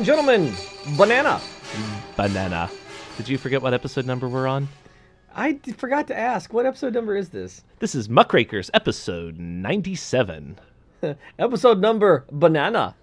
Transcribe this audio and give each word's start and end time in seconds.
And 0.00 0.06
gentlemen, 0.06 0.54
banana. 0.96 1.42
Banana. 2.16 2.70
Did 3.18 3.28
you 3.28 3.36
forget 3.36 3.60
what 3.60 3.74
episode 3.74 4.06
number 4.06 4.30
we're 4.30 4.46
on? 4.46 4.66
I 5.34 5.52
d- 5.52 5.72
forgot 5.72 6.06
to 6.06 6.16
ask, 6.16 6.54
what 6.54 6.64
episode 6.64 6.94
number 6.94 7.14
is 7.14 7.28
this? 7.28 7.62
This 7.80 7.94
is 7.94 8.08
Muckrakers, 8.08 8.70
episode 8.72 9.38
97. 9.38 10.58
Episode 11.38 11.80
number 11.82 12.24
banana. 12.32 12.94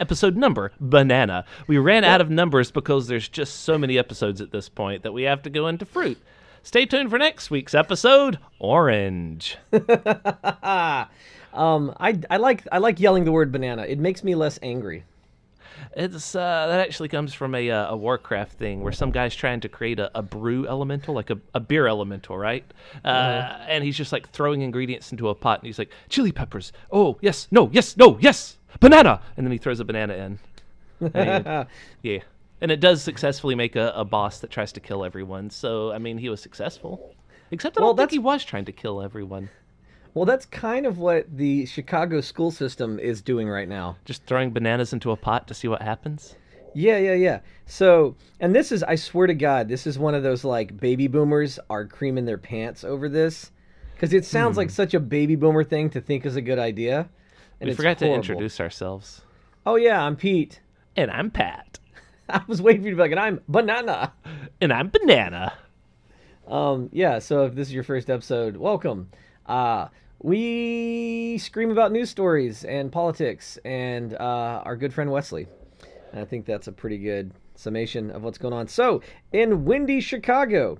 Episode 0.00 0.34
number 0.34 0.72
banana. 0.80 1.44
We 1.66 1.76
ran 1.76 2.02
out 2.02 2.22
of 2.22 2.30
numbers 2.30 2.70
because 2.70 3.08
there's 3.08 3.28
just 3.28 3.60
so 3.64 3.76
many 3.76 3.98
episodes 3.98 4.40
at 4.40 4.52
this 4.52 4.70
point 4.70 5.02
that 5.02 5.12
we 5.12 5.24
have 5.24 5.42
to 5.42 5.50
go 5.50 5.68
into 5.68 5.84
fruit. 5.84 6.16
Stay 6.62 6.86
tuned 6.86 7.10
for 7.10 7.18
next 7.18 7.50
week's 7.50 7.74
episode, 7.74 8.38
Orange. 8.58 9.58
Um, 11.54 11.94
I, 12.00 12.18
I 12.30 12.38
like 12.38 12.66
I 12.72 12.78
like 12.78 12.98
yelling 12.98 13.24
the 13.24 13.32
word 13.32 13.52
banana. 13.52 13.82
It 13.82 13.98
makes 13.98 14.24
me 14.24 14.34
less 14.34 14.58
angry. 14.62 15.04
It's 15.96 16.34
uh, 16.34 16.66
that 16.68 16.80
actually 16.80 17.08
comes 17.08 17.34
from 17.34 17.54
a 17.54 17.70
uh, 17.70 17.92
a 17.92 17.96
Warcraft 17.96 18.52
thing 18.58 18.82
where 18.82 18.92
some 18.92 19.10
guy's 19.10 19.34
trying 19.34 19.60
to 19.60 19.68
create 19.68 19.98
a, 20.00 20.10
a 20.16 20.22
brew 20.22 20.66
elemental, 20.66 21.14
like 21.14 21.30
a, 21.30 21.38
a 21.54 21.60
beer 21.60 21.86
elemental, 21.86 22.36
right? 22.38 22.64
Uh, 23.04 23.08
And 23.68 23.84
he's 23.84 23.96
just 23.96 24.12
like 24.12 24.30
throwing 24.30 24.62
ingredients 24.62 25.12
into 25.12 25.28
a 25.28 25.34
pot, 25.34 25.60
and 25.60 25.66
he's 25.66 25.78
like, 25.78 25.90
chili 26.08 26.32
peppers. 26.32 26.72
Oh 26.90 27.18
yes, 27.20 27.48
no, 27.50 27.68
yes, 27.72 27.96
no, 27.96 28.18
yes, 28.20 28.56
banana, 28.80 29.20
and 29.36 29.46
then 29.46 29.52
he 29.52 29.58
throws 29.58 29.80
a 29.80 29.84
banana 29.84 30.14
in. 30.14 30.38
And 31.14 31.66
yeah, 32.02 32.18
and 32.60 32.70
it 32.70 32.80
does 32.80 33.02
successfully 33.02 33.54
make 33.54 33.76
a, 33.76 33.92
a 33.94 34.04
boss 34.04 34.38
that 34.40 34.50
tries 34.50 34.72
to 34.72 34.80
kill 34.80 35.04
everyone. 35.04 35.50
So 35.50 35.92
I 35.92 35.98
mean, 35.98 36.18
he 36.18 36.28
was 36.28 36.40
successful. 36.40 37.14
Except 37.50 37.76
I 37.76 37.82
Well, 37.82 37.90
don't 37.90 37.96
think 38.08 38.12
he 38.12 38.18
was 38.18 38.44
trying 38.44 38.64
to 38.66 38.72
kill 38.72 39.02
everyone. 39.02 39.50
Well, 40.14 40.26
that's 40.26 40.44
kind 40.46 40.84
of 40.84 40.98
what 40.98 41.26
the 41.34 41.64
Chicago 41.64 42.20
school 42.20 42.50
system 42.50 42.98
is 42.98 43.22
doing 43.22 43.48
right 43.48 43.68
now. 43.68 43.96
Just 44.04 44.26
throwing 44.26 44.50
bananas 44.50 44.92
into 44.92 45.10
a 45.10 45.16
pot 45.16 45.48
to 45.48 45.54
see 45.54 45.68
what 45.68 45.80
happens. 45.80 46.36
Yeah, 46.74 46.98
yeah, 46.98 47.14
yeah. 47.14 47.40
So, 47.66 48.16
and 48.40 48.54
this 48.54 48.72
is, 48.72 48.82
I 48.82 48.96
swear 48.96 49.26
to 49.26 49.34
God, 49.34 49.68
this 49.68 49.86
is 49.86 49.98
one 49.98 50.14
of 50.14 50.22
those 50.22 50.44
like 50.44 50.76
baby 50.76 51.06
boomers 51.06 51.58
are 51.70 51.86
creaming 51.86 52.26
their 52.26 52.38
pants 52.38 52.84
over 52.84 53.08
this. 53.08 53.50
Because 53.94 54.12
it 54.12 54.24
sounds 54.24 54.56
like 54.56 54.68
such 54.68 54.94
a 54.94 55.00
baby 55.00 55.36
boomer 55.36 55.64
thing 55.64 55.88
to 55.90 56.00
think 56.00 56.26
is 56.26 56.36
a 56.36 56.42
good 56.42 56.58
idea. 56.58 57.08
And 57.60 57.70
we 57.70 57.76
forgot 57.76 57.98
to 57.98 58.12
introduce 58.12 58.58
ourselves. 58.58 59.22
Oh, 59.64 59.76
yeah, 59.76 60.02
I'm 60.02 60.16
Pete. 60.16 60.60
And 60.96 61.10
I'm 61.10 61.30
Pat. 61.30 61.78
I 62.28 62.42
was 62.48 62.60
waiting 62.60 62.82
for 62.82 62.88
you 62.88 62.94
to 62.94 62.96
be 62.96 63.02
like, 63.02 63.12
and 63.12 63.20
I'm 63.20 63.40
Banana. 63.48 64.12
And 64.60 64.72
I'm 64.72 64.88
banana. 64.88 65.52
Um, 66.48 66.90
yeah, 66.92 67.20
so 67.20 67.46
if 67.46 67.54
this 67.54 67.68
is 67.68 67.74
your 67.74 67.84
first 67.84 68.10
episode, 68.10 68.56
welcome. 68.56 69.08
Uh, 69.46 69.88
we 70.20 71.38
scream 71.38 71.70
about 71.70 71.92
news 71.92 72.10
stories 72.10 72.64
and 72.64 72.92
politics 72.92 73.58
and 73.64 74.14
uh, 74.14 74.62
our 74.64 74.76
good 74.76 74.94
friend 74.94 75.10
Wesley. 75.10 75.48
And 76.12 76.20
I 76.20 76.24
think 76.24 76.46
that's 76.46 76.68
a 76.68 76.72
pretty 76.72 76.98
good 76.98 77.32
summation 77.56 78.10
of 78.10 78.22
what's 78.22 78.38
going 78.38 78.54
on. 78.54 78.68
So, 78.68 79.02
in 79.32 79.64
windy 79.64 80.00
Chicago, 80.00 80.78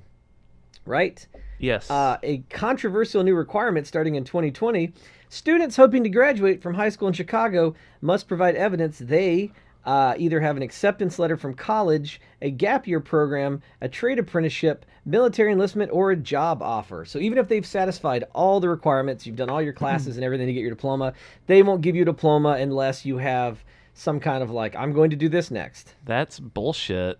right? 0.87 1.27
Yes. 1.59 1.91
Uh, 1.91 2.19
a 2.23 2.39
controversial 2.51 3.23
new 3.23 3.35
requirement 3.35 3.87
starting 3.87 4.15
in 4.15 4.25
2020 4.25 4.93
students 5.29 5.77
hoping 5.77 6.03
to 6.03 6.11
graduate 6.11 6.63
from 6.63 6.75
high 6.75 6.91
school 6.91 7.09
in 7.09 7.15
Chicago 7.15 7.75
must 8.03 8.29
provide 8.29 8.55
evidence 8.55 8.99
they 8.99 9.51
uh, 9.85 10.15
either 10.17 10.41
have 10.41 10.57
an 10.57 10.63
acceptance 10.63 11.19
letter 11.19 11.37
from 11.37 11.55
college, 11.55 12.21
a 12.41 12.51
gap 12.51 12.87
year 12.87 13.01
program, 13.01 13.63
a 13.81 13.89
trade 13.89 14.19
apprenticeship, 14.19 14.87
military 15.05 15.53
enlistment, 15.53 15.91
or 15.93 16.11
a 16.11 16.17
job 16.17 16.63
offer. 16.63 17.05
So 17.05 17.19
even 17.19 17.39
if 17.39 17.49
they've 17.49 17.67
satisfied 17.67 18.25
all 18.35 18.61
the 18.61 18.69
requirements, 18.69 19.27
you've 19.27 19.37
done 19.37 19.51
all 19.51 19.63
your 19.63 19.73
classes 19.73 20.17
and 20.17 20.25
everything 20.25 20.47
to 20.47 20.53
get 20.53 20.61
your 20.61 20.71
diploma, 20.71 21.15
they 21.47 21.63
won't 21.63 21.83
give 21.83 21.97
you 21.97 22.03
a 22.03 22.07
diploma 22.07 22.57
unless 22.61 23.05
you 23.05 23.19
have 23.19 23.65
some 23.95 24.21
kind 24.21 24.43
of 24.43 24.51
like, 24.51 24.75
I'm 24.77 24.93
going 24.93 25.11
to 25.11 25.17
do 25.17 25.29
this 25.29 25.51
next. 25.51 25.95
That's 26.05 26.39
bullshit. 26.39 27.19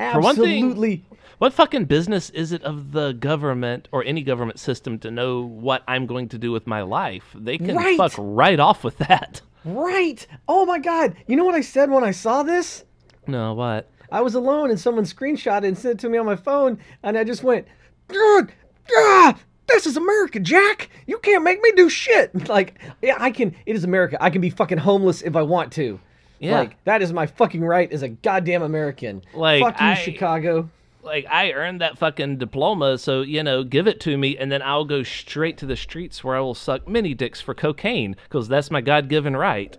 Absolutely. 0.00 0.62
one 0.62 0.74
thing- 0.76 1.04
What 1.38 1.52
fucking 1.52 1.84
business 1.86 2.28
is 2.30 2.52
it 2.52 2.62
of 2.64 2.92
the 2.92 3.12
government 3.12 3.88
or 3.92 4.04
any 4.04 4.22
government 4.22 4.58
system 4.58 4.98
to 5.00 5.10
know 5.10 5.42
what 5.42 5.82
I'm 5.88 6.06
going 6.06 6.28
to 6.30 6.38
do 6.38 6.52
with 6.52 6.66
my 6.66 6.82
life? 6.82 7.34
They 7.34 7.56
can 7.58 7.76
Right. 7.76 7.96
fuck 7.96 8.12
right 8.18 8.60
off 8.60 8.84
with 8.84 8.98
that. 8.98 9.40
Right. 9.64 10.26
Oh 10.48 10.66
my 10.66 10.78
God. 10.78 11.14
You 11.26 11.36
know 11.36 11.44
what 11.44 11.54
I 11.54 11.60
said 11.60 11.90
when 11.90 12.04
I 12.04 12.10
saw 12.10 12.42
this? 12.42 12.84
No, 13.26 13.54
what? 13.54 13.90
I 14.12 14.20
was 14.22 14.34
alone 14.34 14.70
and 14.70 14.80
someone 14.80 15.04
screenshot 15.04 15.58
it 15.58 15.64
and 15.64 15.78
sent 15.78 15.94
it 15.94 15.98
to 16.00 16.08
me 16.08 16.18
on 16.18 16.26
my 16.26 16.34
phone, 16.36 16.78
and 17.02 17.16
I 17.16 17.22
just 17.24 17.42
went, 17.44 17.66
"God, 18.08 18.52
ah, 18.96 19.36
this 19.68 19.86
is 19.86 19.96
America, 19.96 20.40
Jack. 20.40 20.90
You 21.06 21.18
can't 21.18 21.44
make 21.44 21.62
me 21.62 21.70
do 21.76 21.88
shit." 21.88 22.30
Like, 22.48 22.80
yeah, 23.02 23.16
I 23.20 23.30
can. 23.30 23.54
It 23.66 23.76
is 23.76 23.84
America. 23.84 24.16
I 24.20 24.30
can 24.30 24.40
be 24.40 24.50
fucking 24.50 24.78
homeless 24.78 25.22
if 25.22 25.36
I 25.36 25.42
want 25.42 25.70
to. 25.74 26.00
Yeah. 26.40 26.58
Like 26.58 26.82
that 26.84 27.02
is 27.02 27.12
my 27.12 27.26
fucking 27.26 27.62
right 27.62 27.92
as 27.92 28.02
a 28.02 28.08
goddamn 28.08 28.62
American. 28.62 29.22
Like, 29.34 29.62
fuck 29.62 29.80
you, 29.80 29.86
I- 29.86 29.94
Chicago. 29.94 30.68
Like 31.02 31.24
I 31.30 31.52
earned 31.52 31.80
that 31.80 31.96
fucking 31.96 32.36
diploma, 32.38 32.98
so 32.98 33.22
you 33.22 33.42
know, 33.42 33.62
give 33.64 33.86
it 33.86 34.00
to 34.00 34.18
me, 34.18 34.36
and 34.36 34.52
then 34.52 34.60
I'll 34.60 34.84
go 34.84 35.02
straight 35.02 35.56
to 35.58 35.66
the 35.66 35.76
streets 35.76 36.22
where 36.22 36.36
I 36.36 36.40
will 36.40 36.54
suck 36.54 36.86
mini 36.86 37.14
dicks 37.14 37.40
for 37.40 37.54
cocaine, 37.54 38.16
because 38.24 38.48
that's 38.48 38.70
my 38.70 38.82
God-given 38.82 39.34
right. 39.34 39.78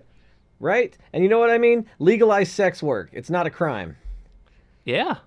Right? 0.60 0.98
And 1.14 1.22
you 1.22 1.30
know 1.30 1.38
what 1.38 1.52
I 1.52 1.60
mean? 1.60 1.86
Legalize 2.00 2.50
sex 2.52 2.82
work. 2.82 3.10
It's 3.14 3.30
not 3.30 3.46
a 3.46 3.52
crime. 3.52 3.98
Yeah, 4.84 5.18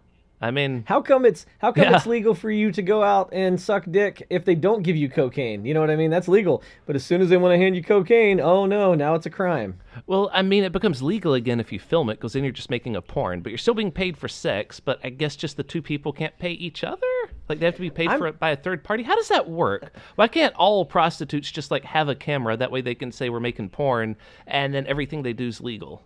I 0.45 0.51
mean, 0.51 0.85
How 0.87 1.01
come 1.01 1.25
it's 1.25 1.47
how 1.59 1.73
come 1.73 1.85
Yeah. 1.85 1.97
it's 1.97 2.07
legal 2.17 2.35
for 2.35 2.51
you 2.51 2.71
to 2.73 2.83
go 2.83 3.03
out 3.03 3.31
and 3.33 3.59
suck 3.61 3.85
dick 3.91 4.27
if 4.29 4.45
they 4.45 4.55
don't 4.55 4.83
give 4.83 4.95
you 4.97 5.09
cocaine? 5.09 5.65
You 5.65 5.73
know 5.73 5.81
what 5.81 5.91
I 5.91 5.97
mean? 5.97 6.11
That's 6.11 6.29
legal. 6.29 6.63
But 6.87 6.97
as 6.97 7.05
soon 7.05 7.23
as 7.23 7.31
they 7.31 7.37
want 7.39 7.53
to 7.53 7.59
hand 7.59 7.75
you 7.77 7.83
cocaine, 7.83 8.41
oh 8.41 8.67
no, 8.67 8.95
now 8.95 9.15
it's 9.15 9.25
a 9.27 9.31
crime. 9.31 9.79
Well, 10.07 10.29
I 10.35 10.43
mean, 10.43 10.65
it 10.65 10.73
becomes 10.73 11.01
legal 11.03 11.35
again 11.35 11.61
if 11.61 11.73
you 11.73 11.79
film 11.79 12.11
it, 12.11 12.15
because 12.17 12.35
then 12.35 12.43
you're 12.45 12.53
just 12.53 12.69
making 12.69 12.95
a 12.97 13.01
porn, 13.01 13.41
but 13.41 13.51
you're 13.51 13.59
still 13.59 13.75
being 13.75 13.91
paid 13.93 14.19
for 14.19 14.29
sex. 14.29 14.81
But 14.81 15.01
I 15.03 15.09
guess 15.11 15.35
just 15.37 15.57
the 15.57 15.63
two 15.63 15.81
people 15.81 16.13
can't 16.13 16.37
pay 16.39 16.51
each 16.51 16.85
other. 16.85 17.01
Like 17.49 17.59
they 17.59 17.67
have 17.67 17.77
to 17.77 17.81
be 17.81 17.91
paid 17.91 18.09
I'm- 18.09 18.19
for 18.19 18.27
it 18.27 18.39
by 18.39 18.51
a 18.51 18.57
third 18.57 18.85
party. 18.85 19.03
How 19.03 19.17
does 19.17 19.29
that 19.29 19.49
work? 19.49 19.95
Why 20.17 20.29
can't 20.29 20.55
all 20.57 20.85
prostitutes 20.85 21.51
just 21.51 21.71
like 21.71 21.85
have 21.85 22.09
a 22.09 22.15
camera? 22.15 22.57
That 22.57 22.71
way 22.71 22.83
they 22.83 22.95
can 22.95 23.13
say 23.13 23.31
we're 23.31 23.41
making 23.41 23.71
porn, 23.71 24.17
and 24.47 24.75
then 24.75 24.87
everything 24.87 25.23
they 25.23 25.33
do 25.33 25.47
is 25.49 25.61
legal. 25.61 26.03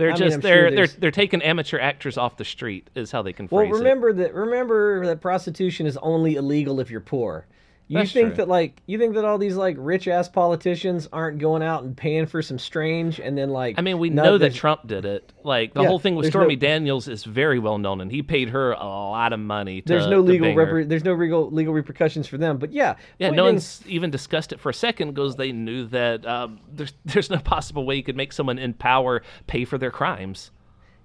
They're 0.00 0.12
I 0.12 0.16
just 0.16 0.36
I'm 0.36 0.40
sure 0.40 0.70
they're 0.70 0.70
they're 0.70 0.86
they're 0.86 1.10
taking 1.10 1.42
amateur 1.42 1.78
actors 1.78 2.16
off 2.16 2.38
the 2.38 2.44
street 2.44 2.88
is 2.94 3.12
how 3.12 3.20
they 3.20 3.34
can 3.34 3.48
Well, 3.50 3.60
phrase 3.60 3.68
it. 3.68 3.72
Well 3.72 3.82
remember 3.82 4.12
that 4.14 4.32
remember 4.32 5.04
that 5.04 5.20
prostitution 5.20 5.86
is 5.86 5.98
only 5.98 6.36
illegal 6.36 6.80
if 6.80 6.90
you're 6.90 7.02
poor. 7.02 7.46
You 7.90 7.98
That's 7.98 8.12
think 8.12 8.28
true. 8.28 8.36
that 8.36 8.48
like 8.48 8.80
you 8.86 8.98
think 8.98 9.14
that 9.16 9.24
all 9.24 9.36
these 9.36 9.56
like 9.56 9.74
rich 9.76 10.06
ass 10.06 10.28
politicians 10.28 11.08
aren't 11.12 11.40
going 11.40 11.60
out 11.60 11.82
and 11.82 11.96
paying 11.96 12.24
for 12.26 12.40
some 12.40 12.56
strange 12.56 13.18
and 13.18 13.36
then 13.36 13.50
like 13.50 13.80
I 13.80 13.82
mean, 13.82 13.98
we 13.98 14.10
know 14.10 14.38
that 14.38 14.54
Trump 14.54 14.86
did 14.86 15.04
it. 15.04 15.32
Like 15.42 15.74
the 15.74 15.82
Yeah, 15.82 15.88
whole 15.88 15.98
thing 15.98 16.14
with 16.14 16.26
Stormy 16.28 16.54
no- 16.54 16.60
Daniels 16.60 17.08
is 17.08 17.24
very 17.24 17.58
well 17.58 17.78
known, 17.78 18.00
and 18.00 18.08
he 18.08 18.22
paid 18.22 18.50
her 18.50 18.74
a 18.74 18.84
lot 18.84 19.32
of 19.32 19.40
money. 19.40 19.80
To, 19.80 19.88
there's 19.88 20.06
no 20.06 20.20
legal 20.20 20.54
repre- 20.54 20.88
there's 20.88 21.02
no 21.02 21.14
legal 21.14 21.50
legal 21.50 21.74
repercussions 21.74 22.28
for 22.28 22.38
them. 22.38 22.58
But 22.58 22.72
yeah, 22.72 22.94
Yeah, 23.18 23.30
no 23.30 23.42
one's 23.42 23.82
even 23.88 24.12
discussed 24.12 24.52
it 24.52 24.60
for 24.60 24.70
a 24.70 24.74
second 24.74 25.12
because 25.12 25.34
they 25.34 25.50
knew 25.50 25.86
that 25.86 26.24
um, 26.24 26.60
there's 26.72 26.92
there's 27.06 27.28
no 27.28 27.38
possible 27.38 27.84
way 27.84 27.96
you 27.96 28.04
could 28.04 28.16
make 28.16 28.32
someone 28.32 28.60
in 28.60 28.72
power 28.72 29.22
pay 29.48 29.64
for 29.64 29.78
their 29.78 29.90
crimes. 29.90 30.52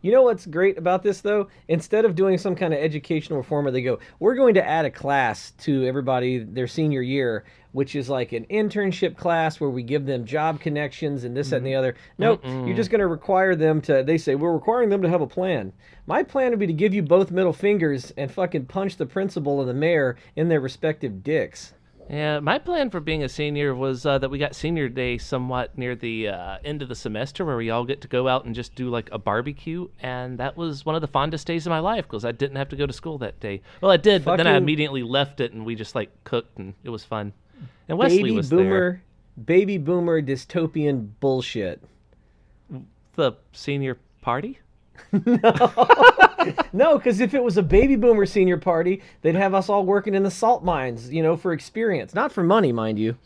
You 0.06 0.12
know 0.12 0.22
what's 0.22 0.46
great 0.46 0.78
about 0.78 1.02
this 1.02 1.22
though? 1.22 1.48
Instead 1.68 2.06
of 2.06 2.14
doing 2.14 2.38
some 2.38 2.56
kind 2.56 2.76
of 2.76 2.80
educational 2.80 3.40
reform 3.40 3.66
where 3.66 3.72
they 3.72 3.82
go, 3.82 3.98
we're 4.20 4.36
going 4.36 4.54
to 4.54 4.64
add 4.64 4.86
a 4.86 4.92
class 4.92 5.50
to 5.62 5.84
everybody 5.84 6.38
their 6.38 6.68
senior 6.68 7.02
year, 7.02 7.44
which 7.72 7.96
is 7.96 8.08
like 8.08 8.32
an 8.32 8.46
internship 8.52 9.18
class 9.18 9.60
where 9.60 9.72
we 9.72 9.82
give 9.82 10.06
them 10.06 10.24
job 10.24 10.60
connections 10.60 11.24
and 11.24 11.36
this 11.36 11.50
that, 11.50 11.56
and 11.56 11.66
the 11.66 11.72
mm-hmm. 11.72 11.80
other. 11.80 11.96
Nope, 12.20 12.46
you're 12.46 12.76
just 12.76 12.92
going 12.92 13.00
to 13.00 13.08
require 13.08 13.56
them 13.56 13.82
to. 13.82 14.04
They 14.04 14.20
say 14.20 14.36
we're 14.36 14.54
requiring 14.54 14.90
them 14.90 15.02
to 15.02 15.10
have 15.10 15.22
a 15.22 15.28
plan. 15.28 15.74
My 16.06 16.22
plan 16.22 16.52
would 16.52 16.60
be 16.60 16.68
to 16.68 16.74
give 16.74 16.94
you 16.94 17.02
both 17.02 17.32
middle 17.32 17.52
fingers 17.52 18.14
and 18.16 18.32
fucking 18.32 18.68
punch 18.68 18.98
the 18.98 19.08
principal 19.08 19.60
and 19.60 19.68
the 19.68 19.74
mayor 19.74 20.18
in 20.36 20.50
their 20.50 20.62
respective 20.62 21.24
dicks. 21.24 21.74
Yeah, 22.10 22.40
my 22.40 22.60
plan 22.60 22.92
for 22.92 23.00
being 23.00 23.24
a 23.24 23.30
senior 23.30 23.74
was 23.74 24.06
uh, 24.06 24.20
that 24.20 24.30
we 24.30 24.38
got 24.38 24.56
senior 24.56 24.90
day 24.90 25.18
somewhat 25.18 25.78
near 25.78 25.96
the 25.96 26.30
uh, 26.30 26.58
end 26.64 26.82
of 26.82 26.90
the 26.90 26.96
semester 26.96 27.44
where 27.44 27.58
we 27.58 27.72
all 27.72 27.84
get 27.84 28.02
to 28.02 28.08
go 28.08 28.28
out 28.28 28.46
and 28.46 28.54
just 28.54 28.76
do 28.76 28.90
like 28.90 29.10
a 29.12 29.18
barbecue. 29.18 29.88
And 30.00 30.38
that 30.38 30.56
was 30.56 30.86
one 30.86 30.96
of 30.96 31.02
the 31.02 31.08
fondest 31.08 31.48
days 31.48 31.66
of 31.66 31.72
my 31.72 31.80
life 31.80 32.06
because 32.06 32.24
I 32.24 32.32
didn't 32.32 32.58
have 32.58 32.70
to 32.70 32.76
go 32.76 32.86
to 32.86 32.94
school 32.94 33.18
that 33.20 33.40
day. 33.40 33.62
Well, 33.82 33.92
I 33.92 33.98
did, 33.98 34.24
but 34.24 34.38
then 34.38 34.48
I 34.48 34.56
immediately 34.56 35.04
left 35.04 35.40
it 35.40 35.54
and 35.54 35.66
we 35.66 35.76
just 35.76 35.96
like 35.96 36.12
cooked 36.24 36.58
and 36.60 36.76
it 36.84 36.90
was 36.90 37.04
fun. 37.04 37.34
And 37.88 37.98
Wesley 37.98 38.24
baby 38.24 38.32
was 38.32 38.50
boomer, 38.50 39.02
baby 39.44 39.78
boomer 39.78 40.22
dystopian 40.22 41.10
bullshit. 41.20 41.82
The 43.14 43.34
senior 43.54 43.98
party? 44.22 44.60
No, 46.74 46.98
because 46.98 47.22
if 47.22 47.34
it 47.34 47.42
was 47.42 47.58
a 47.58 47.64
baby 47.64 47.96
boomer 47.96 48.26
senior 48.26 48.58
party, 48.58 49.02
they'd 49.22 49.36
have 49.36 49.54
us 49.54 49.70
all 49.70 49.86
working 49.86 50.14
in 50.14 50.24
the 50.24 50.32
salt 50.32 50.64
mines, 50.64 51.12
you 51.12 51.24
know, 51.24 51.38
for 51.38 51.54
experience, 51.54 52.14
not 52.14 52.32
for 52.32 52.44
money, 52.44 52.72
mind 52.72 53.00
you. 53.00 53.18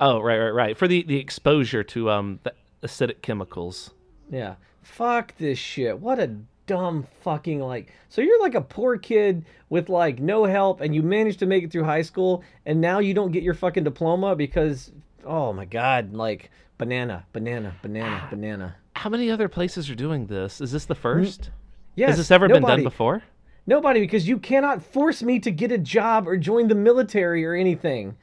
Oh, 0.00 0.20
right, 0.20 0.38
right, 0.38 0.50
right. 0.50 0.76
For 0.76 0.86
the, 0.86 1.02
the 1.02 1.18
exposure 1.18 1.82
to 1.82 2.10
um 2.10 2.40
the 2.44 2.54
acidic 2.82 3.22
chemicals. 3.22 3.90
Yeah. 4.30 4.54
Fuck 4.82 5.36
this 5.38 5.58
shit. 5.58 5.98
What 5.98 6.18
a 6.18 6.36
dumb 6.66 7.06
fucking 7.22 7.60
like. 7.60 7.92
So 8.08 8.20
you're 8.20 8.40
like 8.40 8.54
a 8.54 8.60
poor 8.60 8.96
kid 8.96 9.44
with 9.68 9.88
like 9.88 10.20
no 10.20 10.44
help 10.44 10.80
and 10.80 10.94
you 10.94 11.02
managed 11.02 11.40
to 11.40 11.46
make 11.46 11.64
it 11.64 11.72
through 11.72 11.84
high 11.84 12.02
school 12.02 12.44
and 12.64 12.80
now 12.80 13.00
you 13.00 13.14
don't 13.14 13.32
get 13.32 13.42
your 13.42 13.54
fucking 13.54 13.84
diploma 13.84 14.36
because 14.36 14.92
oh 15.24 15.52
my 15.52 15.64
god, 15.64 16.14
like 16.14 16.50
banana, 16.78 17.26
banana, 17.32 17.74
banana, 17.82 18.28
banana. 18.30 18.76
How 18.98 19.08
many 19.10 19.30
other 19.30 19.48
places 19.48 19.88
are 19.88 19.94
doing 19.94 20.26
this? 20.26 20.60
Is 20.60 20.72
this 20.72 20.84
the 20.86 20.94
first? 20.96 21.50
Yes, 21.94 22.10
Has 22.10 22.18
this 22.18 22.30
ever 22.32 22.48
been 22.48 22.64
done 22.64 22.82
before? 22.82 23.22
Nobody, 23.64 24.00
because 24.00 24.26
you 24.26 24.38
cannot 24.38 24.82
force 24.82 25.22
me 25.22 25.38
to 25.38 25.52
get 25.52 25.70
a 25.70 25.78
job 25.78 26.26
or 26.26 26.36
join 26.36 26.66
the 26.66 26.74
military 26.74 27.44
or 27.46 27.54
anything. 27.54 28.16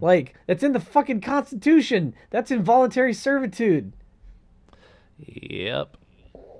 Like, 0.00 0.34
that's 0.46 0.62
in 0.62 0.72
the 0.74 0.80
fucking 0.80 1.22
Constitution. 1.22 2.14
That's 2.28 2.50
involuntary 2.50 3.14
servitude. 3.14 3.94
Yep. 5.20 5.96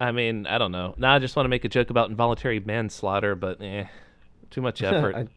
I 0.00 0.11
mean, 0.12 0.47
I 0.47 0.56
don't 0.56 0.73
know. 0.73 0.94
Now 0.97 1.14
I 1.14 1.19
just 1.19 1.37
want 1.37 1.44
to 1.44 1.50
make 1.50 1.67
a 1.67 1.69
joke 1.69 1.90
about 1.90 2.08
involuntary 2.08 2.61
manslaughter, 2.61 3.35
but 3.35 3.61
eh, 3.61 3.85
too 4.50 4.62
much 4.62 4.82
effort. 4.82 5.14
I- 5.17 5.29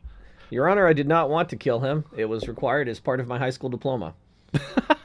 Your 0.50 0.70
Honor, 0.70 0.88
I 0.88 0.94
did 0.94 1.10
not 1.10 1.30
want 1.30 1.50
to 1.50 1.58
kill 1.58 1.82
him. 1.82 2.06
It 2.16 2.26
was 2.26 2.48
required 2.48 2.88
as 2.88 3.02
part 3.02 3.20
of 3.20 3.28
my 3.28 3.38
high 3.38 3.50
school 3.50 3.70
diploma. 3.70 4.14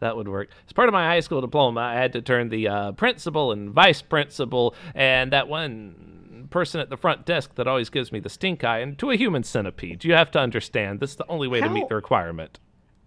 that 0.00 0.16
would 0.16 0.28
work. 0.28 0.48
As 0.66 0.72
part 0.72 0.88
of 0.88 0.92
my 0.92 1.06
high 1.06 1.20
school 1.20 1.40
diploma, 1.40 1.80
I 1.80 1.94
had 1.94 2.12
to 2.14 2.22
turn 2.22 2.48
the 2.48 2.68
uh, 2.68 2.92
principal 2.92 3.52
and 3.52 3.70
vice 3.70 4.02
principal 4.02 4.74
and 4.94 5.32
that 5.32 5.48
one 5.48 6.46
person 6.50 6.80
at 6.80 6.90
the 6.90 6.96
front 6.96 7.26
desk 7.26 7.54
that 7.56 7.66
always 7.66 7.90
gives 7.90 8.10
me 8.12 8.20
the 8.20 8.28
stink 8.28 8.64
eye 8.64 8.80
into 8.80 9.10
a 9.10 9.16
human 9.16 9.42
centipede. 9.42 10.04
You 10.04 10.14
have 10.14 10.30
to 10.32 10.38
understand, 10.38 11.00
this 11.00 11.10
is 11.10 11.16
the 11.16 11.28
only 11.28 11.48
way 11.48 11.60
to 11.60 11.68
meet 11.68 11.88
the 11.88 11.94
requirement. 11.94 12.58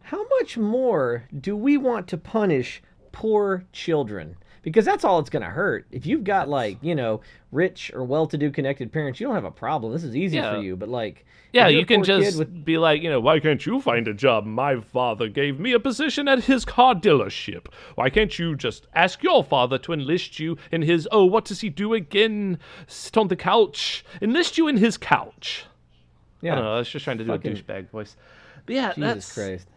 How 0.04 0.26
much 0.40 0.58
more 0.58 1.28
do 1.40 1.56
we 1.56 1.78
want 1.78 2.08
to 2.10 2.18
punish 2.18 2.82
poor 3.12 3.66
children? 3.72 4.36
Because 4.64 4.86
that's 4.86 5.04
all 5.04 5.18
it's 5.20 5.30
going 5.32 5.42
to 5.44 5.50
hurt. 5.50 5.88
If 5.92 6.06
you've 6.06 6.24
got, 6.24 6.48
like, 6.48 6.78
you 6.82 6.94
know, 6.94 7.22
rich 7.52 7.92
or 7.96 8.04
well 8.04 8.28
to 8.28 8.38
do 8.38 8.52
connected 8.52 8.92
parents, 8.92 9.20
you 9.20 9.26
don't 9.26 9.34
have 9.36 9.44
a 9.44 9.50
problem. 9.52 9.92
This 9.92 10.04
is 10.04 10.16
easy 10.16 10.36
Yeah. 10.38 10.54
for 10.54 10.62
you. 10.62 10.76
But, 10.76 10.88
like, 10.90 11.26
Yeah, 11.52 11.68
you 11.68 11.84
can 11.86 12.04
just 12.04 12.38
with- 12.38 12.64
be 12.64 12.78
like, 12.78 13.02
you 13.02 13.10
know, 13.10 13.20
why 13.20 13.40
can't 13.40 13.66
you 13.66 13.82
find 13.82 14.08
a 14.08 14.14
job? 14.14 14.46
My 14.46 14.80
father 14.80 15.28
gave 15.28 15.60
me 15.60 15.74
a 15.74 15.80
position 15.80 16.28
at 16.28 16.44
his 16.44 16.64
car 16.64 16.94
dealership. 16.94 17.66
Why 17.96 18.10
can't 18.12 18.38
you 18.38 18.56
just 18.56 18.86
ask 18.94 19.24
your 19.24 19.44
father 19.44 19.80
to 19.80 19.94
enlist 19.94 20.40
you 20.40 20.58
in 20.72 20.84
his, 20.84 21.10
oh, 21.12 21.26
what 21.26 21.46
does 21.46 21.62
he 21.62 21.70
do 21.70 21.94
again? 21.96 22.60
Sit 22.88 23.18
on 23.18 23.30
the 23.30 23.36
couch. 23.36 24.06
Enlist 24.22 24.58
you 24.60 24.68
in 24.68 24.78
his 24.78 24.96
couch. 24.96 25.66
I 26.44 26.46
yeah. 26.46 26.56
don't 26.56 26.64
know. 26.66 26.74
I 26.76 26.78
was 26.78 26.90
just 26.90 27.04
trying 27.04 27.18
to 27.18 27.24
do 27.24 27.32
Fucking- 27.32 27.52
a 27.52 27.56
douchebag 27.56 27.90
voice. 27.90 28.16
But 28.68 28.76
yeah, 28.76 28.94
Jesus 28.94 29.02
that's 29.26 29.34
Christ. 29.34 29.68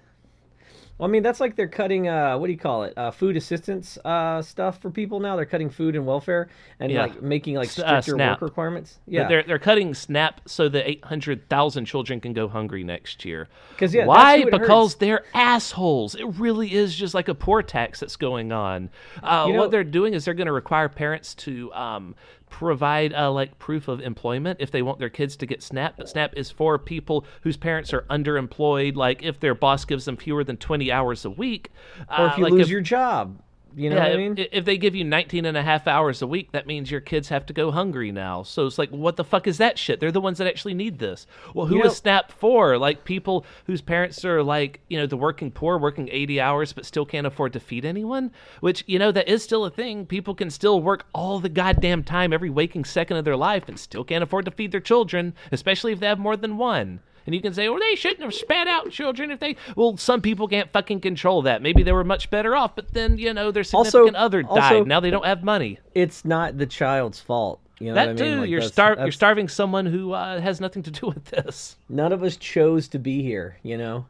Well, 0.96 1.08
I 1.08 1.10
mean, 1.10 1.24
that's 1.24 1.40
like 1.40 1.56
they're 1.56 1.66
cutting, 1.66 2.06
uh, 2.06 2.38
what 2.38 2.46
do 2.46 2.52
you 2.52 2.58
call 2.58 2.84
it? 2.84 2.94
Uh, 2.96 3.10
food 3.10 3.36
assistance 3.36 3.98
uh, 4.04 4.40
stuff 4.42 4.80
for 4.80 4.90
people 4.90 5.18
now. 5.18 5.34
They're 5.34 5.44
cutting 5.44 5.68
food 5.68 5.96
and 5.96 6.06
welfare 6.06 6.48
and 6.78 6.92
Yeah. 6.92 7.02
like 7.02 7.20
making 7.20 7.56
like 7.56 7.66
uh, 7.80 8.00
stricter 8.00 8.16
work 8.16 8.40
requirements. 8.40 9.00
Yeah. 9.08 9.26
They're 9.26 9.42
they're 9.42 9.58
cutting 9.58 9.92
SNAP 9.92 10.42
so 10.48 10.68
that 10.68 10.88
800,000 10.88 11.84
children 11.84 12.20
can 12.20 12.32
go 12.32 12.46
hungry 12.46 12.84
next 12.84 13.24
year. 13.24 13.48
'Cause, 13.76 13.92
yeah, 13.92 14.06
Why? 14.06 14.44
Because 14.44 14.92
hurts. 14.92 14.94
they're 14.94 15.24
assholes. 15.34 16.14
It 16.14 16.26
really 16.38 16.72
is 16.72 16.94
just 16.94 17.12
like 17.12 17.26
a 17.26 17.34
poor 17.34 17.60
tax 17.62 17.98
that's 17.98 18.14
going 18.16 18.52
on. 18.52 18.88
Uh, 19.20 19.46
You 19.48 19.54
know- 19.54 19.58
what 19.60 19.72
they're 19.72 19.82
doing 19.82 20.14
is 20.14 20.24
they're 20.24 20.34
going 20.34 20.46
to 20.46 20.52
require 20.52 20.88
parents 20.88 21.34
to 21.36 21.72
um, 21.74 22.14
provide 22.54 23.12
uh, 23.12 23.32
like 23.32 23.58
proof 23.58 23.88
of 23.88 24.00
employment 24.00 24.60
if 24.60 24.70
they 24.70 24.80
want 24.80 25.00
their 25.00 25.10
kids 25.10 25.36
to 25.36 25.44
get 25.44 25.60
SNAP. 25.60 25.96
But 25.96 26.08
SNAP 26.08 26.34
is 26.36 26.52
for 26.52 26.78
people 26.78 27.26
whose 27.42 27.56
parents 27.56 27.92
are 27.92 28.02
underemployed. 28.02 28.94
Like 28.94 29.24
if 29.24 29.40
their 29.40 29.56
boss 29.56 29.84
gives 29.84 30.04
them 30.04 30.16
fewer 30.16 30.44
than 30.44 30.56
20 30.56 30.92
hours 30.92 31.24
a 31.24 31.30
week, 31.30 31.72
or 32.08 32.26
uh, 32.26 32.30
if 32.30 32.38
you 32.38 32.44
like 32.44 32.52
lose 32.52 32.62
if- 32.62 32.68
your 32.68 32.80
job. 32.80 33.40
You 33.76 33.90
know 33.90 33.96
yeah, 33.96 34.02
what 34.02 34.10
I 34.10 34.14
if- 34.14 34.18
mean? 34.36 34.46
if, 34.52 34.64
they 34.64 34.78
give 34.78 34.94
you 34.94 35.04
19 35.04 35.44
and 35.44 35.56
a 35.56 35.62
half 35.62 35.86
hours 35.88 36.22
a 36.22 36.26
week, 36.26 36.52
that 36.52 36.66
means 36.66 36.90
your 36.90 37.00
kids 37.00 37.28
have 37.28 37.44
to 37.46 37.52
go 37.52 37.70
hungry 37.70 38.12
now. 38.12 38.42
So 38.42 38.66
it's 38.66 38.78
like, 38.78 38.90
what 38.90 39.16
the 39.16 39.24
fuck 39.24 39.46
is 39.46 39.58
that 39.58 39.78
shit? 39.78 39.98
They're 40.00 40.12
the 40.12 40.20
ones 40.20 40.38
that 40.38 40.46
actually 40.46 40.74
need 40.74 40.98
this. 40.98 41.26
Well, 41.54 41.66
who 41.66 41.76
You 41.76 41.82
is 41.82 41.86
know- 41.88 41.94
SNAP 41.94 42.32
for? 42.32 42.78
Like 42.78 43.04
people 43.04 43.44
whose 43.66 43.80
parents 43.80 44.24
are 44.24 44.42
like, 44.42 44.80
you 44.88 44.98
know, 44.98 45.06
the 45.06 45.16
working 45.16 45.50
poor, 45.50 45.76
working 45.78 46.08
80 46.12 46.40
hours, 46.40 46.72
but 46.72 46.86
still 46.86 47.04
can't 47.04 47.26
afford 47.26 47.52
to 47.54 47.60
feed 47.60 47.84
anyone? 47.84 48.30
Which, 48.60 48.84
you 48.86 48.98
know, 48.98 49.10
that 49.12 49.28
is 49.28 49.42
still 49.42 49.64
a 49.64 49.70
thing. 49.70 50.06
People 50.06 50.34
can 50.34 50.50
still 50.50 50.80
work 50.80 51.06
all 51.12 51.40
the 51.40 51.48
goddamn 51.48 52.04
time, 52.04 52.32
every 52.32 52.50
waking 52.50 52.84
second 52.84 53.16
of 53.16 53.24
their 53.24 53.36
life, 53.36 53.68
and 53.68 53.78
still 53.78 54.04
can't 54.04 54.22
afford 54.24 54.44
to 54.44 54.50
feed 54.50 54.72
their 54.72 54.80
children, 54.80 55.34
especially 55.50 55.92
if 55.92 56.00
they 56.00 56.06
have 56.06 56.18
more 56.18 56.36
than 56.36 56.56
one. 56.56 57.00
And 57.26 57.34
you 57.34 57.40
can 57.40 57.54
say, 57.54 57.68
well, 57.68 57.78
they 57.80 57.94
shouldn't 57.94 58.22
have 58.22 58.34
spat 58.34 58.66
out 58.68 58.90
children 58.90 59.30
if 59.30 59.40
they. 59.40 59.56
Well, 59.76 59.96
some 59.96 60.20
people 60.20 60.46
can't 60.48 60.70
fucking 60.72 61.00
control 61.00 61.42
that. 61.42 61.62
Maybe 61.62 61.82
they 61.82 61.92
were 61.92 62.04
much 62.04 62.28
better 62.30 62.54
off, 62.54 62.76
but 62.76 62.92
then, 62.92 63.16
you 63.18 63.32
know, 63.32 63.50
their 63.50 63.64
Also- 63.72 63.84
significant 64.06 64.16
other 64.16 64.42
died. 64.42 64.50
also- 64.50 64.84
now 64.84 65.00
they 65.00 65.10
don't 65.10 65.24
have 65.24 65.42
money. 65.42 65.78
it's 65.94 66.24
not 66.24 66.58
the 66.58 66.66
child's 66.66 67.20
fault. 67.20 67.60
You 67.80 67.88
know 67.88 67.94
That 67.94 68.08
what 68.08 68.20
I 68.20 68.24
mean? 68.24 68.34
too. 68.34 68.40
Like, 68.42 68.50
you're 68.50 68.60
that's- 68.60 68.72
star- 68.72 68.96
You're 69.00 69.10
starving 69.12 69.48
someone 69.48 69.86
who 69.86 70.12
uh, 70.12 70.40
has 70.40 70.60
nothing 70.60 70.82
to 70.84 70.90
do 70.90 71.06
with 71.06 71.24
this. 71.26 71.76
None 71.88 72.12
of 72.12 72.22
us 72.22 72.36
chose 72.36 72.88
to 72.88 72.98
be 72.98 73.22
here. 73.22 73.58
You 73.62 73.78
know, 73.78 74.06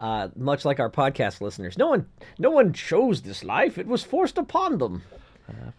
uh, 0.00 0.28
much 0.34 0.64
like 0.64 0.80
our 0.80 0.90
podcast 0.90 1.40
listeners. 1.40 1.78
No 1.78 1.88
one, 1.88 2.06
no 2.38 2.50
one 2.50 2.72
chose 2.72 3.22
this 3.22 3.44
life. 3.44 3.78
It 3.78 3.86
was 3.86 4.02
forced 4.02 4.36
upon 4.38 4.78
them. 4.78 5.02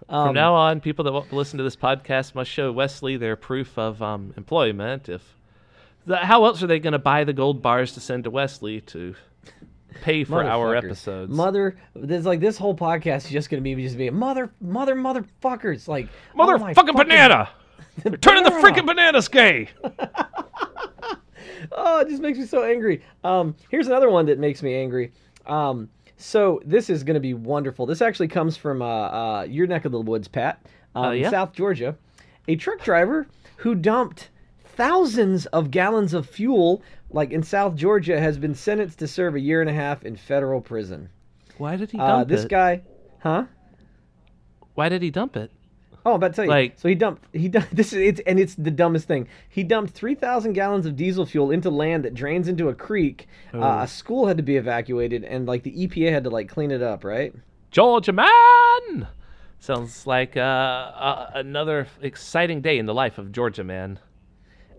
Um, 0.08 0.28
From 0.28 0.36
now 0.36 0.54
on, 0.54 0.80
people 0.80 1.04
that 1.06 1.12
want 1.12 1.30
to 1.30 1.36
listen 1.36 1.58
to 1.58 1.64
this 1.64 1.76
podcast 1.76 2.36
must 2.36 2.52
show 2.52 2.72
Wesley 2.72 3.18
their 3.18 3.36
proof 3.36 3.78
of 3.80 4.02
um, 4.02 4.34
employment. 4.38 5.10
If 5.10 5.36
the, 6.06 6.18
how 6.18 6.46
else 6.46 6.62
are 6.64 6.68
they 6.68 6.80
going 6.80 6.94
to 6.94 7.00
buy 7.00 7.24
the 7.24 7.34
gold 7.34 7.62
bars 7.62 7.94
to 7.94 8.00
send 8.00 8.24
to 8.26 8.30
Wesley 8.30 8.82
to 8.82 9.16
pay 10.02 10.24
for 10.24 10.44
our 10.44 10.76
episodes? 10.76 11.32
Mother, 11.32 11.78
there's 11.96 12.26
like 12.26 12.40
this 12.40 12.58
whole 12.58 12.76
podcast 12.76 13.26
is 13.26 13.30
just 13.32 13.50
gonna 13.50 13.62
be 13.62 13.76
just 13.76 13.98
be 13.98 14.10
mother, 14.10 14.52
mother, 14.62 14.96
motherfuckers. 14.96 15.88
Like 15.88 16.08
oh 16.34 16.38
my 16.38 16.46
Motherfucking 16.58 16.76
fucking- 16.76 16.96
banana! 16.96 17.50
They're 18.04 18.18
turning 18.18 18.44
the 18.44 18.50
freaking 18.52 18.86
bananas 18.86 19.28
gay. 19.30 19.70
Oh, 21.72 22.00
it 22.02 22.10
just 22.10 22.22
makes 22.22 22.38
me 22.38 22.46
so 22.46 22.64
angry. 22.64 23.02
Um, 23.24 23.56
here's 23.70 23.88
another 23.88 24.10
one 24.10 24.26
that 24.28 24.38
makes 24.40 24.62
me 24.62 24.76
angry. 24.76 25.12
Um, 25.46 25.90
so 26.18 26.62
this 26.66 26.90
is 26.90 27.04
going 27.04 27.16
to 27.16 27.20
be 27.20 27.34
wonderful. 27.34 27.86
This 27.86 28.02
actually 28.02 28.28
comes 28.28 28.56
from 28.58 28.82
uh, 28.82 28.86
uh, 28.86 29.48
your 29.50 29.66
neck 29.68 29.86
of 29.86 29.92
the 29.92 30.00
woods, 30.02 30.28
Pat, 30.28 30.62
um, 30.96 31.06
Oh, 31.06 31.12
yeah? 31.12 31.30
South 31.30 31.54
Georgia. 31.54 31.96
A 32.48 32.56
truck 32.56 32.82
driver 32.84 33.28
who 33.58 33.74
dumped 33.76 34.30
thousands 34.76 35.46
of 35.48 35.72
gallons 35.72 36.14
of 36.14 36.28
fuel, 36.28 36.82
like 37.10 37.32
in 37.32 37.44
South 37.44 37.76
Georgia, 37.76 38.20
has 38.20 38.38
been 38.38 38.56
sentenced 38.56 39.00
to 39.00 39.08
serve 39.08 39.36
a 39.36 39.40
year 39.40 39.62
and 39.62 39.70
a 39.70 39.74
half 39.74 40.04
in 40.04 40.16
federal 40.16 40.62
prison. 40.62 41.10
Why 41.58 41.76
did 41.78 41.92
he 41.92 41.98
Uh, 42.00 42.08
dump 42.08 42.28
this 42.30 42.44
it? 42.44 42.50
guy, 42.50 42.82
huh? 43.20 43.46
Why 44.74 44.90
did 44.90 45.02
he 45.02 45.10
dump 45.10 45.38
it? 45.38 45.52
Oh, 46.06 46.12
I'm 46.12 46.16
about 46.18 46.28
to 46.32 46.34
tell 46.36 46.46
you. 46.46 46.52
Like- 46.52 46.78
so 46.78 46.88
he 46.88 46.94
dumped. 46.96 47.24
He 47.34 47.48
dumped. 47.48 47.70
This 47.76 47.92
is 47.94 48.00
it's 48.00 48.20
and 48.28 48.40
it's 48.40 48.54
the 48.56 48.70
dumbest 48.70 49.08
thing. 49.08 49.28
He 49.50 49.64
dumped 49.64 49.94
three 49.94 50.14
thousand 50.16 50.54
gallons 50.54 50.86
of 50.86 50.96
diesel 50.96 51.26
fuel 51.26 51.50
into 51.50 51.70
land 51.72 52.06
that 52.06 52.14
drains 52.14 52.48
into 52.48 52.70
a 52.70 52.76
creek. 52.76 53.28
Uh, 53.54 53.58
Oh. 53.58 53.80
a 53.84 53.88
school 53.88 54.28
had 54.28 54.38
to 54.38 54.44
be 54.44 54.56
evacuated, 54.58 55.24
and 55.24 55.48
like 55.48 55.64
the 55.64 55.72
EPA 55.88 56.12
had 56.12 56.24
to 56.26 56.30
like 56.30 56.48
clean 56.50 56.70
it 56.72 56.84
up, 56.84 57.04
right? 57.04 57.34
Georgia 57.72 58.14
man. 58.14 59.08
Sounds 59.60 60.06
like 60.06 60.38
uh, 60.38 60.42
uh, 60.42 61.32
another 61.34 61.88
exciting 62.02 62.62
day 62.62 62.78
in 62.78 62.86
the 62.86 62.94
life 62.94 63.18
of 63.18 63.32
Georgia 63.32 63.64
man. 63.64 63.98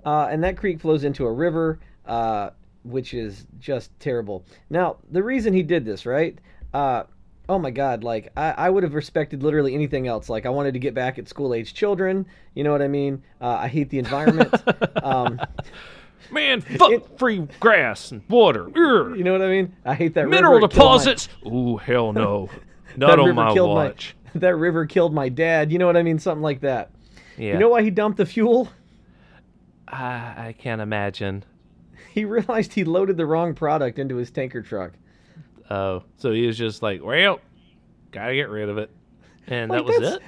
Uh, 0.06 0.28
and 0.30 0.42
that 0.44 0.56
creek 0.56 0.80
flows 0.80 1.04
into 1.04 1.26
a 1.26 1.32
river, 1.32 1.80
uh, 2.06 2.50
which 2.84 3.12
is 3.12 3.46
just 3.58 3.90
terrible. 3.98 4.44
Now, 4.70 4.98
the 5.10 5.22
reason 5.22 5.52
he 5.52 5.64
did 5.64 5.84
this, 5.84 6.06
right? 6.06 6.38
Uh, 6.72 7.02
oh 7.48 7.58
my 7.58 7.72
God! 7.72 8.04
Like 8.04 8.32
I, 8.36 8.52
I 8.52 8.70
would 8.70 8.84
have 8.84 8.94
respected 8.94 9.42
literally 9.42 9.74
anything 9.74 10.06
else. 10.06 10.28
Like 10.28 10.46
I 10.46 10.50
wanted 10.50 10.74
to 10.74 10.78
get 10.78 10.94
back 10.94 11.18
at 11.18 11.28
school 11.28 11.52
age 11.52 11.74
children. 11.74 12.24
You 12.54 12.62
know 12.62 12.70
what 12.72 12.82
I 12.82 12.88
mean? 12.88 13.22
Uh, 13.40 13.48
I 13.48 13.68
hate 13.68 13.90
the 13.90 13.98
environment. 13.98 14.54
um, 15.02 15.40
Man, 16.30 16.60
fuck 16.60 17.18
free 17.18 17.46
grass 17.60 18.10
and 18.12 18.22
water. 18.28 18.68
You 18.74 19.22
know 19.22 19.32
what 19.32 19.42
I 19.42 19.48
mean? 19.48 19.76
I 19.84 19.94
hate 19.94 20.14
that 20.14 20.28
Mineral 20.28 20.54
river. 20.54 20.66
It 20.66 20.70
killed 20.70 20.84
my- 20.84 20.92
deposits. 20.92 21.28
Ooh, 21.46 21.76
hell 21.76 22.12
no. 22.12 22.48
Not 22.96 23.18
on 23.18 23.34
my 23.34 23.52
watch. 23.52 24.16
my 24.34 24.40
that 24.40 24.56
river 24.56 24.86
killed 24.86 25.12
my 25.12 25.28
dad. 25.28 25.70
You 25.70 25.78
know 25.78 25.86
what 25.86 25.96
I 25.96 26.02
mean? 26.02 26.18
Something 26.18 26.42
like 26.42 26.60
that. 26.60 26.90
Yeah. 27.36 27.52
You 27.52 27.58
know 27.58 27.68
why 27.68 27.82
he 27.82 27.90
dumped 27.90 28.18
the 28.18 28.26
fuel? 28.26 28.68
I, 29.88 30.48
I 30.48 30.54
can't 30.58 30.80
imagine. 30.80 31.44
He 32.12 32.24
realized 32.24 32.72
he 32.72 32.84
loaded 32.84 33.18
the 33.18 33.26
wrong 33.26 33.54
product 33.54 33.98
into 33.98 34.16
his 34.16 34.30
tanker 34.30 34.62
truck. 34.62 34.92
Oh, 35.70 36.02
so 36.16 36.32
he 36.32 36.46
was 36.46 36.56
just 36.56 36.82
like, 36.82 37.02
well, 37.04 37.40
gotta 38.10 38.34
get 38.34 38.48
rid 38.48 38.70
of 38.70 38.78
it. 38.78 38.90
And 39.46 39.70
Like, 39.70 39.84
that 39.84 40.00
was 40.00 40.12
it? 40.14 40.22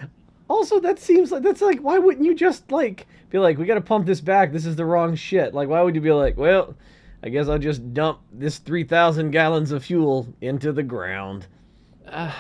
Also, 0.49 0.81
that 0.81 0.99
seems 0.99 1.33
like 1.33 1.43
that's 1.43 1.63
like 1.63 1.81
why 1.81 1.99
wouldn't 1.99 2.27
you 2.27 2.35
just 2.35 2.71
like 2.71 3.07
be 3.31 3.39
like 3.39 3.57
we 3.57 3.65
got 3.65 3.75
to 3.75 3.81
pump 3.81 4.07
this 4.07 4.21
back? 4.21 4.53
This 4.53 4.67
is 4.67 4.77
the 4.77 4.85
wrong 4.85 5.15
shit. 5.15 5.55
Like 5.55 5.69
why 5.69 5.81
would 5.81 5.95
you 5.95 6.01
be 6.03 6.13
like, 6.13 6.37
well, 6.37 6.75
I 7.23 7.31
guess 7.31 7.49
I'll 7.49 7.59
just 7.59 7.95
dump 7.95 8.21
this 8.33 8.59
3,000 8.59 9.31
gallons 9.31 9.73
of 9.73 9.85
fuel 9.85 10.29
into 10.41 10.73
the 10.73 10.83
ground. 10.83 11.47
Uh, 12.07 12.33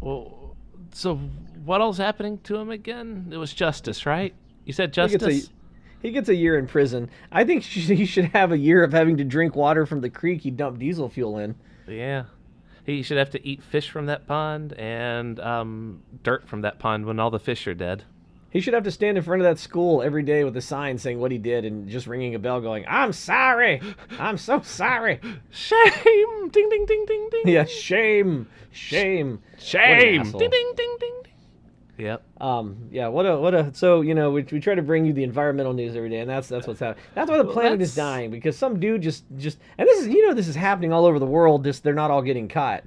well, 0.00 0.56
so 0.92 1.16
what 1.64 1.80
else 1.80 1.98
happening 1.98 2.38
to 2.44 2.56
him 2.56 2.70
again? 2.70 3.28
It 3.30 3.36
was 3.36 3.52
justice, 3.52 4.04
right? 4.06 4.34
You 4.64 4.72
said 4.72 4.92
justice? 4.92 5.50
He 6.02 6.10
gets 6.10 6.28
a 6.28 6.34
year 6.34 6.58
in 6.58 6.66
prison. 6.66 7.08
I 7.30 7.44
think 7.44 7.62
he 7.64 8.04
should 8.04 8.26
have 8.26 8.52
a 8.52 8.58
year 8.58 8.82
of 8.82 8.92
having 8.92 9.16
to 9.18 9.24
drink 9.24 9.56
water 9.56 9.86
from 9.86 10.00
the 10.00 10.10
creek 10.10 10.42
he 10.42 10.50
dumped 10.50 10.80
diesel 10.80 11.08
fuel 11.08 11.38
in. 11.38 11.54
Yeah. 11.86 12.24
He 12.84 13.02
should 13.02 13.18
have 13.18 13.30
to 13.30 13.46
eat 13.46 13.62
fish 13.62 13.90
from 13.90 14.06
that 14.06 14.26
pond 14.26 14.72
and 14.72 15.38
um, 15.38 16.02
dirt 16.24 16.48
from 16.48 16.62
that 16.62 16.80
pond 16.80 17.06
when 17.06 17.20
all 17.20 17.30
the 17.30 17.38
fish 17.38 17.66
are 17.68 17.74
dead. 17.74 18.04
He 18.50 18.60
should 18.60 18.74
have 18.74 18.84
to 18.84 18.90
stand 18.90 19.16
in 19.16 19.24
front 19.24 19.40
of 19.40 19.44
that 19.44 19.58
school 19.58 20.02
every 20.02 20.22
day 20.22 20.44
with 20.44 20.54
a 20.58 20.60
sign 20.60 20.98
saying 20.98 21.18
what 21.18 21.30
he 21.30 21.38
did 21.38 21.64
and 21.64 21.88
just 21.88 22.06
ringing 22.06 22.34
a 22.34 22.38
bell 22.38 22.60
going, 22.60 22.84
I'm 22.86 23.14
sorry. 23.14 23.80
I'm 24.18 24.36
so 24.36 24.60
sorry. 24.60 25.20
Shame! 25.50 26.48
Ding 26.50 26.68
ding 26.68 26.84
ding 26.84 27.06
ding 27.06 27.28
ding. 27.30 27.42
Yeah, 27.46 27.64
shame. 27.64 28.48
Shame. 28.70 29.40
Shame! 29.58 30.22
Ding 30.24 30.38
ding 30.38 30.50
ding 30.50 30.74
ding 30.76 30.96
ding. 31.00 31.31
Yep. 31.98 32.22
Um, 32.40 32.88
yeah, 32.90 33.08
what 33.08 33.26
a 33.26 33.36
what 33.38 33.54
a 33.54 33.72
so 33.74 34.00
you 34.00 34.14
know 34.14 34.30
we, 34.30 34.42
we 34.50 34.60
try 34.60 34.74
to 34.74 34.82
bring 34.82 35.04
you 35.04 35.12
the 35.12 35.22
environmental 35.24 35.72
news 35.74 35.94
every 35.94 36.08
day, 36.08 36.20
and 36.20 36.28
that's 36.30 36.48
that's 36.48 36.66
what's 36.66 36.80
happening. 36.80 37.04
That's 37.14 37.30
why 37.30 37.36
the 37.38 37.44
Well, 37.44 37.52
planet 37.52 37.80
is 37.82 37.94
dying 37.94 38.30
because 38.30 38.56
some 38.56 38.80
dude 38.80 39.02
just 39.02 39.24
just 39.36 39.58
and 39.78 39.86
this 39.86 40.00
is 40.00 40.08
you 40.08 40.26
know 40.26 40.34
this 40.34 40.48
is 40.48 40.56
happening 40.56 40.92
all 40.92 41.04
over 41.04 41.18
the 41.18 41.26
world. 41.26 41.64
Just 41.64 41.82
they're 41.84 41.92
not 41.94 42.10
all 42.10 42.22
getting 42.22 42.48
caught. 42.48 42.84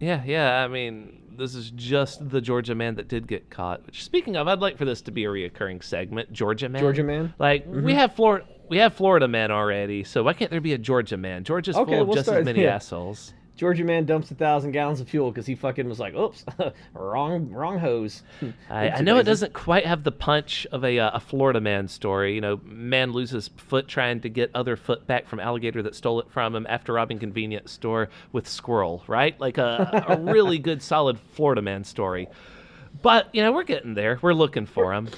Yeah, 0.00 0.22
yeah. 0.24 0.62
I 0.64 0.68
mean, 0.68 1.22
this 1.36 1.54
is 1.54 1.70
just 1.70 2.28
the 2.28 2.40
Georgia 2.40 2.74
man 2.74 2.96
that 2.96 3.08
did 3.08 3.26
get 3.26 3.50
caught. 3.50 3.86
Which, 3.86 4.04
speaking 4.04 4.36
of, 4.36 4.48
I'd 4.48 4.58
like 4.60 4.76
for 4.76 4.84
this 4.84 5.00
to 5.02 5.10
be 5.10 5.24
a 5.24 5.28
reoccurring 5.28 5.82
segment. 5.82 6.32
Georgia 6.32 6.68
man. 6.68 6.80
Georgia 6.82 7.04
man? 7.04 7.34
Like 7.38 7.64
we 7.66 7.94
have 7.94 8.14
Florida. 8.14 8.46
We 8.68 8.78
have 8.78 8.94
Florida 8.94 9.28
man 9.28 9.50
already, 9.50 10.02
so 10.02 10.22
why 10.22 10.32
can't 10.32 10.50
there 10.50 10.60
be 10.60 10.72
a 10.72 10.78
Georgia 10.78 11.16
man? 11.16 11.44
Georgia's 11.44 11.76
Okay, 11.76 11.92
full 11.92 12.02
of 12.02 12.08
we'll 12.08 12.14
just 12.16 12.26
start- 12.26 12.40
as 12.40 12.44
many 12.46 12.62
yeah. 12.64 12.74
assholes. 12.76 13.34
Georgia 13.56 13.84
man 13.84 14.06
dumps 14.06 14.30
a 14.30 14.34
thousand 14.34 14.72
gallons 14.72 15.00
of 15.00 15.08
fuel 15.08 15.30
because 15.30 15.46
he 15.46 15.54
fucking 15.54 15.88
was 15.88 16.00
like, 16.00 16.14
"Oops, 16.14 16.44
wrong 16.94 17.50
wrong 17.50 17.78
hose." 17.78 18.22
I, 18.70 18.88
I 18.88 19.00
know 19.02 19.18
it 19.18 19.24
doesn't 19.24 19.52
quite 19.52 19.84
have 19.86 20.04
the 20.04 20.12
punch 20.12 20.66
of 20.72 20.84
a, 20.84 20.98
uh, 20.98 21.10
a 21.14 21.20
Florida 21.20 21.60
man 21.60 21.86
story. 21.86 22.34
You 22.34 22.40
know, 22.40 22.60
man 22.64 23.12
loses 23.12 23.48
foot 23.56 23.88
trying 23.88 24.20
to 24.22 24.28
get 24.28 24.50
other 24.54 24.76
foot 24.76 25.06
back 25.06 25.28
from 25.28 25.38
alligator 25.38 25.82
that 25.82 25.94
stole 25.94 26.20
it 26.20 26.30
from 26.30 26.54
him 26.54 26.66
after 26.68 26.94
robbing 26.94 27.18
convenience 27.18 27.72
store 27.72 28.08
with 28.32 28.48
squirrel, 28.48 29.04
right? 29.06 29.38
Like 29.38 29.58
a, 29.58 30.04
a 30.08 30.18
really 30.18 30.58
good, 30.58 30.82
solid 30.92 31.18
Florida 31.18 31.62
man 31.62 31.84
story. 31.84 32.28
But, 33.02 33.28
you 33.34 33.42
know, 33.42 33.52
we're 33.52 33.64
getting 33.64 33.94
there. 33.94 34.18
We're 34.22 34.34
looking 34.34 34.66
for 34.66 34.92
him. 34.92 35.08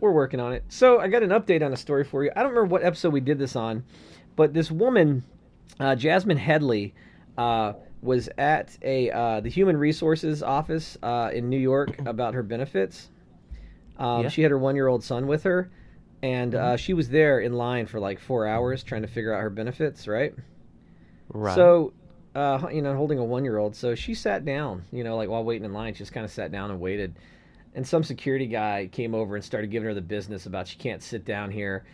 We're 0.00 0.12
working 0.12 0.40
on 0.40 0.52
it. 0.52 0.64
So 0.68 0.98
I 0.98 1.08
got 1.08 1.22
an 1.22 1.30
update 1.30 1.64
on 1.64 1.72
a 1.72 1.76
story 1.76 2.04
for 2.04 2.24
you. 2.24 2.30
I 2.34 2.42
don't 2.42 2.50
remember 2.50 2.70
what 2.70 2.82
episode 2.84 3.12
we 3.12 3.20
did 3.20 3.38
this 3.38 3.54
on, 3.54 3.84
but 4.34 4.54
this 4.54 4.70
woman, 4.70 5.24
uh, 5.78 5.94
Jazmine 5.96 6.38
Headley, 6.38 6.94
uh, 7.38 7.74
was 8.02 8.28
at 8.38 8.76
a 8.82 9.10
uh, 9.10 9.40
the 9.40 9.48
Human 9.48 9.76
Resources 9.76 10.42
office 10.42 10.98
uh, 11.02 11.30
in 11.32 11.48
New 11.48 11.58
York 11.58 11.98
about 12.06 12.34
her 12.34 12.42
benefits. 12.42 13.10
Um, 13.98 14.24
Yeah. 14.24 14.28
She 14.28 14.42
had 14.42 14.50
her 14.50 14.58
one 14.58 14.76
year 14.76 14.88
old 14.88 15.02
son 15.02 15.26
with 15.26 15.42
her, 15.44 15.70
and 16.22 16.54
uh, 16.54 16.76
she 16.76 16.94
was 16.94 17.08
there 17.08 17.40
in 17.40 17.52
line 17.54 17.86
for 17.86 18.00
like 18.00 18.18
four 18.20 18.46
hours 18.46 18.82
trying 18.82 19.02
to 19.02 19.08
figure 19.08 19.32
out 19.34 19.40
her 19.40 19.50
benefits. 19.50 20.06
Right. 20.06 20.34
Right. 21.28 21.54
So, 21.54 21.92
uh, 22.34 22.68
you 22.72 22.82
know, 22.82 22.94
holding 22.94 23.18
a 23.18 23.24
one 23.24 23.44
year 23.44 23.58
old. 23.58 23.74
So 23.74 23.94
she 23.94 24.14
sat 24.14 24.44
down, 24.44 24.84
you 24.92 25.04
know, 25.04 25.16
like 25.16 25.28
while 25.28 25.44
waiting 25.44 25.64
in 25.64 25.72
line, 25.72 25.94
she 25.94 25.98
just 25.98 26.12
kind 26.12 26.24
of 26.24 26.30
sat 26.30 26.52
down 26.52 26.70
and 26.70 26.80
waited. 26.80 27.16
And 27.74 27.86
some 27.86 28.04
security 28.04 28.46
guy 28.46 28.88
came 28.92 29.14
over 29.14 29.34
and 29.34 29.44
started 29.44 29.68
giving 29.70 29.86
her 29.88 29.94
the 29.94 30.00
business 30.00 30.46
about 30.46 30.68
she 30.68 30.76
can't 30.76 31.02
sit 31.02 31.24
down 31.24 31.50
here. 31.50 31.84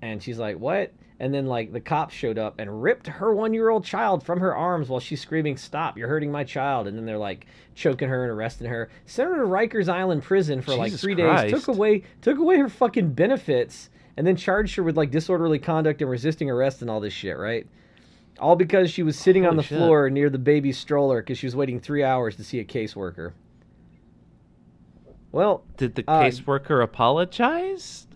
And 0.00 0.22
she's 0.22 0.38
like, 0.38 0.58
what? 0.58 0.92
And 1.18 1.32
then, 1.32 1.46
like, 1.46 1.72
the 1.72 1.80
cops 1.80 2.14
showed 2.14 2.36
up 2.36 2.56
and 2.58 2.82
ripped 2.82 3.06
her 3.06 3.34
one 3.34 3.54
year 3.54 3.70
old 3.70 3.84
child 3.84 4.22
from 4.22 4.40
her 4.40 4.54
arms 4.54 4.88
while 4.88 5.00
she's 5.00 5.20
screaming, 5.20 5.56
Stop, 5.56 5.96
you're 5.96 6.08
hurting 6.08 6.30
my 6.30 6.44
child. 6.44 6.86
And 6.86 6.96
then 6.96 7.06
they're 7.06 7.16
like 7.16 7.46
choking 7.74 8.08
her 8.08 8.24
and 8.24 8.30
arresting 8.30 8.68
her. 8.68 8.90
Sent 9.06 9.30
her 9.30 9.36
to 9.36 9.48
Rikers 9.48 9.88
Island 9.88 10.22
prison 10.22 10.60
for 10.60 10.74
like 10.74 10.88
Jesus 10.88 11.00
three 11.00 11.14
days. 11.14 11.50
Took 11.50 11.68
away, 11.68 12.02
took 12.20 12.38
away 12.38 12.58
her 12.58 12.68
fucking 12.68 13.12
benefits 13.12 13.88
and 14.16 14.26
then 14.26 14.36
charged 14.36 14.76
her 14.76 14.82
with 14.82 14.96
like 14.96 15.10
disorderly 15.10 15.58
conduct 15.58 16.00
and 16.00 16.10
resisting 16.10 16.50
arrest 16.50 16.80
and 16.82 16.90
all 16.90 17.00
this 17.00 17.12
shit, 17.12 17.36
right? 17.36 17.66
All 18.38 18.56
because 18.56 18.90
she 18.90 19.02
was 19.02 19.18
sitting 19.18 19.46
on 19.46 19.56
the 19.56 19.62
shit. 19.62 19.78
floor 19.78 20.10
near 20.10 20.28
the 20.28 20.38
baby 20.38 20.72
stroller 20.72 21.22
because 21.22 21.38
she 21.38 21.46
was 21.46 21.56
waiting 21.56 21.80
three 21.80 22.02
hours 22.02 22.36
to 22.36 22.44
see 22.44 22.58
a 22.58 22.64
caseworker. 22.64 23.32
Well, 25.32 25.64
Did 25.76 25.94
the 25.94 26.04
uh, 26.08 26.22
caseworker 26.22 26.82
apologize 26.82 28.06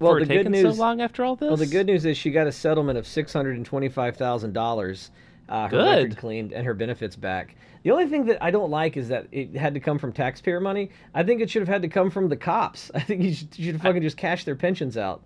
well, 0.00 0.14
the 0.18 0.26
good 0.26 0.50
news- 0.50 0.74
so 0.76 0.80
long 0.82 1.00
after 1.00 1.24
all 1.24 1.36
this? 1.36 1.48
well, 1.48 1.56
the 1.56 1.66
good 1.66 1.86
news 1.86 2.04
is 2.04 2.16
she 2.16 2.30
got 2.30 2.46
a 2.46 2.52
settlement 2.52 2.98
of 2.98 3.06
six 3.06 3.32
hundred 3.32 3.56
and 3.56 3.64
twenty-five 3.66 4.16
thousand 4.16 4.52
dollars. 4.52 5.10
Uh, 5.48 5.64
her 5.64 5.70
Good. 5.70 6.02
record 6.04 6.16
cleaned 6.16 6.52
and 6.52 6.64
her 6.64 6.74
benefits 6.74 7.16
back. 7.16 7.56
The 7.82 7.90
only 7.90 8.06
thing 8.06 8.26
that 8.26 8.42
I 8.42 8.50
don't 8.52 8.70
like 8.70 8.96
is 8.96 9.08
that 9.08 9.26
it 9.32 9.56
had 9.56 9.74
to 9.74 9.80
come 9.80 9.98
from 9.98 10.12
taxpayer 10.12 10.60
money. 10.60 10.90
I 11.14 11.22
think 11.24 11.40
it 11.40 11.50
should 11.50 11.62
have 11.62 11.68
had 11.68 11.82
to 11.82 11.88
come 11.88 12.10
from 12.10 12.28
the 12.28 12.36
cops. 12.36 12.90
I 12.94 13.00
think 13.00 13.22
you 13.22 13.34
should, 13.34 13.58
you 13.58 13.64
should 13.72 13.80
fucking 13.82 14.02
just 14.02 14.16
cash 14.16 14.44
their 14.44 14.54
pensions 14.54 14.96
out. 14.96 15.22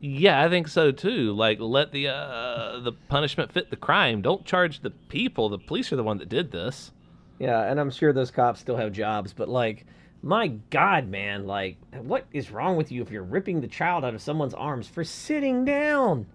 Yeah, 0.00 0.42
I 0.42 0.48
think 0.48 0.66
so 0.68 0.90
too. 0.90 1.32
Like, 1.32 1.60
let 1.60 1.92
the 1.92 2.08
uh, 2.08 2.80
the 2.80 2.92
punishment 3.08 3.52
fit 3.52 3.70
the 3.70 3.76
crime. 3.76 4.22
Don't 4.22 4.44
charge 4.44 4.80
the 4.80 4.90
people. 4.90 5.48
The 5.48 5.58
police 5.58 5.92
are 5.92 5.96
the 5.96 6.02
one 6.02 6.18
that 6.18 6.28
did 6.28 6.50
this. 6.50 6.90
Yeah, 7.38 7.62
and 7.62 7.78
I'm 7.80 7.90
sure 7.90 8.12
those 8.12 8.30
cops 8.30 8.60
still 8.60 8.76
have 8.76 8.92
jobs, 8.92 9.32
but 9.32 9.48
like, 9.48 9.86
my 10.24 10.48
God, 10.70 11.08
man, 11.08 11.46
like, 11.46 11.76
what 11.92 12.26
is 12.32 12.50
wrong 12.50 12.76
with 12.76 12.90
you 12.90 13.02
if 13.02 13.10
you're 13.10 13.22
ripping 13.22 13.60
the 13.60 13.68
child 13.68 14.06
out 14.06 14.14
of 14.14 14.22
someone's 14.22 14.54
arms 14.54 14.88
for 14.88 15.04
sitting 15.04 15.66
down? 15.66 16.26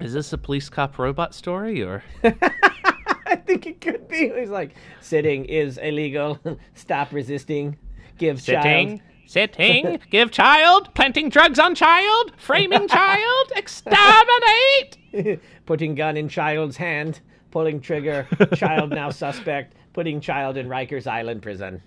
Is 0.00 0.12
this 0.12 0.32
a 0.32 0.38
police 0.38 0.68
cop 0.68 0.96
robot 0.96 1.34
story 1.34 1.82
or? 1.82 2.04
I 2.24 3.34
think 3.44 3.66
it 3.66 3.80
could 3.80 4.06
be. 4.06 4.28
He's 4.28 4.48
like, 4.50 4.76
sitting 5.00 5.44
is 5.46 5.76
illegal. 5.78 6.38
Stop 6.74 7.12
resisting. 7.12 7.76
Give 8.16 8.40
child. 8.40 9.00
sitting, 9.26 9.98
give 10.10 10.30
child, 10.30 10.94
planting 10.94 11.28
drugs 11.28 11.58
on 11.58 11.74
child, 11.74 12.32
framing 12.36 12.86
child, 12.86 13.52
exterminate. 13.56 15.40
Putting 15.66 15.96
gun 15.96 16.16
in 16.16 16.28
child's 16.28 16.76
hand. 16.76 17.20
Pulling 17.50 17.80
trigger. 17.80 18.28
Child 18.54 18.90
now 18.90 19.10
suspect. 19.10 19.74
Putting 19.94 20.20
child 20.20 20.56
in 20.56 20.68
Rikers 20.68 21.06
Island 21.08 21.42
prison. 21.42 21.82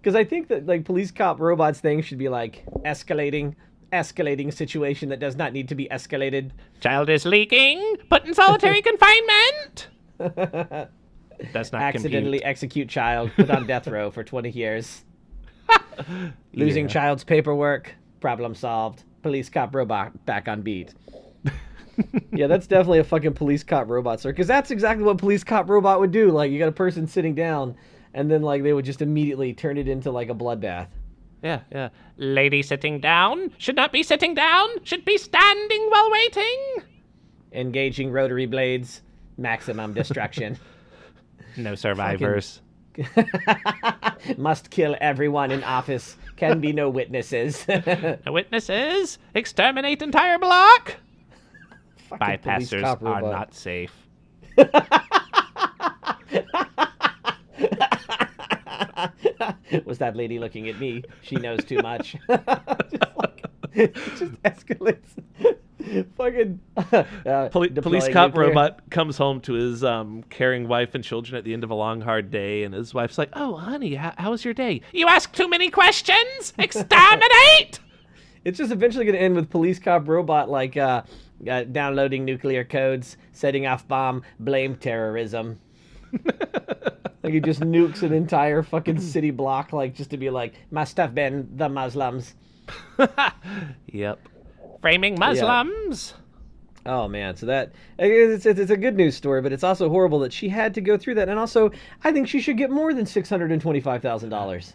Because 0.00 0.14
I 0.14 0.24
think 0.24 0.48
that 0.48 0.66
like 0.66 0.84
police 0.84 1.10
cop 1.10 1.40
robots 1.40 1.80
thing 1.80 2.02
should 2.02 2.18
be 2.18 2.28
like 2.28 2.64
escalating, 2.84 3.54
escalating 3.92 4.52
situation 4.52 5.08
that 5.10 5.18
does 5.20 5.36
not 5.36 5.52
need 5.52 5.68
to 5.68 5.74
be 5.74 5.86
escalated. 5.88 6.50
Child 6.80 7.08
is 7.10 7.24
leaking. 7.26 7.96
Put 8.10 8.24
in 8.26 8.34
solitary 8.34 8.80
confinement. 8.90 9.88
That's 11.52 11.72
not 11.72 11.82
Accidentally 11.82 12.38
compute. 12.38 12.42
execute 12.50 12.88
child. 12.88 13.30
Put 13.36 13.50
on 13.50 13.66
death 13.66 13.86
row 13.86 14.10
for 14.10 14.24
20 14.24 14.50
years. 14.50 15.04
Losing 16.54 16.84
Yeah. 16.86 16.92
child's 16.92 17.24
paperwork. 17.24 17.94
Problem 18.20 18.54
solved. 18.54 19.04
Police 19.22 19.48
cop 19.48 19.74
robot 19.74 20.24
back 20.26 20.48
on 20.48 20.62
beat. 20.62 20.94
yeah, 22.32 22.46
that's 22.46 22.66
definitely 22.66 22.98
a 23.00 23.04
fucking 23.04 23.34
police 23.34 23.62
cop 23.64 23.88
robot, 23.88 24.20
sir. 24.20 24.30
Because 24.32 24.46
that's 24.46 24.70
exactly 24.70 25.04
what 25.04 25.18
police 25.18 25.44
cop 25.44 25.68
robot 25.68 26.00
would 26.00 26.10
do. 26.12 26.30
Like, 26.30 26.50
you 26.50 26.58
got 26.58 26.68
a 26.68 26.72
person 26.72 27.06
sitting 27.06 27.34
down, 27.34 27.76
and 28.14 28.30
then 28.30 28.42
like 28.42 28.62
they 28.62 28.72
would 28.72 28.84
just 28.84 29.02
immediately 29.02 29.52
turn 29.52 29.78
it 29.78 29.88
into 29.88 30.10
like 30.10 30.28
a 30.30 30.34
bloodbath. 30.34 30.88
Yeah, 31.42 31.60
yeah. 31.70 31.90
Lady 32.16 32.62
sitting 32.62 33.00
down 33.00 33.52
should 33.58 33.76
not 33.76 33.92
be 33.92 34.02
sitting 34.02 34.34
down. 34.34 34.68
Should 34.82 35.04
be 35.04 35.18
standing 35.18 35.86
while 35.88 36.10
waiting. 36.10 36.76
Engaging 37.52 38.10
rotary 38.10 38.46
blades, 38.46 39.02
maximum 39.36 39.94
destruction. 39.94 40.58
No 41.56 41.74
survivors. 41.74 42.60
Must 44.36 44.70
kill 44.70 44.96
everyone 45.00 45.50
in 45.50 45.64
office. 45.64 46.16
Can 46.36 46.60
be 46.60 46.72
no 46.72 46.88
witnesses. 46.88 47.66
No 48.26 48.32
witnesses. 48.32 49.18
Exterminate 49.34 50.00
entire 50.02 50.38
block. 50.38 50.96
Bypassers 52.12 53.02
are 53.02 53.22
not 53.22 53.54
safe. 53.54 53.92
Was 59.84 59.98
that 59.98 60.16
lady 60.16 60.38
looking 60.38 60.68
at 60.68 60.78
me? 60.78 61.04
She 61.22 61.36
knows 61.36 61.64
too 61.64 61.78
much. 61.82 62.16
just, 62.28 62.46
like, 63.16 63.44
it 63.72 63.94
just 63.94 64.32
escalates. 64.42 65.06
Fucking 66.16 66.60
uh, 66.76 67.48
Poli- 67.50 67.70
police 67.70 68.08
cop 68.08 68.30
nuclear- 68.30 68.48
robot 68.48 68.90
comes 68.90 69.16
home 69.16 69.40
to 69.42 69.54
his 69.54 69.82
um, 69.84 70.22
caring 70.24 70.68
wife 70.68 70.94
and 70.94 71.02
children 71.02 71.38
at 71.38 71.44
the 71.44 71.52
end 71.54 71.64
of 71.64 71.70
a 71.70 71.74
long, 71.74 72.00
hard 72.00 72.30
day, 72.30 72.64
and 72.64 72.74
his 72.74 72.92
wife's 72.92 73.16
like, 73.16 73.30
"Oh, 73.32 73.56
honey, 73.56 73.94
how, 73.94 74.12
how 74.18 74.30
was 74.32 74.44
your 74.44 74.52
day? 74.54 74.82
You 74.92 75.06
ask 75.06 75.32
too 75.32 75.48
many 75.48 75.70
questions. 75.70 76.52
Exterminate." 76.58 77.80
It's 78.44 78.56
just 78.56 78.70
eventually 78.70 79.04
going 79.04 79.16
to 79.16 79.20
end 79.20 79.34
with 79.34 79.50
police 79.50 79.78
cop 79.78 80.08
robot 80.08 80.48
like 80.48 80.76
uh, 80.76 81.02
uh, 81.50 81.64
downloading 81.64 82.24
nuclear 82.24 82.64
codes, 82.64 83.16
setting 83.32 83.66
off 83.66 83.86
bomb, 83.86 84.22
blame 84.38 84.76
terrorism. 84.76 85.58
Like 87.22 87.32
he 87.32 87.40
just 87.40 87.60
nukes 87.60 88.02
an 88.02 88.12
entire 88.12 88.62
fucking 88.62 89.00
city 89.00 89.30
block, 89.30 89.72
like 89.72 89.94
just 89.94 90.10
to 90.10 90.16
be 90.16 90.30
like, 90.30 90.54
must 90.70 90.96
have 90.96 91.14
been 91.14 91.48
the 91.56 91.68
Muslims. 91.68 92.34
yep. 93.86 94.20
Framing 94.80 95.18
Muslims. 95.18 96.14
Oh 96.86 97.06
man, 97.06 97.36
so 97.36 97.46
that 97.46 97.72
it's, 97.98 98.46
it's, 98.46 98.58
it's 98.58 98.70
a 98.70 98.76
good 98.76 98.96
news 98.96 99.14
story, 99.14 99.42
but 99.42 99.52
it's 99.52 99.64
also 99.64 99.90
horrible 99.90 100.20
that 100.20 100.32
she 100.32 100.48
had 100.48 100.72
to 100.74 100.80
go 100.80 100.96
through 100.96 101.16
that. 101.16 101.28
And 101.28 101.38
also, 101.38 101.70
I 102.04 102.12
think 102.12 102.28
she 102.28 102.40
should 102.40 102.56
get 102.56 102.70
more 102.70 102.94
than 102.94 103.04
six 103.04 103.28
hundred 103.28 103.52
and 103.52 103.60
twenty-five 103.60 104.00
thousand 104.00 104.30
dollars. 104.30 104.72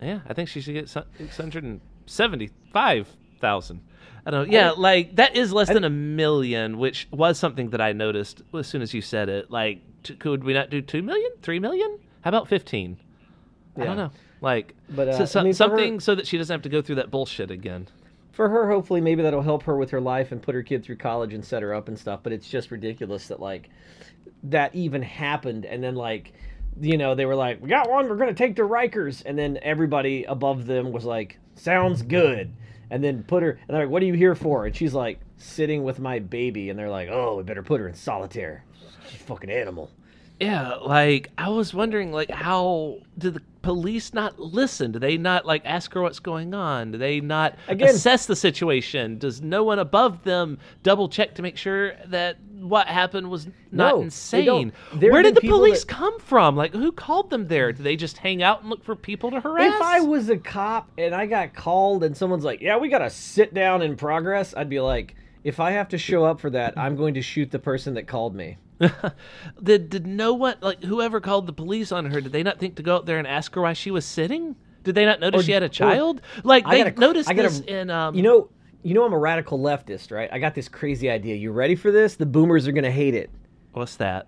Yeah, 0.00 0.20
I 0.28 0.34
think 0.34 0.48
she 0.48 0.60
should 0.60 0.74
get 0.74 0.88
six 0.88 1.36
hundred 1.36 1.64
and 1.64 1.80
seventy-five 2.06 3.08
thousand. 3.40 3.80
I 4.26 4.30
don't 4.30 4.48
know. 4.48 4.54
Yeah, 4.56 4.70
like 4.70 5.16
that 5.16 5.36
is 5.36 5.52
less 5.52 5.68
than 5.68 5.84
a 5.84 5.90
million, 5.90 6.78
which 6.78 7.06
was 7.10 7.38
something 7.38 7.70
that 7.70 7.80
I 7.80 7.92
noticed 7.92 8.42
as 8.54 8.66
soon 8.66 8.80
as 8.82 8.94
you 8.94 9.02
said 9.02 9.28
it. 9.28 9.50
Like, 9.50 9.80
t- 10.02 10.14
could 10.14 10.44
we 10.44 10.54
not 10.54 10.70
do 10.70 10.80
two 10.80 11.02
million, 11.02 11.30
three 11.42 11.58
million? 11.60 11.98
How 12.22 12.28
about 12.30 12.48
fifteen? 12.48 12.96
I 13.76 13.84
don't 13.84 13.96
know. 13.96 14.10
Like, 14.40 14.74
But, 14.88 15.08
uh, 15.08 15.18
so, 15.18 15.24
so- 15.24 15.40
I 15.40 15.42
mean, 15.44 15.52
for 15.52 15.64
her- 15.64 15.68
something 15.70 16.00
so 16.00 16.14
that 16.14 16.26
she 16.26 16.38
doesn't 16.38 16.52
have 16.54 16.62
to 16.62 16.68
go 16.68 16.80
through 16.80 16.94
that 16.96 17.10
bullshit 17.10 17.50
again. 17.50 17.86
for 18.32 18.48
her 18.48 18.68
hopefully 18.70 19.00
maybe 19.00 19.22
that'll 19.22 19.42
help 19.42 19.62
her 19.62 19.76
with 19.76 19.90
her 19.90 20.00
life 20.00 20.32
and 20.32 20.42
put 20.42 20.54
her 20.56 20.62
kid 20.62 20.82
through 20.84 20.96
college 20.96 21.32
and 21.34 21.44
set 21.44 21.62
her 21.62 21.72
up 21.72 21.86
and 21.88 21.96
stuff 21.98 22.18
but 22.24 22.32
it's 22.32 22.48
just 22.48 22.70
ridiculous 22.72 23.28
that 23.28 23.38
like 23.38 23.70
that 24.42 24.74
even 24.74 25.00
happened 25.02 25.64
and 25.64 25.82
then 25.84 25.94
like 25.94 26.32
you 26.80 26.96
know 26.98 27.14
they 27.14 27.26
were 27.26 27.36
like 27.36 27.62
we 27.62 27.68
got 27.68 27.88
one 27.88 28.08
we're 28.08 28.16
gonna 28.16 28.34
take 28.34 28.56
to 28.56 28.62
rikers 28.62 29.22
and 29.24 29.38
then 29.38 29.56
everybody 29.62 30.24
above 30.24 30.66
them 30.66 30.90
was 30.90 31.04
like 31.04 31.38
sounds 31.54 32.02
good 32.02 32.52
and 32.90 33.02
then 33.02 33.22
put 33.24 33.42
her 33.42 33.50
and 33.50 33.68
they're 33.68 33.84
like 33.84 33.90
what 33.90 34.02
are 34.02 34.06
you 34.06 34.14
here 34.14 34.34
for? 34.34 34.66
And 34.66 34.74
she's 34.74 34.94
like 34.94 35.20
sitting 35.36 35.84
with 35.84 35.98
my 35.98 36.18
baby 36.18 36.70
and 36.70 36.78
they're 36.78 36.90
like 36.90 37.08
oh 37.10 37.36
we 37.36 37.42
better 37.42 37.62
put 37.62 37.80
her 37.80 37.88
in 37.88 37.94
solitaire. 37.94 38.64
She's 39.10 39.20
a 39.20 39.24
fucking 39.24 39.50
animal 39.50 39.90
Yeah, 40.40 40.74
like 40.74 41.30
I 41.38 41.48
was 41.48 41.72
wondering, 41.72 42.10
like 42.12 42.30
how 42.30 42.98
did 43.16 43.34
the 43.34 43.42
police 43.62 44.12
not 44.12 44.38
listen? 44.38 44.90
Do 44.92 44.98
they 44.98 45.16
not 45.16 45.46
like 45.46 45.62
ask 45.64 45.92
her 45.94 46.02
what's 46.02 46.18
going 46.18 46.54
on? 46.54 46.92
Do 46.92 46.98
they 46.98 47.20
not 47.20 47.56
Again- 47.68 47.88
assess 47.90 48.26
the 48.26 48.36
situation? 48.36 49.18
Does 49.18 49.40
no 49.40 49.62
one 49.62 49.78
above 49.78 50.24
them 50.24 50.58
double 50.82 51.08
check 51.08 51.34
to 51.36 51.42
make 51.42 51.56
sure 51.56 51.92
that 52.06 52.36
what 52.58 52.88
happened 52.88 53.30
was 53.30 53.46
not 53.70 53.94
No, 53.94 54.02
insane? 54.02 54.72
Where 54.98 55.22
did 55.22 55.36
the 55.36 55.40
police 55.42 55.84
that- 55.84 55.92
come 55.94 56.18
from? 56.18 56.56
Like 56.56 56.72
who 56.74 56.90
called 56.90 57.30
them 57.30 57.46
there? 57.46 57.72
Do 57.72 57.82
they 57.84 57.96
just 57.96 58.18
hang 58.18 58.42
out 58.42 58.60
and 58.62 58.70
look 58.70 58.84
for 58.84 58.96
people 58.96 59.30
to 59.30 59.40
harass? 59.40 59.72
If 59.74 59.80
I 59.80 60.00
was 60.00 60.28
a 60.30 60.36
cop 60.36 60.90
and 60.98 61.14
I 61.14 61.26
got 61.26 61.54
called 61.54 62.02
and 62.02 62.16
someone's 62.16 62.44
like, 62.44 62.60
"Yeah, 62.60 62.76
we 62.76 62.88
got 62.88 62.98
to 62.98 63.10
sit 63.10 63.54
down 63.54 63.82
in 63.82 63.96
progress," 63.96 64.52
I'd 64.56 64.68
be 64.68 64.80
like, 64.80 65.14
"If 65.44 65.60
I 65.60 65.70
have 65.70 65.88
to 65.90 65.98
show 65.98 66.24
up 66.24 66.40
for 66.40 66.50
that, 66.50 66.76
I'm 66.76 66.96
going 66.96 67.14
to 67.14 67.22
shoot 67.22 67.50
the 67.52 67.60
person 67.60 67.94
that 67.94 68.08
called 68.08 68.34
me." 68.34 68.56
did 69.62 69.88
did 69.90 70.06
no 70.06 70.34
one 70.34 70.56
like 70.60 70.82
whoever 70.82 71.20
called 71.20 71.46
the 71.46 71.52
police 71.52 71.92
on 71.92 72.06
her? 72.06 72.20
Did 72.20 72.32
they 72.32 72.42
not 72.42 72.58
think 72.58 72.76
to 72.76 72.82
go 72.82 72.96
out 72.96 73.06
there 73.06 73.18
and 73.18 73.26
ask 73.26 73.54
her 73.54 73.60
why 73.62 73.72
she 73.72 73.90
was 73.90 74.04
sitting? 74.04 74.56
Did 74.82 74.94
they 74.94 75.04
not 75.06 75.20
notice 75.20 75.40
Or- 75.40 75.44
she 75.44 75.52
had 75.52 75.62
a 75.62 75.66
or- 75.66 75.68
child? 75.70 76.20
Like 76.42 76.66
I 76.66 76.70
they 76.78 76.84
gotta- 76.90 77.00
noticed 77.00 77.30
I 77.30 77.34
gotta- 77.34 77.48
this 77.48 77.60
in 77.60 77.90
um. 77.90 78.14
You 78.14 78.22
know, 78.22 78.50
you 78.82 78.92
know, 78.94 79.04
I'm 79.04 79.12
a 79.12 79.18
radical 79.18 79.58
leftist, 79.58 80.10
right? 80.12 80.28
I 80.32 80.38
got 80.38 80.54
this 80.54 80.68
crazy 80.68 81.08
idea. 81.08 81.36
You 81.36 81.52
ready 81.52 81.74
for 81.74 81.90
this? 81.90 82.16
The 82.16 82.26
boomers 82.26 82.68
are 82.68 82.72
going 82.72 82.84
to 82.84 82.90
hate 82.90 83.14
it. 83.14 83.30
what's 83.72 83.96
that? 83.96 84.26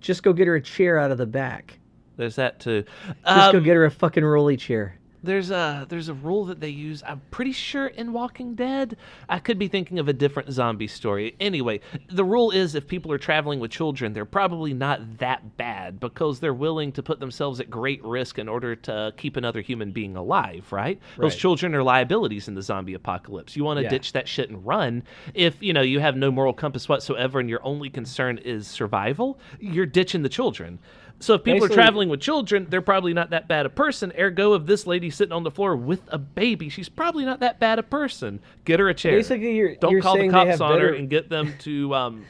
Just 0.00 0.22
go 0.22 0.32
get 0.32 0.46
her 0.46 0.54
a 0.54 0.62
chair 0.62 0.96
out 0.98 1.10
of 1.10 1.18
the 1.18 1.26
back. 1.26 1.78
There's 2.16 2.36
that 2.36 2.60
too. 2.60 2.84
Just 3.26 3.52
go 3.52 3.58
Um, 3.58 3.64
get 3.64 3.74
her 3.74 3.84
a 3.86 3.90
fucking 3.90 4.24
rolly 4.24 4.56
chair. 4.56 4.99
There's 5.22 5.50
a 5.50 5.86
there's 5.88 6.08
a 6.08 6.14
rule 6.14 6.44
that 6.46 6.60
they 6.60 6.68
use. 6.68 7.02
I'm 7.06 7.20
pretty 7.30 7.52
sure 7.52 7.86
in 7.88 8.12
Walking 8.12 8.54
Dead. 8.54 8.96
I 9.28 9.38
could 9.38 9.58
be 9.58 9.68
thinking 9.68 9.98
of 9.98 10.08
a 10.08 10.12
different 10.12 10.50
zombie 10.52 10.86
story. 10.86 11.36
Anyway, 11.40 11.80
the 12.08 12.24
rule 12.24 12.50
is 12.50 12.74
if 12.74 12.86
people 12.86 13.12
are 13.12 13.18
traveling 13.18 13.60
with 13.60 13.70
children, 13.70 14.12
they're 14.12 14.24
probably 14.24 14.72
not 14.72 15.18
that 15.18 15.56
bad 15.56 16.00
because 16.00 16.40
they're 16.40 16.54
willing 16.54 16.92
to 16.92 17.02
put 17.02 17.20
themselves 17.20 17.60
at 17.60 17.68
great 17.70 18.02
risk 18.04 18.38
in 18.38 18.48
order 18.48 18.74
to 18.76 19.12
keep 19.16 19.36
another 19.36 19.60
human 19.60 19.92
being 19.92 20.16
alive. 20.16 20.66
Right? 20.72 20.98
Those 21.18 21.36
children 21.36 21.74
are 21.74 21.82
liabilities 21.82 22.48
in 22.48 22.54
the 22.54 22.62
zombie 22.62 22.94
apocalypse. 22.94 23.56
You 23.56 23.64
want 23.64 23.78
to 23.78 23.82
Yeah. 23.84 23.90
ditch 23.90 24.12
that 24.12 24.28
shit 24.28 24.50
and 24.50 24.64
run. 24.66 25.02
If 25.34 25.62
you 25.62 25.72
know 25.72 25.82
you 25.82 26.00
have 26.00 26.16
no 26.16 26.30
moral 26.30 26.52
compass 26.52 26.88
whatsoever 26.88 27.40
and 27.40 27.48
your 27.48 27.60
only 27.64 27.90
concern 27.90 28.38
is 28.38 28.66
survival, 28.66 29.38
you're 29.58 29.86
ditching 29.86 30.22
the 30.22 30.28
children. 30.28 30.78
So 31.20 31.34
if 31.34 31.44
people 31.44 31.60
Basically- 31.60 31.74
are 31.74 31.82
traveling 31.82 32.08
with 32.08 32.20
children, 32.20 32.66
they're 32.70 32.80
probably 32.80 33.12
not 33.12 33.30
that 33.30 33.46
bad 33.46 33.66
a 33.66 33.68
person. 33.68 34.10
Ergo, 34.18 34.54
if 34.54 34.64
this 34.66 34.86
lady 34.86 35.10
sitting 35.10 35.32
on 35.32 35.42
the 35.44 35.50
floor 35.50 35.76
with 35.76 36.00
a 36.08 36.16
baby, 36.18 36.68
she's 36.70 36.88
probably 36.88 37.24
not 37.26 37.40
that 37.40 37.60
bad 37.60 37.78
a 37.78 37.82
person. 37.82 38.40
Get 38.64 38.80
her 38.80 38.88
a 38.88 38.94
chair. 38.94 39.12
Basically, 39.12 39.54
you're 39.54 39.74
Don't 39.76 39.92
you're 39.92 40.00
call 40.00 40.16
the 40.16 40.28
cops 40.30 40.60
on 40.62 40.72
better. 40.72 40.88
her 40.88 40.94
and 40.94 41.08
get 41.10 41.28
them 41.28 41.52
to. 41.60 41.94
Um, 42.00 42.24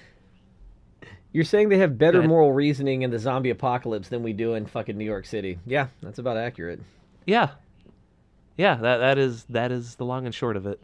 You're 1.32 1.44
saying 1.44 1.68
they 1.68 1.78
have 1.78 1.96
better 1.96 2.22
moral 2.24 2.52
reasoning 2.52 3.02
in 3.02 3.10
the 3.12 3.18
zombie 3.20 3.50
apocalypse 3.50 4.08
than 4.08 4.24
we 4.24 4.32
do 4.32 4.54
in 4.54 4.66
fucking 4.66 4.98
New 4.98 5.04
York 5.04 5.24
City. 5.26 5.60
Yeah, 5.64 5.86
that's 6.02 6.18
about 6.18 6.36
accurate. 6.36 6.80
yeah, 7.24 7.50
yeah. 8.56 8.74
That 8.74 8.96
that 8.96 9.18
is 9.18 9.44
that 9.44 9.70
is 9.70 9.94
the 9.94 10.04
long 10.04 10.26
and 10.26 10.34
short 10.34 10.56
of 10.56 10.66
it. 10.66 10.80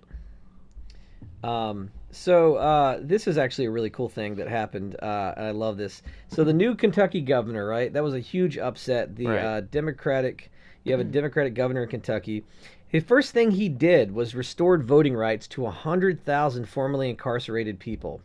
Um, 1.44 1.90
so 2.10 2.56
uh, 2.56 2.98
this 3.02 3.26
is 3.26 3.38
actually 3.38 3.66
a 3.66 3.70
really 3.70 3.90
cool 3.90 4.08
thing 4.08 4.34
that 4.36 4.48
happened, 4.48 4.96
uh, 5.02 5.34
and 5.36 5.46
I 5.46 5.50
love 5.50 5.76
this. 5.76 6.02
So 6.28 6.44
the 6.44 6.52
new 6.52 6.74
Kentucky 6.74 7.20
governor, 7.20 7.66
right? 7.66 7.92
That 7.92 8.02
was 8.02 8.14
a 8.14 8.20
huge 8.20 8.58
upset. 8.58 9.14
The 9.16 9.26
Right. 9.28 9.44
uh, 9.44 9.60
Democratic, 9.60 10.50
you 10.84 10.92
have 10.92 11.00
a 11.00 11.04
Democratic 11.04 11.54
governor 11.54 11.82
in 11.84 11.88
Kentucky. 11.88 12.44
The 12.90 13.00
first 13.00 13.32
thing 13.32 13.50
he 13.50 13.68
did 13.68 14.12
was 14.12 14.34
restored 14.34 14.84
voting 14.84 15.14
rights 15.14 15.46
to 15.48 15.66
hundred 15.66 16.24
thousand 16.24 16.68
formerly 16.68 17.10
incarcerated 17.10 17.78
people. 17.78 18.22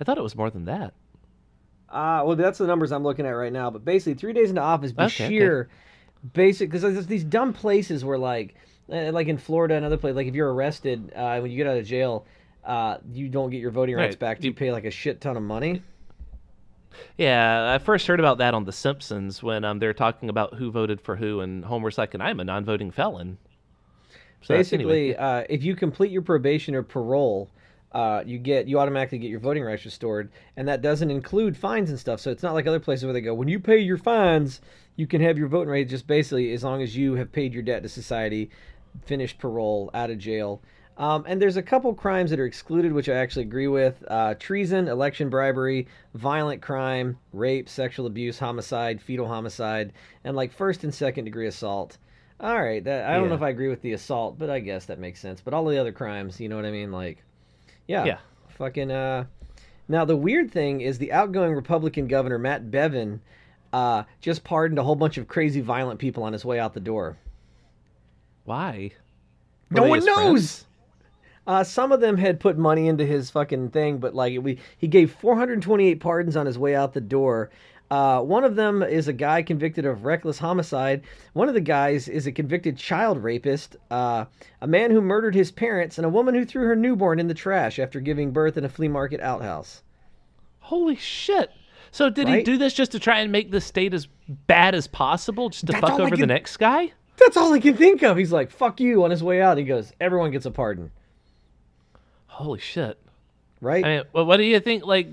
I 0.00 0.04
thought 0.04 0.18
it 0.18 0.22
was 0.22 0.36
more 0.36 0.50
than 0.50 0.64
that. 0.66 0.94
Uh, 1.88 2.22
well, 2.24 2.36
that's 2.36 2.58
the 2.58 2.66
numbers 2.66 2.90
I'm 2.92 3.02
looking 3.02 3.26
at 3.26 3.30
right 3.30 3.52
now. 3.52 3.70
But 3.70 3.84
basically, 3.84 4.14
three 4.14 4.32
days 4.32 4.50
into 4.50 4.62
office, 4.62 4.92
Okay, 4.92 5.26
okay. 5.26 5.34
Beshear, 5.34 5.66
basic 6.32 6.70
because 6.70 6.82
there's 6.82 7.06
these 7.06 7.24
dumb 7.24 7.52
places 7.52 8.04
where 8.04 8.18
like, 8.18 8.54
like 8.88 9.28
in 9.28 9.38
Florida 9.38 9.74
and 9.74 9.84
other 9.84 9.96
places, 9.96 10.16
like 10.16 10.26
if 10.26 10.34
you're 10.34 10.52
arrested 10.52 11.12
uh, 11.14 11.38
when 11.40 11.50
you 11.50 11.56
get 11.56 11.66
out 11.66 11.76
of 11.78 11.86
jail, 11.86 12.26
uh, 12.64 12.98
you 13.10 13.28
don't 13.28 13.50
get 13.50 13.58
your 13.60 13.70
voting 13.70 13.94
rights 13.96 14.12
Right. 14.14 14.18
back. 14.18 14.42
You, 14.42 14.50
You- 14.50 14.54
pay 14.54 14.72
like 14.72 14.84
a 14.84 14.90
shit 14.90 15.20
ton 15.20 15.36
of 15.36 15.42
money. 15.42 15.82
Yeah, 17.16 17.72
I 17.72 17.78
first 17.78 18.06
heard 18.06 18.20
about 18.20 18.38
that 18.38 18.52
on 18.54 18.64
The 18.64 18.72
Simpsons 18.72 19.42
when 19.42 19.64
um, 19.64 19.78
they're 19.78 19.94
talking 19.94 20.28
about 20.28 20.54
who 20.54 20.70
voted 20.70 21.00
for 21.00 21.16
who, 21.16 21.40
and 21.40 21.64
Homer's 21.64 21.96
like, 21.96 22.12
"And 22.12 22.22
I'm 22.22 22.38
a 22.38 22.44
non-voting 22.44 22.90
felon." 22.90 23.38
So 24.42 24.54
Basically, 24.54 25.10
anyway, 25.14 25.16
uh, 25.16 25.44
if 25.48 25.62
you 25.62 25.74
complete 25.74 26.10
your 26.10 26.20
probation 26.22 26.74
or 26.74 26.82
parole, 26.82 27.48
uh, 27.92 28.22
you 28.26 28.38
get 28.38 28.66
you 28.68 28.78
automatically 28.78 29.18
get 29.18 29.30
your 29.30 29.40
voting 29.40 29.62
rights 29.62 29.84
restored, 29.86 30.30
and 30.56 30.68
that 30.68 30.82
doesn't 30.82 31.10
include 31.10 31.56
fines 31.56 31.88
and 31.88 31.98
stuff. 31.98 32.20
So 32.20 32.30
it's 32.30 32.42
not 32.42 32.52
like 32.52 32.66
other 32.66 32.80
places 32.80 33.04
where 33.04 33.14
they 33.14 33.20
go 33.22 33.32
when 33.34 33.48
you 33.48 33.58
pay 33.58 33.78
your 33.78 33.98
fines, 33.98 34.60
you 34.96 35.06
can 35.06 35.22
have 35.22 35.38
your 35.38 35.48
voting 35.48 35.70
rights. 35.70 35.90
Just 35.90 36.06
basically 36.06 36.52
as 36.52 36.62
long 36.62 36.82
as 36.82 36.94
you 36.94 37.14
have 37.14 37.32
paid 37.32 37.54
your 37.54 37.62
debt 37.62 37.82
to 37.84 37.88
society, 37.88 38.50
finished 39.04 39.38
parole, 39.38 39.90
out 39.94 40.10
of 40.10 40.18
jail. 40.18 40.60
Um, 40.98 41.24
and 41.26 41.40
there's 41.40 41.56
a 41.56 41.62
couple 41.62 41.94
crimes 41.94 42.30
that 42.30 42.38
are 42.38 42.44
excluded, 42.44 42.92
which 42.92 43.08
I 43.08 43.14
actually 43.14 43.46
agree 43.46 43.66
with: 43.66 44.04
uh, 44.08 44.34
treason, 44.34 44.88
election 44.88 45.30
bribery, 45.30 45.88
violent 46.14 46.60
crime, 46.60 47.18
rape, 47.32 47.68
sexual 47.68 48.06
abuse, 48.06 48.38
homicide, 48.38 49.00
fetal 49.00 49.26
homicide, 49.26 49.92
and 50.22 50.36
like 50.36 50.52
first 50.52 50.84
and 50.84 50.94
second 50.94 51.24
degree 51.24 51.46
assault. 51.46 51.96
All 52.40 52.60
right, 52.60 52.82
that, 52.84 53.08
I 53.08 53.14
don't 53.14 53.28
know 53.28 53.36
if 53.36 53.42
I 53.42 53.50
agree 53.50 53.68
with 53.68 53.82
the 53.82 53.92
assault, 53.92 54.36
but 54.36 54.50
I 54.50 54.58
guess 54.58 54.86
that 54.86 54.98
makes 54.98 55.20
sense. 55.20 55.40
But 55.40 55.54
all 55.54 55.64
the 55.64 55.78
other 55.78 55.92
crimes, 55.92 56.40
you 56.40 56.48
know 56.48 56.56
what 56.56 56.64
I 56.64 56.72
mean? 56.72 56.90
Like, 56.90 57.22
yeah, 57.86 58.04
Yeah. 58.04 58.18
fucking. 58.58 58.90
Uh, 58.90 59.26
now 59.88 60.04
the 60.04 60.16
weird 60.16 60.50
thing 60.50 60.80
is 60.80 60.98
the 60.98 61.12
outgoing 61.12 61.54
Republican 61.54 62.06
governor 62.08 62.38
Matt 62.38 62.70
Bevin 62.70 63.20
uh, 63.72 64.02
just 64.20 64.44
pardoned 64.44 64.78
a 64.78 64.82
whole 64.82 64.96
bunch 64.96 65.18
of 65.18 65.28
crazy, 65.28 65.60
violent 65.60 66.00
people 66.00 66.22
on 66.24 66.32
his 66.32 66.44
way 66.44 66.58
out 66.58 66.74
the 66.74 66.80
door. 66.80 67.16
Why? 68.44 68.92
Were 69.70 69.80
No 69.80 69.86
one 69.88 70.04
knows. 70.04 70.64
Uh, 71.46 71.64
some 71.64 71.90
of 71.90 72.00
them 72.00 72.16
had 72.16 72.38
put 72.38 72.56
money 72.56 72.86
into 72.86 73.04
his 73.04 73.30
fucking 73.30 73.70
thing, 73.70 73.98
but 73.98 74.14
like 74.14 74.40
we, 74.40 74.58
he 74.78 74.86
gave 74.86 75.10
428 75.12 75.98
pardons 76.00 76.36
on 76.36 76.46
his 76.46 76.58
way 76.58 76.76
out 76.76 76.92
the 76.92 77.00
door. 77.00 77.50
Uh, 77.90 78.22
one 78.22 78.42
of 78.44 78.56
them 78.56 78.82
is 78.82 79.08
a 79.08 79.12
guy 79.12 79.42
convicted 79.42 79.84
of 79.84 80.04
reckless 80.04 80.38
homicide. 80.38 81.02
One 81.34 81.48
of 81.48 81.54
the 81.54 81.60
guys 81.60 82.08
is 82.08 82.26
a 82.26 82.32
convicted 82.32 82.78
child 82.78 83.22
rapist, 83.22 83.76
uh, 83.90 84.24
a 84.62 84.66
man 84.66 84.90
who 84.90 85.02
murdered 85.02 85.34
his 85.34 85.50
parents, 85.50 85.98
and 85.98 86.06
a 86.06 86.08
woman 86.08 86.34
who 86.34 86.44
threw 86.44 86.66
her 86.68 86.76
newborn 86.76 87.18
in 87.18 87.26
the 87.26 87.34
trash 87.34 87.78
after 87.78 88.00
giving 88.00 88.30
birth 88.30 88.56
in 88.56 88.64
a 88.64 88.68
flea 88.68 88.88
market 88.88 89.20
outhouse. 89.20 89.82
Holy 90.60 90.96
shit! 90.96 91.50
So 91.90 92.08
did 92.08 92.28
he 92.28 92.42
do 92.42 92.56
this 92.56 92.72
just 92.72 92.92
to 92.92 92.98
try 92.98 93.18
and 93.18 93.30
make 93.30 93.50
the 93.50 93.60
state 93.60 93.92
as 93.92 94.08
bad 94.46 94.74
as 94.74 94.86
possible, 94.86 95.50
just 95.50 95.66
to 95.66 95.72
That's 95.72 95.86
fuck 95.86 96.00
over 96.00 96.16
the 96.16 96.26
next 96.26 96.56
guy? 96.56 96.92
That's 97.24 97.36
all 97.36 97.52
I 97.52 97.60
can 97.60 97.76
think 97.76 98.02
of. 98.02 98.16
He's 98.16 98.32
like, 98.32 98.50
"Fuck 98.50 98.80
you!" 98.80 99.04
on 99.04 99.10
his 99.10 99.22
way 99.22 99.40
out. 99.40 99.58
He 99.58 99.64
goes, 99.64 99.92
"Everyone 100.00 100.30
gets 100.30 100.46
a 100.46 100.50
pardon." 100.50 100.90
Holy 102.26 102.60
shit! 102.60 102.98
Right? 103.60 103.84
I 103.84 103.88
mean, 103.88 104.02
well, 104.12 104.24
what 104.26 104.38
do 104.38 104.44
you 104.44 104.58
think? 104.60 104.84
Like 104.84 105.12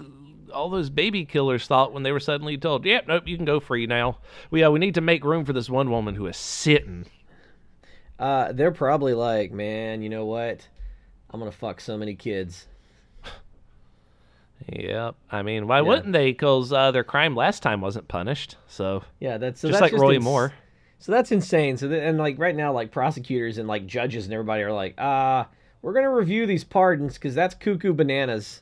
all 0.53 0.69
those 0.69 0.89
baby 0.89 1.25
killers 1.25 1.67
thought 1.67 1.93
when 1.93 2.03
they 2.03 2.11
were 2.11 2.19
suddenly 2.19 2.57
told, 2.57 2.85
"Yep, 2.85 3.07
nope, 3.07 3.23
you 3.27 3.35
can 3.35 3.45
go 3.45 3.59
free 3.59 3.85
now." 3.87 4.17
We 4.51 4.63
uh, 4.63 4.71
we 4.71 4.79
need 4.79 4.95
to 4.95 5.01
make 5.01 5.23
room 5.23 5.45
for 5.45 5.53
this 5.53 5.69
one 5.69 5.91
woman 5.91 6.15
who 6.15 6.25
is 6.27 6.37
sitting. 6.37 7.05
uh, 8.17 8.51
they're 8.53 8.71
probably 8.71 9.13
like, 9.13 9.51
"Man, 9.51 10.01
you 10.01 10.09
know 10.09 10.25
what? 10.25 10.67
I'm 11.29 11.39
gonna 11.39 11.51
fuck 11.51 11.79
so 11.81 11.97
many 11.97 12.15
kids." 12.15 12.67
Yep. 14.71 15.15
I 15.31 15.41
mean, 15.41 15.67
why 15.67 15.81
wouldn't 15.81 16.11
they? 16.13 16.31
Because 16.31 16.73
uh, 16.73 16.91
their 16.91 17.03
crime 17.03 17.35
last 17.35 17.63
time 17.63 17.81
wasn't 17.81 18.07
punished. 18.07 18.57
So 18.67 19.03
Yeah, 19.19 19.37
that's 19.37 19.61
so 19.61 19.69
just 19.69 19.79
that's 19.79 19.93
like 19.93 19.99
Roy 20.01 20.15
ins- 20.15 20.23
Moore. 20.23 20.53
So 20.99 21.11
that's 21.11 21.31
insane. 21.31 21.77
So 21.77 21.87
th- 21.87 22.01
and 22.03 22.17
like 22.17 22.37
right 22.37 22.55
now, 22.55 22.71
like 22.73 22.91
prosecutors 22.91 23.57
and 23.57 23.67
like 23.67 23.87
judges 23.87 24.25
and 24.25 24.33
everybody 24.33 24.63
are 24.63 24.71
like, 24.71 24.95
uh, 24.99 25.45
we're 25.81 25.93
gonna 25.93 26.11
review 26.11 26.45
these 26.45 26.63
pardons 26.63 27.13
because 27.15 27.33
that's 27.33 27.55
cuckoo 27.55 27.93
bananas. 27.93 28.61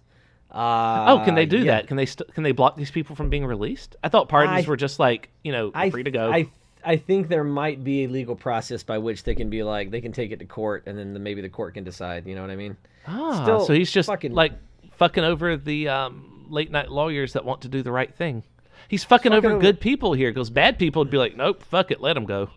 Uh, 0.52 1.06
Oh, 1.20 1.26
can 1.26 1.36
they 1.36 1.46
do 1.46 1.58
yeah. 1.58 1.64
that? 1.78 1.88
Can 1.88 1.98
they 1.98 2.06
st- 2.06 2.34
can 2.34 2.44
they 2.44 2.52
block 2.52 2.76
these 2.78 2.92
people 2.92 3.16
from 3.16 3.30
being 3.30 3.46
released? 3.46 3.96
I 4.04 4.10
thought 4.10 4.30
pardons 4.30 4.66
I- 4.66 4.70
were 4.70 4.78
just 4.78 5.00
like 5.00 5.30
you 5.44 5.52
know 5.52 5.72
I 5.74 5.90
free 5.90 6.04
to 6.04 6.12
go. 6.12 6.32
I 6.32 6.50
I 6.86 6.96
think 6.96 7.28
there 7.28 7.44
might 7.44 7.84
be 7.84 8.04
a 8.06 8.08
legal 8.08 8.36
process 8.36 8.82
by 8.84 8.98
which 9.00 9.24
they 9.24 9.36
can 9.36 9.50
be 9.50 9.64
like 9.64 9.92
they 9.92 10.00
can 10.00 10.12
take 10.14 10.32
it 10.32 10.40
to 10.40 10.46
court 10.46 10.84
and 10.86 10.98
then 10.98 11.14
the, 11.14 11.20
maybe 11.20 11.42
the 11.42 11.50
court 11.50 11.74
can 11.74 11.84
decide. 11.84 12.26
You 12.28 12.36
know 12.36 12.42
what 12.42 12.52
I 12.52 12.56
mean? 12.56 12.78
ah, 13.08 13.44
still 13.44 13.66
so 13.66 13.74
he's 13.74 13.92
just 13.92 14.08
fucking- 14.08 14.34
like 14.34 14.54
fucking 14.94 15.24
over 15.24 15.58
the 15.58 15.88
um, 15.90 16.46
late 16.50 16.72
night 16.72 16.90
lawyers 16.92 17.34
that 17.34 17.44
want 17.46 17.62
to 17.64 17.68
do 17.68 17.82
the 17.82 17.92
right 17.92 18.14
thing. 18.16 18.44
He's 18.88 19.04
fucking, 19.04 19.32
Fucking 19.32 19.46
over, 19.46 19.56
over- 19.56 19.62
good 19.62 19.80
people 19.80 20.14
here. 20.14 20.32
Because 20.32 20.50
bad 20.50 20.78
people 20.80 21.02
would 21.02 21.10
be 21.12 21.18
like, 21.18 21.36
nope, 21.36 21.64
fuck 21.64 21.92
it, 21.92 22.02
let 22.02 22.16
him 22.18 22.26
go. 22.26 22.50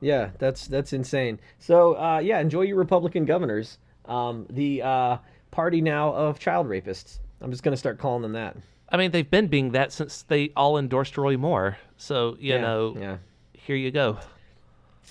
Yeah, 0.00 0.30
that's 0.38 0.66
that's 0.66 0.92
insane. 0.94 1.38
So 1.58 1.94
uh, 1.98 2.20
yeah, 2.20 2.40
enjoy 2.40 2.62
your 2.62 2.76
Republican 2.78 3.26
governors. 3.26 3.76
Um, 4.06 4.46
the 4.48 4.80
uh, 4.82 5.16
party 5.50 5.82
now 5.82 6.14
of 6.14 6.38
child 6.38 6.66
rapists. 6.68 7.18
I'm 7.42 7.50
just 7.50 7.62
gonna 7.62 7.76
start 7.76 7.98
calling 7.98 8.22
them 8.22 8.32
that. 8.32 8.56
I 8.88 8.96
mean, 8.96 9.10
they've 9.10 9.30
been 9.30 9.46
being 9.48 9.72
that 9.72 9.92
since 9.92 10.22
they 10.22 10.52
all 10.56 10.78
endorsed 10.78 11.18
Roy 11.18 11.36
Moore. 11.36 11.76
So 11.98 12.36
you 12.40 12.54
yeah, 12.54 12.60
know, 12.62 12.96
Yeah. 12.98 13.16
here 13.52 13.76
you 13.76 13.90
go. 13.90 14.18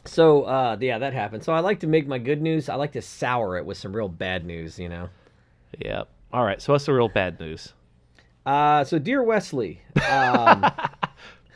So 0.06 0.44
uh, 0.44 0.78
yeah, 0.80 0.98
that 0.98 1.14
happened. 1.14 1.44
So 1.44 1.54
I 1.54 1.60
like 1.60 1.82
to 1.82 1.88
make 1.88 2.08
my 2.08 2.18
good 2.18 2.42
news. 2.42 2.68
I 2.68 2.76
like 2.76 2.94
to 2.94 3.02
sour 3.02 3.58
it 3.58 3.66
with 3.66 3.78
some 3.78 3.96
real 3.96 4.10
bad 4.10 4.44
news. 4.44 4.80
You 4.80 4.90
know. 4.90 5.10
Yeah. 5.78 6.04
All 6.34 6.44
right. 6.44 6.60
So 6.62 6.74
what's 6.74 6.86
the 6.88 6.94
real 6.94 7.10
bad 7.10 7.40
news? 7.40 7.74
Uh, 8.50 8.84
so 8.84 8.98
dear 8.98 9.22
Wesley, 9.22 9.80
um, 10.10 10.66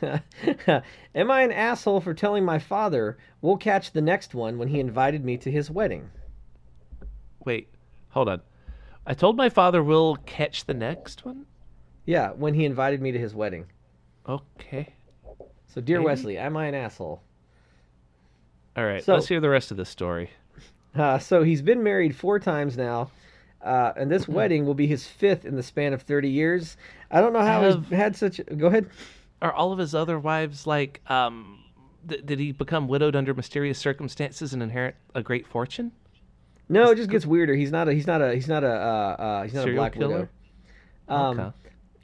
am 1.12 1.28
I 1.28 1.42
an 1.42 1.50
asshole 1.50 2.00
for 2.00 2.14
telling 2.14 2.44
my 2.44 2.60
father 2.60 3.18
we'll 3.42 3.56
catch 3.56 3.90
the 3.90 4.00
next 4.00 4.32
one 4.32 4.58
when 4.58 4.68
he 4.68 4.78
invited 4.78 5.24
me 5.24 5.36
to 5.38 5.50
his 5.50 5.72
wedding? 5.72 6.08
Wait, 7.44 7.66
hold 8.10 8.28
on. 8.28 8.42
I 9.04 9.12
told 9.14 9.36
my 9.36 9.48
father 9.48 9.82
we'll 9.82 10.14
catch 10.24 10.66
the 10.66 10.74
next 10.74 11.24
one. 11.24 11.46
Yeah, 12.06 12.30
when 12.30 12.54
he 12.54 12.64
invited 12.64 13.02
me 13.02 13.10
to 13.10 13.18
his 13.18 13.34
wedding. 13.34 13.66
Okay. 14.28 14.94
So 15.66 15.80
dear 15.80 15.98
Maybe. 15.98 16.06
Wesley, 16.06 16.38
am 16.38 16.56
I 16.56 16.66
an 16.66 16.76
asshole? 16.76 17.20
All 18.76 18.86
right. 18.86 19.02
So- 19.02 19.14
let's 19.14 19.26
hear 19.26 19.40
the 19.40 19.50
rest 19.50 19.72
of 19.72 19.76
the 19.76 19.84
story. 19.84 20.30
Uh, 20.96 21.18
so 21.18 21.42
he's 21.42 21.60
been 21.60 21.82
married 21.82 22.14
four 22.14 22.38
times 22.38 22.76
now, 22.76 23.10
uh, 23.64 23.92
and 23.96 24.10
this 24.10 24.28
wedding 24.28 24.64
will 24.66 24.74
be 24.74 24.86
his 24.86 25.06
fifth 25.06 25.44
in 25.44 25.56
the 25.56 25.62
span 25.62 25.92
of 25.92 26.02
30 26.02 26.28
years. 26.28 26.76
I 27.10 27.20
don't 27.20 27.32
know 27.32 27.40
how 27.40 27.62
Have- 27.62 27.86
he's 27.88 27.96
had 27.98 28.16
such. 28.16 28.40
Go 28.56 28.68
ahead. 28.68 28.88
Are 29.42 29.52
all 29.52 29.72
of 29.72 29.78
his 29.78 29.94
other 29.94 30.18
wives 30.18 30.66
like? 30.66 31.00
Um, 31.10 31.58
th- 32.08 32.24
did 32.24 32.38
he 32.38 32.52
become 32.52 32.86
widowed 32.88 33.16
under 33.16 33.34
mysterious 33.34 33.78
circumstances 33.78 34.52
and 34.54 34.62
inherit 34.62 34.96
a 35.14 35.22
great 35.22 35.46
fortune? 35.46 35.92
No, 36.68 36.90
it 36.90 36.96
just 36.96 37.10
gets 37.10 37.26
weirder. 37.26 37.54
He's 37.54 37.70
not 37.72 37.88
a. 37.88 37.92
He's 37.92 38.06
not 38.06 38.22
a. 38.22 38.32
He's 38.34 38.48
not 38.48 38.64
a. 38.64 38.68
Uh, 38.70 38.70
uh, 39.18 39.42
he's 39.42 39.52
not 39.54 39.68
a 39.68 39.72
black 39.74 39.92
killer? 39.94 40.08
widow. 40.08 40.28
Um, 41.08 41.40
Okay. 41.40 41.50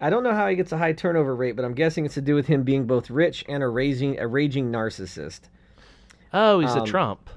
I 0.03 0.09
don't 0.09 0.23
know 0.23 0.33
how 0.35 0.49
he 0.49 0.57
gets 0.57 0.73
a 0.73 0.79
high 0.79 0.93
turnover 0.95 1.35
rate, 1.37 1.57
but 1.57 1.65
I'm 1.65 1.75
guessing 1.75 2.07
it's 2.07 2.15
to 2.15 2.23
do 2.23 2.35
with 2.35 2.47
him 2.47 2.63
being 2.63 2.87
both 2.87 3.11
rich 3.11 3.45
and 3.49 3.63
a 3.63 3.69
raging 3.69 4.19
a 4.19 4.27
raging 4.27 4.71
narcissist. 4.73 5.41
Oh, 6.33 6.61
he's 6.61 6.75
a 6.75 6.81
um, 6.81 6.87
Trump. 6.87 7.29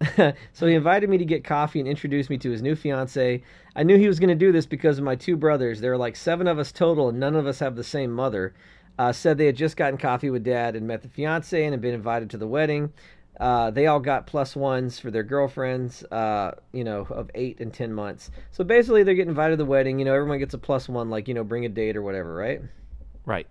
so 0.52 0.66
he 0.66 0.74
invited 0.74 1.10
me 1.10 1.18
to 1.18 1.24
get 1.24 1.44
coffee 1.44 1.80
and 1.80 1.88
introduced 1.88 2.30
me 2.30 2.38
to 2.38 2.50
his 2.50 2.62
new 2.62 2.76
fiance. 2.76 3.42
I 3.74 3.82
knew 3.82 3.96
he 3.96 4.06
was 4.06 4.20
going 4.20 4.28
to 4.28 4.34
do 4.34 4.52
this 4.52 4.66
because 4.66 4.98
of 4.98 5.04
my 5.04 5.16
two 5.16 5.36
brothers. 5.36 5.80
There 5.80 5.92
are 5.92 5.98
like 5.98 6.16
seven 6.16 6.46
of 6.46 6.58
us 6.58 6.72
total, 6.72 7.08
and 7.08 7.18
none 7.18 7.34
of 7.34 7.46
us 7.46 7.58
have 7.58 7.76
the 7.76 7.84
same 7.84 8.12
mother. 8.12 8.54
Uh, 8.98 9.12
said 9.12 9.38
they 9.38 9.46
had 9.46 9.56
just 9.56 9.76
gotten 9.76 9.96
coffee 9.96 10.30
with 10.30 10.42
dad 10.42 10.74
and 10.74 10.86
met 10.86 11.02
the 11.02 11.08
fiance 11.08 11.62
and 11.62 11.72
had 11.72 11.80
been 11.80 11.94
invited 11.94 12.30
to 12.30 12.36
the 12.36 12.48
wedding. 12.48 12.92
Uh, 13.38 13.70
they 13.70 13.86
all 13.86 14.00
got 14.00 14.26
plus 14.26 14.56
ones 14.56 14.98
for 14.98 15.12
their 15.12 15.22
girlfriends, 15.22 16.02
uh, 16.04 16.52
you 16.72 16.82
know, 16.82 17.06
of 17.10 17.30
eight 17.36 17.60
and 17.60 17.72
ten 17.72 17.92
months. 17.92 18.30
So 18.50 18.64
basically, 18.64 19.04
they're 19.04 19.14
getting 19.14 19.30
invited 19.30 19.52
to 19.52 19.56
the 19.58 19.64
wedding. 19.64 19.98
You 20.00 20.04
know, 20.04 20.14
everyone 20.14 20.40
gets 20.40 20.54
a 20.54 20.58
plus 20.58 20.88
one, 20.88 21.10
like 21.10 21.28
you 21.28 21.34
know, 21.34 21.44
bring 21.44 21.64
a 21.64 21.68
date 21.68 21.96
or 21.96 22.02
whatever, 22.02 22.34
right? 22.34 22.60
Right. 23.24 23.46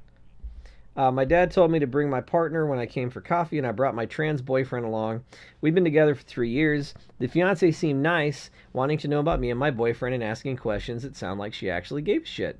Uh, 0.98 1.12
my 1.12 1.24
dad 1.24 1.52
told 1.52 1.70
me 1.70 1.78
to 1.78 1.86
bring 1.86 2.10
my 2.10 2.20
partner 2.20 2.66
when 2.66 2.80
I 2.80 2.88
came 2.88 3.12
for 3.12 3.22
coffee, 3.22 3.60
and 3.60 3.68
I 3.68 3.72
brought 3.72 3.94
my 3.94 4.08
trans 4.08 4.42
boyfriend 4.42 4.84
along. 4.84 5.24
We've 5.62 5.76
been 5.76 5.84
together 5.84 6.16
for 6.16 6.24
three 6.24 6.50
years. 6.50 6.96
The 7.20 7.28
fiance 7.28 7.72
seemed 7.72 8.02
nice, 8.02 8.50
wanting 8.74 8.98
to 9.00 9.08
know 9.08 9.20
about 9.20 9.40
me 9.40 9.52
and 9.52 9.60
my 9.60 9.70
boyfriend 9.70 10.16
and 10.16 10.24
asking 10.24 10.58
questions 10.58 11.04
that 11.04 11.16
sound 11.16 11.40
like 11.40 11.54
she 11.54 11.70
actually 11.70 12.02
gave 12.02 12.24
a 12.24 12.26
shit. 12.26 12.60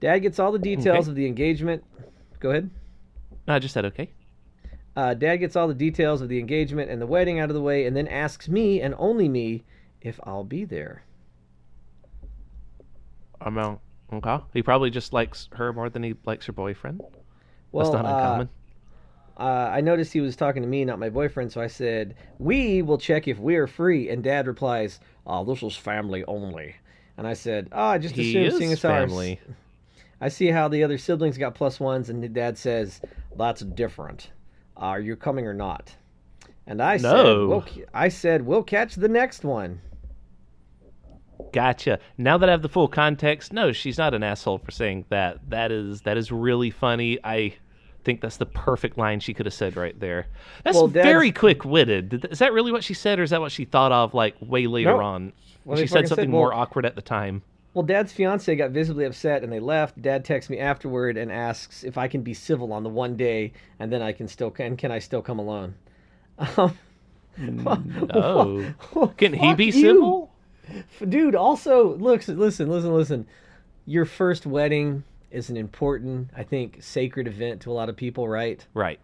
Dad 0.00 0.18
gets 0.18 0.38
all 0.38 0.52
the 0.52 0.58
details 0.58 1.06
Okay. 1.06 1.10
of 1.10 1.14
the 1.16 1.26
engagement. 1.26 1.82
Go 2.40 2.50
ahead. 2.50 2.68
No, 3.46 3.54
I 3.54 3.58
just 3.58 3.72
said 3.72 3.86
okay. 3.86 4.10
Uh, 4.94 5.14
Dad 5.14 5.36
gets 5.36 5.56
all 5.56 5.66
the 5.66 5.72
details 5.74 6.20
of 6.20 6.28
the 6.28 6.38
engagement 6.38 6.90
and 6.90 7.00
the 7.00 7.06
wedding 7.06 7.40
out 7.40 7.48
of 7.48 7.54
the 7.54 7.62
way, 7.62 7.86
and 7.86 7.96
then 7.96 8.06
asks 8.06 8.48
me 8.50 8.82
and 8.82 8.94
only 8.98 9.30
me 9.30 9.64
if 10.02 10.20
I'll 10.24 10.44
be 10.44 10.66
there. 10.66 11.04
I 13.40 13.48
mean, 13.48 13.78
okay. 14.12 14.44
He 14.52 14.62
probably 14.62 14.90
just 14.90 15.14
likes 15.14 15.48
her 15.54 15.72
more 15.72 15.88
than 15.88 16.02
he 16.02 16.14
likes 16.26 16.44
her 16.46 16.52
boyfriend. 16.52 17.00
Well, 17.78 17.90
That's 17.90 18.02
not 18.02 18.06
uh, 18.06 18.14
uncommon. 18.16 18.48
uh, 19.38 19.70
I 19.72 19.80
noticed 19.80 20.12
he 20.12 20.20
was 20.20 20.36
talking 20.36 20.62
to 20.62 20.68
me, 20.68 20.84
not 20.84 20.98
my 20.98 21.10
boyfriend, 21.10 21.52
so 21.52 21.60
I 21.60 21.66
said, 21.68 22.14
We 22.38 22.82
will 22.82 22.98
check 22.98 23.28
if 23.28 23.38
we're 23.38 23.66
free. 23.66 24.08
And 24.10 24.22
dad 24.22 24.46
replies, 24.46 25.00
Oh, 25.26 25.44
this 25.44 25.62
is 25.62 25.76
family 25.76 26.24
only. 26.26 26.76
And 27.16 27.26
I 27.26 27.34
said, 27.34 27.68
Oh, 27.72 27.84
I 27.84 27.98
just 27.98 28.14
he 28.14 28.30
assumed 28.46 28.58
seeing 28.58 28.72
as 28.72 28.80
family. 28.80 29.40
I 30.20 30.28
see 30.28 30.48
how 30.48 30.66
the 30.68 30.82
other 30.82 30.98
siblings 30.98 31.38
got 31.38 31.54
plus 31.54 31.78
ones, 31.78 32.10
and 32.10 32.34
dad 32.34 32.58
says, 32.58 33.00
That's 33.36 33.60
different. 33.62 34.30
Are 34.76 35.00
you 35.00 35.14
coming 35.16 35.46
or 35.46 35.54
not? 35.54 35.94
And 36.66 36.82
I 36.82 36.96
said, 36.96 37.12
No. 37.12 37.46
we'll, 37.48 37.66
c- 37.66 37.84
I 37.94 38.08
said, 38.08 38.44
We'll 38.44 38.62
catch 38.64 38.94
the 38.96 39.08
next 39.08 39.44
one. 39.44 39.80
Gotcha. 41.52 42.00
Now 42.18 42.36
that 42.38 42.48
I 42.48 42.52
have 42.52 42.62
the 42.62 42.68
full 42.68 42.88
context, 42.88 43.52
no, 43.52 43.72
she's 43.72 43.96
not 43.96 44.12
an 44.12 44.22
asshole 44.22 44.58
for 44.58 44.70
saying 44.70 45.04
that. 45.08 45.38
That 45.50 45.70
is 45.72 46.02
that 46.02 46.16
is 46.16 46.30
really 46.32 46.70
funny. 46.70 47.18
I 47.22 47.54
think 48.08 48.22
that's 48.22 48.38
the 48.38 48.46
perfect 48.46 48.96
line 48.96 49.20
she 49.20 49.34
could 49.34 49.44
have 49.44 49.52
said 49.52 49.76
right 49.76 49.98
there. 50.00 50.28
That's 50.64 50.74
Well, 50.74 50.86
very 50.86 51.30
quick-witted. 51.30 52.28
Is 52.30 52.38
that 52.38 52.54
really 52.54 52.72
what 52.72 52.82
she 52.82 52.94
said, 52.94 53.18
or 53.18 53.22
is 53.22 53.28
that 53.28 53.40
what 53.42 53.52
she 53.52 53.66
thought 53.66 53.92
of 53.92 54.14
like 54.14 54.34
way 54.40 54.66
later 54.66 54.92
Nope. 54.92 55.02
on? 55.02 55.32
Well, 55.66 55.76
she 55.76 55.86
said 55.86 56.08
something 56.08 56.24
said, 56.24 56.30
more 56.30 56.54
awkward 56.54 56.86
at 56.86 56.94
the 56.96 57.02
time. 57.02 57.42
Well, 57.74 57.82
dad's 57.84 58.10
fiance 58.10 58.56
got 58.56 58.70
visibly 58.70 59.04
upset 59.04 59.42
and 59.44 59.52
they 59.52 59.60
left. 59.60 60.00
Dad 60.00 60.24
texts 60.24 60.48
me 60.48 60.58
afterward 60.58 61.18
and 61.18 61.30
asks 61.30 61.84
if 61.84 61.98
I 61.98 62.08
can 62.08 62.22
be 62.22 62.32
civil 62.32 62.72
on 62.72 62.82
the 62.82 62.88
one 62.88 63.14
day 63.14 63.52
and 63.78 63.92
then 63.92 64.00
I 64.00 64.12
can 64.12 64.26
still 64.26 64.54
and 64.58 64.78
can 64.78 64.90
I 64.90 65.00
still 65.00 65.20
come 65.20 65.38
alone? 65.38 65.74
Um, 66.56 66.76
No. 67.36 68.74
Can 69.18 69.34
he 69.34 69.54
be 69.54 69.66
you. 69.66 69.72
civil? 69.72 70.32
Dude, 71.06 71.34
also, 71.34 71.94
look, 71.98 72.26
listen, 72.26 72.68
listen, 72.70 72.92
listen. 72.94 73.26
Your 73.84 74.06
first 74.06 74.46
wedding 74.46 75.04
is 75.30 75.50
an 75.50 75.56
important, 75.56 76.30
I 76.36 76.42
think, 76.42 76.78
sacred 76.80 77.26
event 77.28 77.62
to 77.62 77.70
a 77.70 77.74
lot 77.74 77.88
of 77.88 77.96
people, 77.96 78.26
right? 78.28 78.64
Right. 78.74 79.00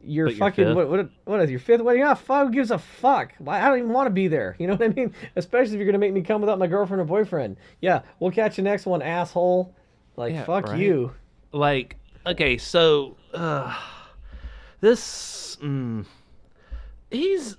Your 0.00 0.26
But 0.28 0.36
fucking 0.36 0.74
what, 0.76 0.88
what 0.88 1.10
what 1.24 1.40
is 1.40 1.50
your 1.50 1.58
fifth 1.58 1.80
wedding? 1.80 2.04
Ah, 2.04 2.14
fuck, 2.14 2.46
who 2.46 2.52
gives 2.52 2.70
a 2.70 2.78
fuck? 2.78 3.32
Why 3.38 3.60
I 3.60 3.68
don't 3.68 3.78
even 3.78 3.92
want 3.92 4.06
to 4.06 4.10
be 4.12 4.28
there. 4.28 4.54
You 4.58 4.68
know 4.68 4.74
what 4.74 4.82
I 4.84 4.88
mean? 4.88 5.12
Especially 5.34 5.72
if 5.74 5.78
you're 5.78 5.86
gonna 5.86 5.98
make 5.98 6.12
me 6.12 6.22
come 6.22 6.40
without 6.40 6.58
my 6.58 6.68
girlfriend 6.68 7.00
or 7.00 7.04
boyfriend. 7.04 7.56
Yeah, 7.80 8.02
we'll 8.20 8.30
catch 8.30 8.56
the 8.56 8.62
next 8.62 8.86
one, 8.86 9.02
asshole. 9.02 9.74
Like 10.16 10.34
Yeah, 10.34 10.44
fuck 10.44 10.68
right. 10.68 10.78
you. 10.78 11.12
like 11.52 11.96
okay 12.26 12.58
so 12.58 13.16
uh, 13.34 13.76
this 14.80 15.56
mm, 15.62 16.04
he's 17.10 17.56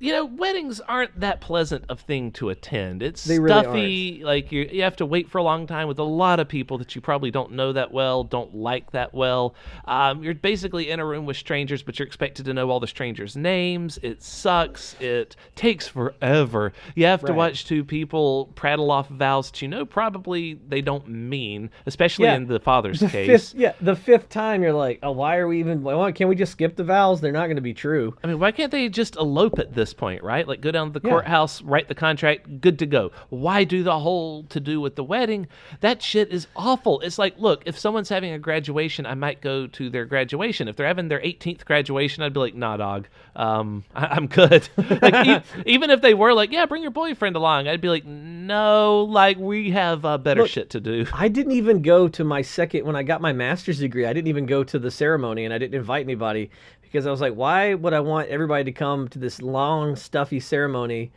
you 0.00 0.12
know 0.12 0.24
weddings 0.24 0.80
aren't 0.80 1.18
that 1.20 1.40
pleasant 1.40 1.84
of 1.88 2.00
thing 2.00 2.32
to 2.32 2.48
attend 2.48 3.02
it's 3.02 3.24
They 3.24 3.38
really 3.38 3.62
stuffy 3.62 4.24
like 4.24 4.50
you 4.50 4.68
you 4.72 4.82
have 4.82 4.96
to 4.96 5.06
wait 5.06 5.28
for 5.28 5.38
a 5.38 5.42
long 5.42 5.66
time 5.66 5.86
with 5.88 5.98
a 5.98 6.02
lot 6.04 6.40
of 6.40 6.48
people 6.48 6.78
that 6.78 6.94
you 6.94 7.00
probably 7.00 7.30
don't 7.30 7.52
know 7.52 7.72
that 7.72 7.92
well 7.92 8.24
don't 8.24 8.54
like 8.54 8.90
that 8.92 9.12
well 9.14 9.54
um, 9.84 10.22
you're 10.22 10.34
basically 10.34 10.90
in 10.90 11.00
a 11.00 11.04
room 11.04 11.26
with 11.26 11.36
strangers 11.36 11.82
but 11.82 11.98
you're 11.98 12.06
expected 12.06 12.46
to 12.46 12.54
know 12.54 12.70
all 12.70 12.80
the 12.80 12.86
strangers 12.86 13.36
names 13.36 13.98
it 14.02 14.22
sucks 14.22 14.94
it 15.00 15.36
takes 15.54 15.86
forever 15.86 16.72
you 16.94 17.04
have 17.04 17.22
to 17.22 17.32
watch 17.32 17.66
two 17.66 17.84
people 17.84 18.46
prattle 18.54 18.90
off 18.90 19.08
vows 19.08 19.50
that 19.50 19.60
you 19.60 19.68
know 19.68 19.84
probably 19.84 20.54
they 20.68 20.80
don't 20.80 21.06
mean 21.08 21.70
especially 21.86 22.24
Yeah. 22.24 22.36
in 22.36 22.46
the 22.46 22.58
father's 22.58 23.00
The 23.00 23.08
case 23.08 23.50
fifth, 23.50 23.60
yeah, 23.60 23.72
the 23.80 23.94
fifth 23.96 24.28
time 24.28 24.62
you're 24.62 24.72
like, 24.72 24.98
oh, 25.02 25.12
why 25.12 25.36
are 25.36 25.46
we 25.48 25.58
even? 25.60 25.82
Why, 25.82 26.12
can't 26.12 26.28
we 26.28 26.36
just 26.36 26.52
skip 26.52 26.76
the 26.76 26.84
vows? 26.84 27.20
They're 27.20 27.32
not 27.32 27.46
going 27.46 27.56
to 27.56 27.62
be 27.62 27.74
true. 27.74 28.16
I 28.22 28.26
mean, 28.26 28.38
why 28.38 28.52
can't 28.52 28.70
they 28.70 28.88
just 28.88 29.16
elope 29.16 29.58
at 29.58 29.74
this 29.74 29.89
point, 29.94 30.22
right? 30.22 30.46
Like 30.46 30.60
go 30.60 30.70
down 30.70 30.92
to 30.92 30.98
the 31.00 31.06
Yeah. 31.06 31.12
courthouse, 31.12 31.62
write 31.62 31.88
the 31.88 31.94
contract, 31.94 32.60
good 32.60 32.78
to 32.80 32.86
go. 32.86 33.10
Why 33.28 33.64
do 33.64 33.82
the 33.82 33.98
whole 33.98 34.44
to 34.44 34.60
do 34.60 34.80
with 34.80 34.96
the 34.96 35.04
wedding? 35.04 35.46
That 35.80 36.02
shit 36.02 36.30
is 36.30 36.46
awful. 36.56 37.00
It's 37.00 37.18
like, 37.18 37.34
look, 37.38 37.62
if 37.66 37.78
someone's 37.78 38.08
having 38.08 38.32
a 38.32 38.38
graduation, 38.38 39.06
I 39.06 39.14
might 39.14 39.40
go 39.40 39.66
to 39.66 39.90
their 39.90 40.04
graduation. 40.04 40.68
If 40.68 40.76
they're 40.76 40.86
having 40.86 41.08
their 41.08 41.20
18th 41.20 41.64
graduation, 41.64 42.22
I'd 42.22 42.32
be 42.34 42.40
like, 42.40 42.54
nah, 42.54 42.76
dog, 42.76 43.08
um, 43.36 43.84
I- 43.94 44.06
I'm 44.06 44.26
good. 44.26 44.68
like, 45.02 45.26
e- 45.26 45.42
even 45.66 45.90
if 45.90 46.00
they 46.00 46.14
were 46.14 46.32
like, 46.34 46.52
yeah, 46.52 46.66
bring 46.66 46.82
your 46.82 46.90
boyfriend 46.90 47.36
along, 47.36 47.68
I'd 47.68 47.80
be 47.80 47.88
like, 47.88 48.04
no, 48.04 49.04
like 49.04 49.38
we 49.38 49.70
have 49.70 50.04
uh, 50.04 50.18
better 50.18 50.42
Look, 50.42 50.50
shit 50.50 50.70
to 50.70 50.80
do. 50.80 51.06
I 51.12 51.28
didn't 51.28 51.52
even 51.52 51.82
go 51.82 52.08
to 52.08 52.24
my 52.24 52.42
second 52.42 52.84
when 52.84 52.96
I 52.96 53.02
got 53.02 53.20
my 53.20 53.32
master's 53.32 53.78
degree. 53.78 54.06
I 54.06 54.12
didn't 54.12 54.28
even 54.28 54.46
go 54.46 54.64
to 54.64 54.78
the 54.78 54.90
ceremony 54.90 55.44
and 55.44 55.54
I 55.54 55.58
didn't 55.58 55.74
invite 55.74 56.04
anybody 56.04 56.50
because 56.90 57.06
I 57.06 57.10
was 57.10 57.20
like, 57.20 57.34
why 57.34 57.74
would 57.74 57.92
I 57.92 58.00
want 58.00 58.28
everybody 58.28 58.64
to 58.64 58.72
come 58.72 59.06
to 59.08 59.18
this 59.18 59.40
long, 59.40 59.94
stuffy 59.94 60.40
ceremony 60.40 61.12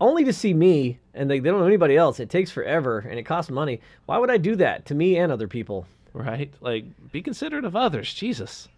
only 0.00 0.24
to 0.24 0.32
see 0.32 0.54
me 0.54 0.98
and 1.12 1.30
they, 1.30 1.40
they 1.40 1.50
don't 1.50 1.60
know 1.60 1.66
anybody 1.66 1.96
else? 1.96 2.20
It 2.20 2.30
takes 2.30 2.50
forever 2.50 3.00
and 3.00 3.18
it 3.18 3.24
costs 3.24 3.50
money. 3.50 3.80
Why 4.06 4.16
would 4.16 4.30
I 4.30 4.38
do 4.38 4.56
that 4.56 4.86
to 4.86 4.94
me 4.94 5.18
and 5.18 5.30
other 5.30 5.48
people? 5.48 5.86
Right? 6.14 6.52
Like, 6.60 6.84
be 7.12 7.20
considerate 7.20 7.64
of 7.64 7.76
others. 7.76 8.12
Jesus. 8.14 8.68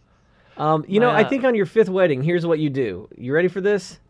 Um, 0.57 0.85
you 0.89 1.01
know, 1.01 1.11
My, 1.11 1.21
I 1.21 1.23
uh, 1.23 1.29
think 1.29 1.45
on 1.45 1.55
your 1.55 1.67
fifth 1.67 1.89
wedding, 1.89 2.23
here's 2.23 2.45
what 2.45 2.59
you 2.59 2.71
do. 2.71 3.09
You 3.17 3.33
ready 3.33 3.49
for 3.49 3.61
this? 3.61 4.01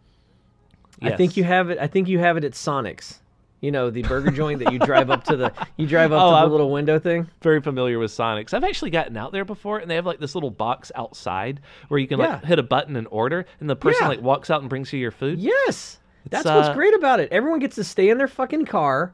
I 1.03 1.17
think 1.17 1.37
you 1.37 1.45
have 1.45 1.71
it. 1.71 1.79
I 1.79 1.87
think 1.87 2.09
you 2.09 2.19
have 2.21 2.37
it 2.37 2.45
at 2.45 2.55
Sonic's. 2.55 3.21
You 3.63 3.71
know, 3.71 3.89
the 3.91 4.03
burger 4.03 4.31
joint 4.33 4.59
that 4.59 4.73
you 4.73 4.79
drive 4.81 5.09
up 5.09 5.23
to 5.25 5.37
the 5.37 5.53
you 5.77 5.87
drive 5.87 6.13
up 6.13 6.21
Oh, 6.23 6.27
to 6.27 6.31
the 6.33 6.37
I'm- 6.39 6.51
little 6.51 6.71
window 6.71 6.99
thing. 6.99 7.29
Very 7.43 7.63
familiar 7.63 7.99
with 7.99 8.11
Sonics. 8.11 8.53
I've 8.53 8.65
actually 8.65 8.91
gotten 8.91 9.17
out 9.17 9.33
there 9.33 9.45
before, 9.45 9.79
and 9.79 9.91
they 9.91 9.95
have 9.95 10.05
like 10.05 10.19
this 10.19 10.35
little 10.35 10.51
box 10.51 10.93
outside 10.97 11.61
where 11.89 12.01
you 12.01 12.07
can 12.09 12.19
like 12.19 12.29
Yeah. 12.29 12.41
hit 12.47 12.59
a 12.59 12.63
button 12.65 12.97
and 12.97 13.07
order, 13.11 13.47
and 13.61 13.71
the 13.71 13.77
person 13.77 14.01
Yeah. 14.03 14.09
like 14.09 14.21
walks 14.21 14.51
out 14.51 14.61
and 14.61 14.69
brings 14.69 14.93
you 14.93 14.99
your 14.99 15.13
food. 15.13 15.39
Yes, 15.39 16.01
that's 16.29 16.45
uh, 16.45 16.55
what's 16.55 16.75
great 16.75 16.93
about 16.95 17.21
it. 17.21 17.31
Everyone 17.33 17.61
gets 17.61 17.77
to 17.77 17.85
stay 17.85 18.11
in 18.11 18.19
their 18.19 18.27
fucking 18.29 18.65
car. 18.67 19.13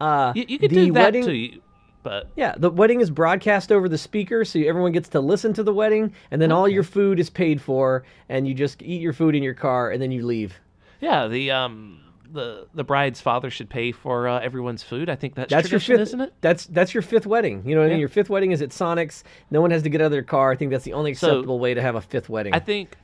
Uh, 0.00 0.32
You, 0.34 0.46
you 0.48 0.58
could 0.58 0.70
do 0.70 0.86
that 0.92 0.98
wedding, 0.98 1.24
too, 1.26 1.60
but 2.02 2.28
Yeah, 2.36 2.54
the 2.56 2.70
wedding 2.70 3.02
is 3.02 3.10
broadcast 3.10 3.70
over 3.70 3.86
the 3.86 3.98
speaker, 3.98 4.46
so 4.46 4.58
everyone 4.60 4.92
gets 4.92 5.10
to 5.10 5.20
listen 5.20 5.52
to 5.52 5.62
the 5.62 5.74
wedding, 5.74 6.14
and 6.30 6.40
then 6.40 6.50
all 6.52 6.66
your 6.66 6.84
food 6.84 7.20
is 7.20 7.28
paid 7.28 7.60
for, 7.60 8.04
and 8.30 8.48
you 8.48 8.54
just 8.54 8.80
eat 8.82 9.02
your 9.02 9.12
food 9.12 9.34
in 9.34 9.42
your 9.42 9.52
car, 9.52 9.90
and 9.90 10.00
then 10.00 10.10
you 10.10 10.24
leave. 10.24 10.58
yeah, 11.00 11.28
the 11.28 11.50
um 11.50 12.00
the 12.32 12.66
the 12.74 12.84
bride's 12.84 13.20
father 13.20 13.50
should 13.50 13.68
pay 13.70 13.92
for 13.92 14.28
uh, 14.28 14.40
everyone's 14.40 14.82
food. 14.82 15.08
I 15.08 15.16
think 15.16 15.34
that's, 15.34 15.50
That's 15.50 15.70
your 15.70 15.80
fifth, 15.80 16.00
isn't 16.00 16.20
it? 16.20 16.32
That's 16.40 16.66
that's 16.66 16.94
your 16.94 17.02
fifth 17.02 17.26
wedding. 17.26 17.62
You 17.66 17.74
know 17.74 17.80
what 17.80 17.88
I 17.88 17.90
mean? 17.90 18.00
Your 18.00 18.08
fifth 18.08 18.30
wedding 18.30 18.52
is 18.52 18.62
at 18.62 18.72
Sonic's. 18.72 19.24
No 19.50 19.60
one 19.60 19.70
has 19.70 19.82
to 19.82 19.88
get 19.90 20.00
out 20.00 20.06
of 20.06 20.10
their 20.12 20.22
car. 20.22 20.52
I 20.52 20.56
think 20.56 20.70
that's 20.70 20.84
the 20.84 20.92
only 20.92 21.14
So- 21.14 21.28
acceptable 21.28 21.58
way 21.58 21.74
to 21.74 21.82
have 21.82 21.94
a 21.94 22.00
fifth 22.00 22.28
wedding. 22.28 22.54
I 22.54 22.58
think 22.60 22.96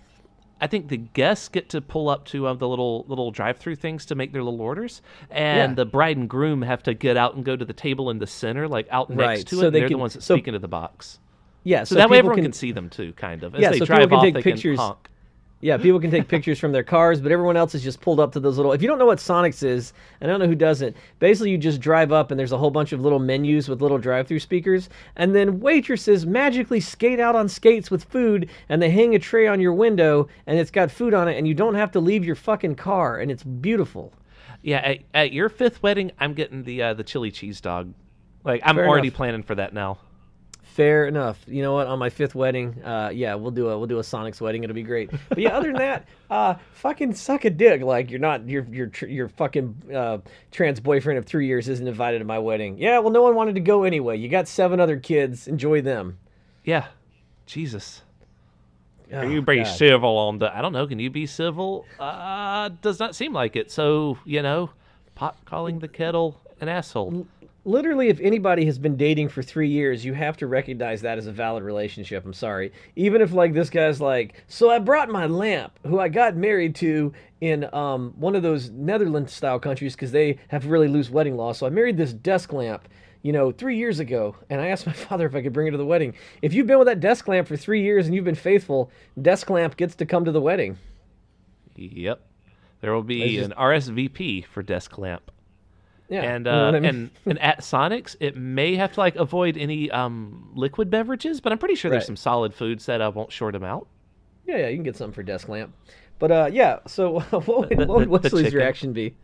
I 0.61 0.67
think 0.67 0.89
the 0.89 0.97
guests 0.97 1.49
get 1.49 1.69
to 1.71 1.81
pull 1.83 2.09
up 2.09 2.25
to 2.27 2.49
um, 2.49 2.57
the 2.59 2.67
little 2.69 3.05
little 3.09 3.31
drive-through 3.31 3.77
things 3.77 4.07
to 4.07 4.15
make 4.15 4.33
their 4.33 4.43
little 4.43 4.63
orders, 4.63 5.03
and 5.31 5.73
Yeah. 5.73 5.75
the 5.75 5.85
bride 5.85 6.17
and 6.17 6.29
groom 6.31 6.63
have 6.63 6.83
to 6.85 6.95
get 6.95 7.17
out 7.19 7.35
and 7.35 7.45
go 7.45 7.57
to 7.57 7.65
the 7.65 7.75
table 7.75 8.09
in 8.11 8.19
the 8.21 8.27
center, 8.27 8.67
like 8.67 8.87
out 8.91 9.11
next 9.11 9.19
Right, 9.21 9.47
to 9.49 9.57
so 9.57 9.63
it. 9.63 9.67
and 9.67 9.75
they 9.75 9.81
they're 9.81 9.89
can- 9.89 9.97
the 9.99 10.01
ones 10.01 10.15
that 10.15 10.23
so- 10.23 10.35
speak 10.37 10.49
into 10.49 10.59
the 10.61 10.69
box. 10.69 11.19
yeah, 11.63 11.85
So, 11.85 11.97
that 11.97 12.09
way 12.09 12.19
everyone 12.19 12.41
can, 12.43 12.53
see 12.55 12.73
them 12.73 12.89
too, 12.89 13.13
kind 13.15 13.43
of. 13.43 13.55
As 13.55 13.61
Yeah, 13.61 13.71
they 13.71 13.79
so 13.81 13.85
people 13.85 13.97
drive 13.97 14.09
can 14.09 14.17
off, 14.19 14.23
take 14.25 14.35
they 14.35 14.43
pictures. 14.43 14.79
can 14.79 14.87
honk. 14.87 15.09
Yeah, 15.63 15.79
people 15.79 15.99
can 15.99 16.11
take 16.11 16.29
pictures 16.29 16.59
from 16.59 16.73
their 16.73 16.83
cars, 16.83 17.19
but 17.19 17.33
everyone 17.33 17.57
else 17.57 17.75
is 17.75 17.83
just 17.83 18.03
pulled 18.03 18.21
up 18.21 18.31
to 18.33 18.41
those 18.41 18.59
little. 18.59 18.73
If 18.73 18.83
you 18.83 18.89
don't 18.89 18.99
know 18.99 19.07
what 19.07 19.19
Sonics 19.19 19.63
is, 19.63 19.95
and 20.21 20.31
I 20.31 20.33
don't 20.33 20.41
know 20.41 20.47
who 20.47 20.55
doesn't, 20.55 20.95
basically 21.19 21.51
you 21.51 21.57
just 21.57 21.81
drive 21.81 22.13
up 22.13 22.31
and 22.31 22.39
there's 22.39 22.53
a 22.53 22.59
whole 22.59 22.71
bunch 22.71 22.93
of 22.93 23.01
little 23.01 23.19
menus 23.19 23.67
with 23.67 23.81
little 23.81 23.97
drive-through 23.97 24.41
speakers, 24.41 24.91
and 25.17 25.35
then 25.35 25.59
waitresses 25.59 26.27
magically 26.27 26.79
skate 26.79 27.21
out 27.21 27.35
on 27.35 27.49
skates 27.49 27.91
with 27.91 28.05
food, 28.05 28.51
and 28.69 28.83
they 28.83 28.91
hang 28.91 29.15
a 29.15 29.19
tray 29.19 29.47
on 29.47 29.59
your 29.59 29.73
window, 29.73 30.29
and 30.47 30.59
it's 30.59 30.71
got 30.71 30.91
food 30.91 31.15
on 31.15 31.27
it, 31.27 31.39
and 31.39 31.49
you 31.49 31.55
don't 31.55 31.75
have 31.75 31.91
to 31.93 32.01
leave 32.01 32.25
your 32.25 32.37
fucking 32.37 32.75
car, 32.75 33.19
and 33.19 33.31
it's 33.31 33.43
beautiful. 33.43 34.13
Yeah, 34.63 34.79
at, 34.79 34.99
at 35.15 35.33
your 35.33 35.49
fifth 35.49 35.83
wedding, 35.83 36.13
I'm 36.21 36.35
getting 36.35 36.65
the 36.65 36.83
uh, 36.83 36.95
the 36.95 37.05
chili 37.05 37.31
cheese 37.31 37.63
dog. 37.63 37.95
Like 38.45 38.61
I'm 38.63 38.77
Fair 38.77 38.87
already 38.87 39.09
enough. 39.09 39.17
planning 39.17 39.43
for 39.43 39.55
that 39.55 39.73
now. 39.73 39.99
Fair 40.77 41.07
enough. 41.07 41.43
You 41.47 41.63
know 41.63 41.73
what? 41.73 41.87
On 41.87 41.99
my 41.99 42.11
fifth 42.11 42.35
wedding, 42.35 42.83
uh, 42.85 43.09
yeah, 43.11 43.35
we'll 43.35 43.51
do 43.51 43.71
a 43.71 43.79
we'll 43.79 43.87
do 43.87 43.99
a 43.99 44.03
Sonics 44.03 44.43
wedding. 44.43 44.63
It'll 44.63 44.75
be 44.75 44.83
great. 44.83 45.11
But 45.31 45.39
yeah, 45.39 45.57
other 45.57 45.69
than 45.69 45.79
that, 45.79 46.07
uh, 46.31 46.57
fucking 46.75 47.15
suck 47.15 47.47
a 47.47 47.51
dick. 47.51 47.81
Like 47.81 48.11
you're 48.11 48.21
not 48.21 48.47
your 48.47 48.67
your 48.71 48.91
your 49.09 49.31
fucking 49.31 49.75
uh, 49.95 50.19
trans 50.51 50.79
boyfriend 50.81 51.19
of 51.19 51.25
three 51.25 51.47
years 51.47 51.71
isn't 51.71 51.89
invited 51.89 52.19
to 52.19 52.27
my 52.27 52.39
wedding. 52.39 52.77
Yeah, 52.77 52.99
well, 52.99 53.11
no 53.11 53.23
one 53.23 53.35
wanted 53.35 53.55
to 53.55 53.63
go 53.63 53.85
anyway. 53.85 54.19
You 54.19 54.29
got 54.29 54.49
seven 54.49 54.79
other 54.79 54.99
kids. 54.99 55.49
Enjoy 55.49 55.81
them. 55.81 56.19
Yeah, 56.63 56.89
Jesus. 57.47 58.03
Oh, 59.11 59.23
Can 59.23 59.31
you 59.31 59.41
be 59.41 59.63
God. 59.63 59.65
civil 59.65 60.19
on 60.19 60.41
the? 60.41 60.55
I 60.55 60.61
don't 60.61 60.75
know. 60.75 60.87
Can 60.87 60.99
you 60.99 61.09
be 61.09 61.25
civil? 61.25 61.87
Uh, 61.99 62.69
does 62.83 63.01
not 63.01 63.17
seem 63.17 63.33
like 63.33 63.57
it. 63.57 63.71
So 63.71 64.19
you 64.27 64.43
know, 64.43 64.69
pot 65.15 65.39
calling 65.47 65.79
the 65.79 65.89
kettle 65.89 66.39
an 66.61 66.69
asshole. 66.69 67.27
Literally, 67.67 68.09
if 68.09 68.21
anybody 68.21 68.65
has 68.65 68.79
been 68.79 68.97
dating 68.97 69.29
for 69.29 69.43
three 69.43 69.69
years, 69.69 70.05
you 70.05 70.15
have 70.15 70.37
to 70.37 70.47
recognize 70.47 71.03
that 71.03 71.19
as 71.19 71.27
a 71.27 71.33
valid 71.33 71.65
relationship. 71.65 72.25
I'm 72.25 72.33
sorry. 72.33 72.73
Even 72.95 73.21
if, 73.21 73.33
like, 73.33 73.55
this 73.55 73.71
guy's 73.71 74.01
like, 74.01 74.45
so 74.47 74.71
I 74.71 74.79
brought 74.79 75.09
my 75.09 75.27
lamp, 75.27 75.77
who 75.85 75.99
I 75.99 76.09
got 76.09 76.37
married 76.37 76.77
to 76.77 77.13
in 77.41 77.69
um, 77.75 78.15
one 78.17 78.37
of 78.37 78.45
those 78.45 78.71
Netherlands 78.71 79.33
style 79.33 79.59
countries 79.59 79.97
because 79.97 80.13
they 80.13 80.39
have 80.47 80.67
really 80.67 80.87
loose 80.87 81.11
wedding 81.11 81.37
laws. 81.37 81.59
So 81.59 81.67
I 81.67 81.71
married 81.71 81.97
this 81.97 82.13
desk 82.13 82.53
lamp, 82.53 82.87
you 83.23 83.33
know, 83.33 83.51
three 83.51 83.77
years 83.77 83.99
ago, 83.99 84.37
and 84.49 84.61
I 84.61 84.69
asked 84.69 84.87
my 84.87 84.93
father 85.09 85.27
if 85.27 85.35
I 85.35 85.43
could 85.43 85.53
bring 85.53 85.67
it 85.67 85.73
to 85.73 85.77
the 85.77 85.85
wedding. 85.85 86.15
If 86.43 86.55
you've 86.55 86.69
been 86.69 86.79
with 86.79 86.87
that 86.87 87.01
desk 87.01 87.27
lamp 87.27 87.49
for 87.49 87.57
three 87.57 87.83
years 87.83 88.07
and 88.07 88.15
you've 88.15 88.25
been 88.25 88.37
faithful, 88.37 88.93
desk 89.21 89.51
lamp 89.51 89.77
gets 89.77 89.97
to 89.97 90.07
come 90.07 90.25
to 90.25 90.31
the 90.31 90.41
wedding. 90.41 90.79
Yep. 91.75 92.21
There 92.81 92.93
will 92.95 93.03
be 93.03 93.39
It's 93.39 93.47
an 93.47 93.55
RSVP 93.59 94.47
for 94.47 94.63
desk 94.63 94.99
lamp. 94.99 95.33
Yeah. 96.09 96.23
And 96.23 96.47
you 96.47 96.53
know 96.53 96.65
uh, 96.67 96.69
I 96.69 96.71
mean? 96.73 96.85
and 96.85 97.11
and 97.27 97.39
at 97.41 97.61
Sonics, 97.61 98.15
it 98.21 98.37
may 98.37 98.77
have 98.77 98.93
to 98.93 99.01
like 99.01 99.17
avoid 99.17 99.57
any 99.57 99.91
um 99.91 100.51
liquid 100.55 100.89
beverages, 100.91 101.41
but 101.41 101.51
I'm 101.53 101.59
pretty 101.59 101.75
sure 101.75 101.91
there's 101.91 102.07
some 102.07 102.17
solid 102.17 102.55
foods 102.55 102.87
that 102.87 103.01
uh, 103.01 103.11
won't 103.15 103.33
short 103.33 103.53
them 103.55 103.65
out. 103.65 103.89
Yeah, 104.47 104.59
yeah, 104.59 104.69
you 104.69 104.77
can 104.77 104.85
get 104.85 104.97
something 104.97 105.15
for 105.15 105.23
desk 105.25 105.49
lamp. 105.49 105.75
But 106.21 106.31
uh, 106.31 106.49
yeah, 106.53 106.79
so 106.87 107.19
what 107.31 107.47
would, 107.49 107.69
The- 107.79 107.87
what 107.87 107.89
would 107.89 108.23
the- 108.23 108.29
the 108.29 108.37
Wesley's 108.37 108.45
chicken. 108.47 108.59
reaction 108.59 108.93
be? 108.93 109.17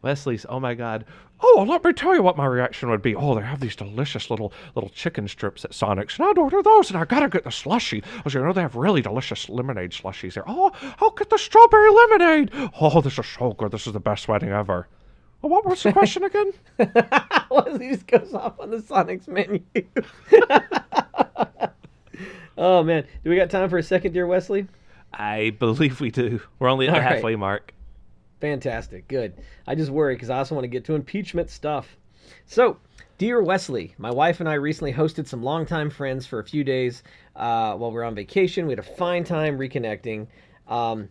Wesley's, 0.00 0.46
oh 0.48 0.60
my 0.60 0.74
god. 0.74 1.04
Oh, 1.40 1.64
let 1.68 1.84
me 1.84 1.92
tell 1.92 2.14
you 2.14 2.22
what 2.22 2.36
my 2.36 2.46
reaction 2.46 2.88
would 2.90 3.02
be. 3.02 3.14
Oh, 3.14 3.34
they 3.34 3.42
have 3.42 3.60
these 3.60 3.76
delicious 3.76 4.30
little 4.30 4.52
little 4.74 4.90
chicken 4.90 5.26
strips 5.28 5.64
at 5.64 5.74
Sonic's, 5.74 6.18
and 6.18 6.26
I'd 6.28 6.38
order 6.38 6.62
those, 6.62 6.90
and 6.90 6.98
I 6.98 7.04
gotta 7.04 7.28
get 7.28 7.44
the 7.44 7.50
slushy. 7.50 8.02
Because 8.16 8.32
you 8.34 8.42
know 8.42 8.52
they 8.52 8.60
have 8.60 8.74
really 8.76 9.02
delicious 9.02 9.48
lemonade 9.48 9.90
slushies 9.90 10.34
there. 10.34 10.44
Oh, 10.46 10.72
I'll 11.00 11.10
get 11.10 11.30
the 11.30 11.38
strawberry 11.38 11.90
lemonade. 11.90 12.50
Oh, 12.80 13.00
this 13.00 13.18
is 13.18 13.26
so 13.26 13.52
good. 13.52 13.70
This 13.72 13.86
is 13.86 13.92
the 13.92 14.00
best 14.00 14.26
wedding 14.28 14.48
ever. 14.50 14.88
Oh, 15.42 15.48
what 15.48 15.64
was 15.64 15.82
the 15.82 15.92
question 15.92 16.24
again? 16.24 16.52
Wesley 17.50 17.90
just 17.90 18.06
goes 18.06 18.34
off 18.34 18.58
on 18.58 18.70
the 18.70 18.82
Sonic's 18.82 19.28
menu. 19.28 19.62
oh 22.58 22.82
man, 22.82 23.04
do 23.22 23.30
we 23.30 23.36
got 23.36 23.50
time 23.50 23.70
for 23.70 23.78
a 23.78 23.82
second, 23.82 24.12
dear 24.12 24.26
Wesley? 24.26 24.66
I 25.12 25.50
believe 25.58 26.00
we 26.00 26.10
do. 26.10 26.40
We're 26.58 26.68
only 26.68 26.88
at 26.88 26.92
the 26.92 26.98
All 26.98 27.04
right. 27.04 27.14
halfway 27.14 27.36
mark. 27.36 27.72
Fantastic, 28.40 29.06
good. 29.08 29.34
I 29.66 29.74
just 29.74 29.90
worry 29.90 30.14
because 30.14 30.30
I 30.30 30.38
also 30.38 30.54
want 30.54 30.64
to 30.64 30.68
get 30.68 30.84
to 30.86 30.94
impeachment 30.94 31.50
stuff. 31.50 31.96
So, 32.46 32.78
dear 33.16 33.42
Wesley, 33.42 33.94
my 33.98 34.10
wife 34.10 34.40
and 34.40 34.48
I 34.48 34.54
recently 34.54 34.92
hosted 34.92 35.26
some 35.26 35.42
longtime 35.42 35.90
friends 35.90 36.26
for 36.26 36.38
a 36.38 36.44
few 36.44 36.62
days 36.64 37.02
uh, 37.36 37.74
while 37.74 37.90
we 37.90 37.98
are 37.98 38.04
on 38.04 38.14
vacation. 38.14 38.66
We 38.66 38.72
had 38.72 38.78
a 38.78 38.82
fine 38.82 39.24
time 39.24 39.58
reconnecting. 39.58 40.26
Um, 40.68 41.08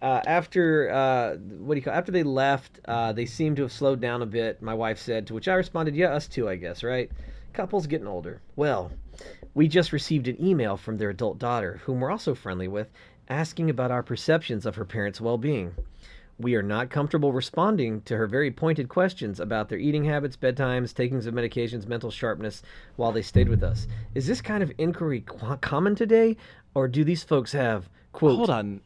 uh, 0.00 0.20
after 0.26 0.90
uh, 0.90 1.36
what 1.36 1.74
do 1.74 1.78
you 1.78 1.82
call? 1.82 1.94
After 1.94 2.12
they 2.12 2.22
left, 2.22 2.80
uh, 2.86 3.12
they 3.12 3.26
seemed 3.26 3.56
to 3.56 3.62
have 3.62 3.72
slowed 3.72 4.00
down 4.00 4.22
a 4.22 4.26
bit. 4.26 4.62
My 4.62 4.74
wife 4.74 4.98
said, 4.98 5.26
to 5.26 5.34
which 5.34 5.48
I 5.48 5.54
responded, 5.54 5.96
"Yeah, 5.96 6.14
us 6.14 6.28
too, 6.28 6.48
I 6.48 6.56
guess, 6.56 6.82
right? 6.82 7.10
Couples 7.52 7.86
getting 7.86 8.06
older. 8.06 8.40
Well, 8.56 8.92
we 9.54 9.66
just 9.68 9.92
received 9.92 10.28
an 10.28 10.42
email 10.44 10.76
from 10.76 10.98
their 10.98 11.10
adult 11.10 11.38
daughter, 11.38 11.80
whom 11.84 12.00
we're 12.00 12.12
also 12.12 12.34
friendly 12.34 12.68
with, 12.68 12.88
asking 13.28 13.70
about 13.70 13.90
our 13.90 14.02
perceptions 14.02 14.66
of 14.66 14.76
her 14.76 14.84
parents' 14.84 15.20
well-being." 15.20 15.74
We 16.40 16.54
are 16.54 16.62
not 16.62 16.88
comfortable 16.88 17.32
responding 17.32 18.02
to 18.02 18.16
her 18.16 18.28
very 18.28 18.52
pointed 18.52 18.88
questions 18.88 19.40
about 19.40 19.68
their 19.68 19.78
eating 19.78 20.04
habits, 20.04 20.36
bedtimes, 20.36 20.94
takings 20.94 21.26
of 21.26 21.34
medications, 21.34 21.88
mental 21.88 22.12
sharpness 22.12 22.62
while 22.94 23.10
they 23.10 23.22
stayed 23.22 23.48
with 23.48 23.64
us. 23.64 23.88
Is 24.14 24.28
this 24.28 24.40
kind 24.40 24.62
of 24.62 24.70
inquiry 24.78 25.22
qu- 25.22 25.56
common 25.56 25.96
today, 25.96 26.36
or 26.74 26.86
do 26.86 27.02
these 27.02 27.24
folks 27.24 27.50
have, 27.50 27.88
quote, 28.12 28.36
Hold 28.36 28.50
on. 28.50 28.80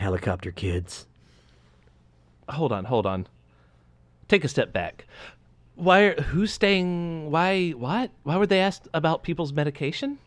Helicopter 0.00 0.50
kids? 0.50 1.06
Hold 2.48 2.72
on, 2.72 2.86
hold 2.86 3.06
on. 3.06 3.26
Take 4.28 4.44
a 4.44 4.48
step 4.48 4.72
back. 4.72 5.06
Why 5.76 6.00
are, 6.00 6.22
who's 6.22 6.52
staying 6.52 7.30
why 7.30 7.70
what? 7.70 8.10
Why 8.22 8.36
were 8.36 8.46
they 8.46 8.60
asked 8.60 8.88
about 8.92 9.22
people's 9.22 9.52
medication? 9.52 10.18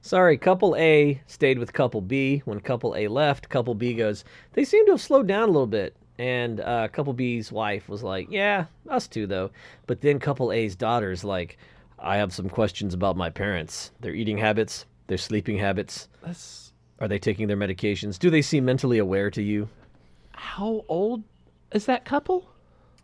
Sorry, 0.00 0.38
couple 0.38 0.76
A 0.76 1.20
stayed 1.26 1.58
with 1.58 1.72
couple 1.72 2.00
B. 2.00 2.42
When 2.44 2.60
couple 2.60 2.94
A 2.94 3.08
left, 3.08 3.48
couple 3.48 3.74
B 3.74 3.94
goes, 3.94 4.24
they 4.52 4.64
seem 4.64 4.86
to 4.86 4.92
have 4.92 5.00
slowed 5.00 5.26
down 5.26 5.44
a 5.44 5.52
little 5.52 5.66
bit. 5.66 5.96
And 6.18 6.60
uh, 6.60 6.88
couple 6.88 7.12
B's 7.12 7.52
wife 7.52 7.88
was 7.88 8.02
like, 8.02 8.28
yeah, 8.30 8.66
us 8.88 9.06
too, 9.06 9.26
though. 9.26 9.50
But 9.86 10.00
then 10.00 10.18
couple 10.18 10.52
A's 10.52 10.74
daughter's 10.74 11.24
like, 11.24 11.58
I 11.98 12.16
have 12.16 12.32
some 12.32 12.48
questions 12.48 12.94
about 12.94 13.16
my 13.16 13.30
parents, 13.30 13.90
their 14.00 14.14
eating 14.14 14.38
habits, 14.38 14.86
their 15.08 15.18
sleeping 15.18 15.58
habits. 15.58 16.08
That's 16.22 16.65
Are 16.98 17.08
they 17.08 17.18
taking 17.18 17.46
their 17.46 17.56
medications? 17.56 18.18
Do 18.18 18.30
they 18.30 18.42
seem 18.42 18.64
mentally 18.64 18.98
aware 18.98 19.30
to 19.30 19.42
you? 19.42 19.68
how 20.36 20.84
old 20.88 21.22
is 21.72 21.86
that 21.86 22.04
couple? 22.04 22.48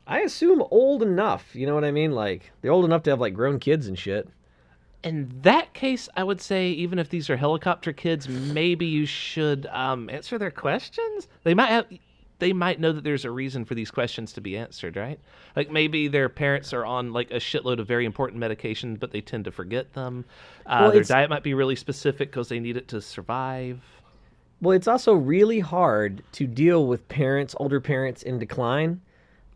I 0.06 0.20
assume 0.20 0.62
old 0.70 1.02
enough. 1.02 1.54
You 1.54 1.66
know 1.66 1.74
what 1.74 1.84
I 1.84 1.90
mean? 1.90 2.12
Like, 2.12 2.52
they're 2.60 2.72
old 2.72 2.84
enough 2.84 3.02
to 3.04 3.10
have, 3.10 3.20
like, 3.20 3.34
grown 3.34 3.58
kids 3.58 3.86
and 3.86 3.98
shit. 3.98 4.28
In 5.02 5.32
that 5.42 5.74
case, 5.74 6.08
I 6.16 6.24
would 6.24 6.40
say 6.40 6.70
even 6.70 6.98
if 6.98 7.08
these 7.08 7.28
are 7.28 7.36
helicopter 7.36 7.92
kids, 7.92 8.28
maybe 8.28 8.86
you 8.86 9.04
should 9.06 9.66
um, 9.66 10.08
answer 10.10 10.38
their 10.38 10.50
questions. 10.50 11.28
They 11.42 11.54
might 11.54 11.70
have, 11.70 11.86
they 12.42 12.52
might 12.52 12.80
know 12.80 12.90
that 12.90 13.04
there's 13.04 13.24
a 13.24 13.30
reason 13.30 13.64
for 13.64 13.76
these 13.76 13.92
questions 13.92 14.32
to 14.32 14.40
be 14.40 14.58
answered, 14.58 14.96
right? 14.96 15.20
Like 15.54 15.70
maybe 15.70 16.08
their 16.08 16.28
parents 16.28 16.72
are 16.72 16.84
on 16.84 17.12
like 17.12 17.30
a 17.30 17.36
shitload 17.36 17.78
of 17.78 17.86
very 17.86 18.04
important 18.04 18.40
medication, 18.40 18.96
but 18.96 19.12
they 19.12 19.20
tend 19.20 19.44
to 19.44 19.52
forget 19.52 19.92
them. 19.92 20.24
Uh, 20.66 20.78
Well, 20.80 20.90
their 20.90 21.04
diet 21.04 21.30
might 21.30 21.44
be 21.44 21.54
really 21.54 21.76
specific 21.76 22.32
because 22.32 22.48
they 22.48 22.58
need 22.58 22.76
it 22.76 22.88
to 22.88 23.00
survive. 23.00 23.80
Well, 24.60 24.76
it's 24.76 24.88
also 24.88 25.14
really 25.14 25.60
hard 25.60 26.24
to 26.32 26.48
deal 26.48 26.88
with 26.88 27.06
parents, 27.06 27.54
older 27.60 27.80
parents 27.80 28.24
in 28.24 28.40
decline. 28.40 29.00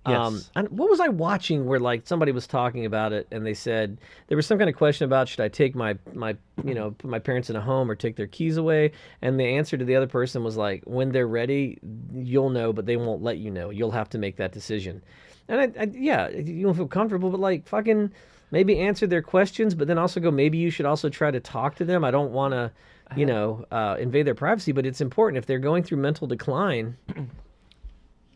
Um, 0.06 0.34
Yes. 0.34 0.50
and 0.54 0.68
what 0.68 0.88
was 0.88 1.00
I 1.00 1.08
watching 1.08 1.66
where 1.66 1.80
like 1.80 2.06
somebody 2.06 2.30
was 2.32 2.46
talking 2.46 2.86
about 2.86 3.12
it 3.12 3.26
and 3.32 3.44
they 3.44 3.54
said 3.54 3.98
there 4.28 4.36
was 4.36 4.46
some 4.46 4.56
kind 4.56 4.70
of 4.70 4.76
question 4.76 5.04
about 5.04 5.28
should 5.28 5.40
I 5.40 5.48
take 5.48 5.74
my 5.74 5.98
my 6.14 6.36
you 6.64 6.74
know 6.74 6.92
put 6.92 7.10
my 7.10 7.18
parents 7.18 7.50
in 7.50 7.56
a 7.56 7.60
home 7.60 7.90
or 7.90 7.94
take 7.96 8.14
their 8.16 8.26
keys 8.28 8.56
away 8.56 8.92
and 9.20 9.38
the 9.40 9.44
answer 9.44 9.76
to 9.76 9.84
the 9.84 9.96
other 9.96 10.06
person 10.06 10.44
was 10.44 10.56
like 10.56 10.82
when 10.84 11.10
they're 11.12 11.26
ready 11.26 11.78
you'll 12.14 12.50
know 12.50 12.72
but 12.72 12.86
they 12.86 12.96
won't 12.96 13.22
let 13.22 13.38
you 13.38 13.50
know 13.50 13.70
you'll 13.70 13.90
have 13.90 14.08
to 14.10 14.18
make 14.18 14.36
that 14.36 14.52
decision 14.52 15.02
And 15.48 15.60
I, 15.60 15.82
I, 15.82 15.84
yeah, 15.92 16.28
you 16.28 16.64
don't 16.64 16.74
feel 16.74 16.88
comfortable, 16.88 17.30
but 17.30 17.40
like 17.40 17.66
fucking 17.66 18.12
maybe 18.50 18.78
answer 18.80 19.06
their 19.06 19.22
questions, 19.22 19.74
but 19.74 19.86
then 19.88 19.98
also 19.98 20.20
go. 20.20 20.30
Maybe 20.30 20.58
you 20.58 20.70
should 20.70 20.86
also 20.86 21.08
try 21.08 21.30
to 21.30 21.40
talk 21.40 21.74
to 21.76 21.84
them. 21.84 22.04
I 22.04 22.10
don't 22.10 22.32
want 22.32 22.52
to, 22.52 22.72
you 23.16 23.26
know, 23.26 23.64
uh, 23.70 23.96
invade 24.00 24.26
their 24.26 24.34
privacy, 24.34 24.72
but 24.72 24.84
it's 24.86 25.00
important 25.00 25.38
if 25.38 25.46
they're 25.46 25.60
going 25.60 25.82
through 25.84 25.98
mental 25.98 26.26
decline, 26.26 26.96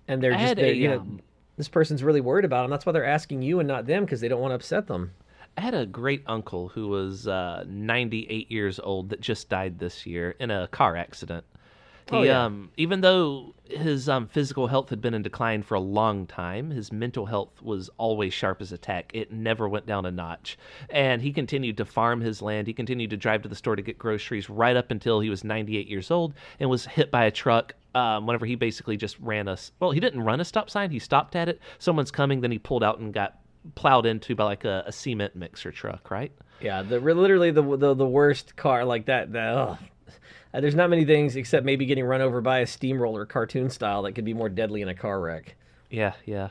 and 0.08 0.22
they're 0.22 0.34
I 0.34 0.38
just 0.38 0.56
they're, 0.56 0.66
a, 0.66 0.72
you 0.74 0.88
know, 0.88 1.00
um, 1.00 1.20
this 1.60 1.68
person's 1.68 2.02
really 2.02 2.20
worried 2.20 2.44
about 2.44 2.62
them. 2.62 2.70
That's 2.70 2.86
why 2.86 2.92
they're 2.92 3.04
asking 3.04 3.42
you 3.42 3.60
and 3.60 3.68
not 3.68 3.86
them 3.86 4.04
because 4.04 4.20
they 4.20 4.28
don't 4.28 4.40
want 4.40 4.52
to 4.52 4.56
upset 4.56 4.86
them. 4.86 5.12
I 5.58 5.60
had 5.60 5.74
a 5.74 5.84
great 5.84 6.22
uncle 6.26 6.68
who 6.68 6.88
was 6.88 7.28
uh, 7.28 7.64
98 7.68 8.50
years 8.50 8.80
old 8.80 9.10
that 9.10 9.20
just 9.20 9.48
died 9.48 9.78
this 9.78 10.06
year 10.06 10.34
in 10.38 10.50
a 10.50 10.68
car 10.68 10.96
accident. 10.96 11.44
He, 12.10 12.16
Oh, 12.16 12.22
yeah. 12.22 12.44
um, 12.44 12.70
even 12.76 13.00
though 13.02 13.54
his 13.68 14.08
um, 14.08 14.26
physical 14.26 14.66
health 14.66 14.90
had 14.90 15.00
been 15.00 15.14
in 15.14 15.22
decline 15.22 15.62
for 15.62 15.74
a 15.76 15.80
long 15.80 16.26
time, 16.26 16.70
his 16.70 16.90
mental 16.90 17.26
health 17.26 17.62
was 17.62 17.88
always 17.98 18.34
sharp 18.34 18.60
as 18.60 18.72
a 18.72 18.78
tack. 18.78 19.10
It 19.14 19.30
never 19.32 19.68
went 19.68 19.86
down 19.86 20.04
a 20.06 20.10
notch. 20.10 20.58
And 20.88 21.22
he 21.22 21.32
continued 21.32 21.76
to 21.76 21.84
farm 21.84 22.20
his 22.20 22.42
land. 22.42 22.66
He 22.66 22.72
continued 22.72 23.10
to 23.10 23.16
drive 23.16 23.42
to 23.42 23.48
the 23.48 23.54
store 23.54 23.76
to 23.76 23.82
get 23.82 23.96
groceries 23.98 24.50
right 24.50 24.76
up 24.76 24.90
until 24.90 25.20
he 25.20 25.30
was 25.30 25.44
98 25.44 25.86
years 25.86 26.10
old 26.10 26.34
and 26.58 26.68
was 26.68 26.84
hit 26.86 27.10
by 27.12 27.24
a 27.26 27.30
truck. 27.30 27.74
Um, 27.94 28.26
whenever 28.26 28.46
he 28.46 28.54
basically 28.56 28.96
just 28.96 29.18
ran 29.20 29.46
a 29.48 29.52
s- 29.52 29.72
well, 29.80 29.90
he 29.92 30.00
didn't 30.00 30.22
run 30.22 30.40
a 30.40 30.44
stop 30.44 30.68
sign. 30.70 30.90
He 30.90 30.98
stopped 30.98 31.34
at 31.36 31.48
it. 31.48 31.60
Someone's 31.78 32.10
coming, 32.10 32.40
then 32.40 32.50
he 32.52 32.58
pulled 32.58 32.82
out 32.84 32.98
and 32.98 33.12
got 33.12 33.38
plowed 33.74 34.06
into 34.06 34.34
by 34.34 34.44
like 34.44 34.64
a, 34.64 34.84
a 34.86 34.92
cement 34.92 35.34
mixer 35.36 35.70
truck, 35.72 36.10
right? 36.10 36.32
Yeah, 36.60 36.82
the 36.82 36.98
literally 37.00 37.50
the 37.50 37.62
the, 37.76 37.94
the 37.94 38.06
worst 38.06 38.54
car 38.56 38.84
like 38.84 39.06
that. 39.06 39.32
The, 39.32 39.40
ugh. 39.40 39.78
Uh, 40.52 40.60
there's 40.60 40.74
not 40.74 40.90
many 40.90 41.04
things 41.04 41.36
except 41.36 41.64
maybe 41.64 41.86
getting 41.86 42.04
run 42.04 42.20
over 42.20 42.40
by 42.40 42.58
a 42.58 42.66
steamroller 42.66 43.24
cartoon 43.26 43.70
style 43.70 44.02
that 44.02 44.12
could 44.12 44.24
be 44.24 44.34
more 44.34 44.48
deadly 44.48 44.82
in 44.82 44.88
a 44.88 44.94
car 44.94 45.20
wreck. 45.20 45.56
Yeah, 45.90 46.14
yeah. 46.24 46.50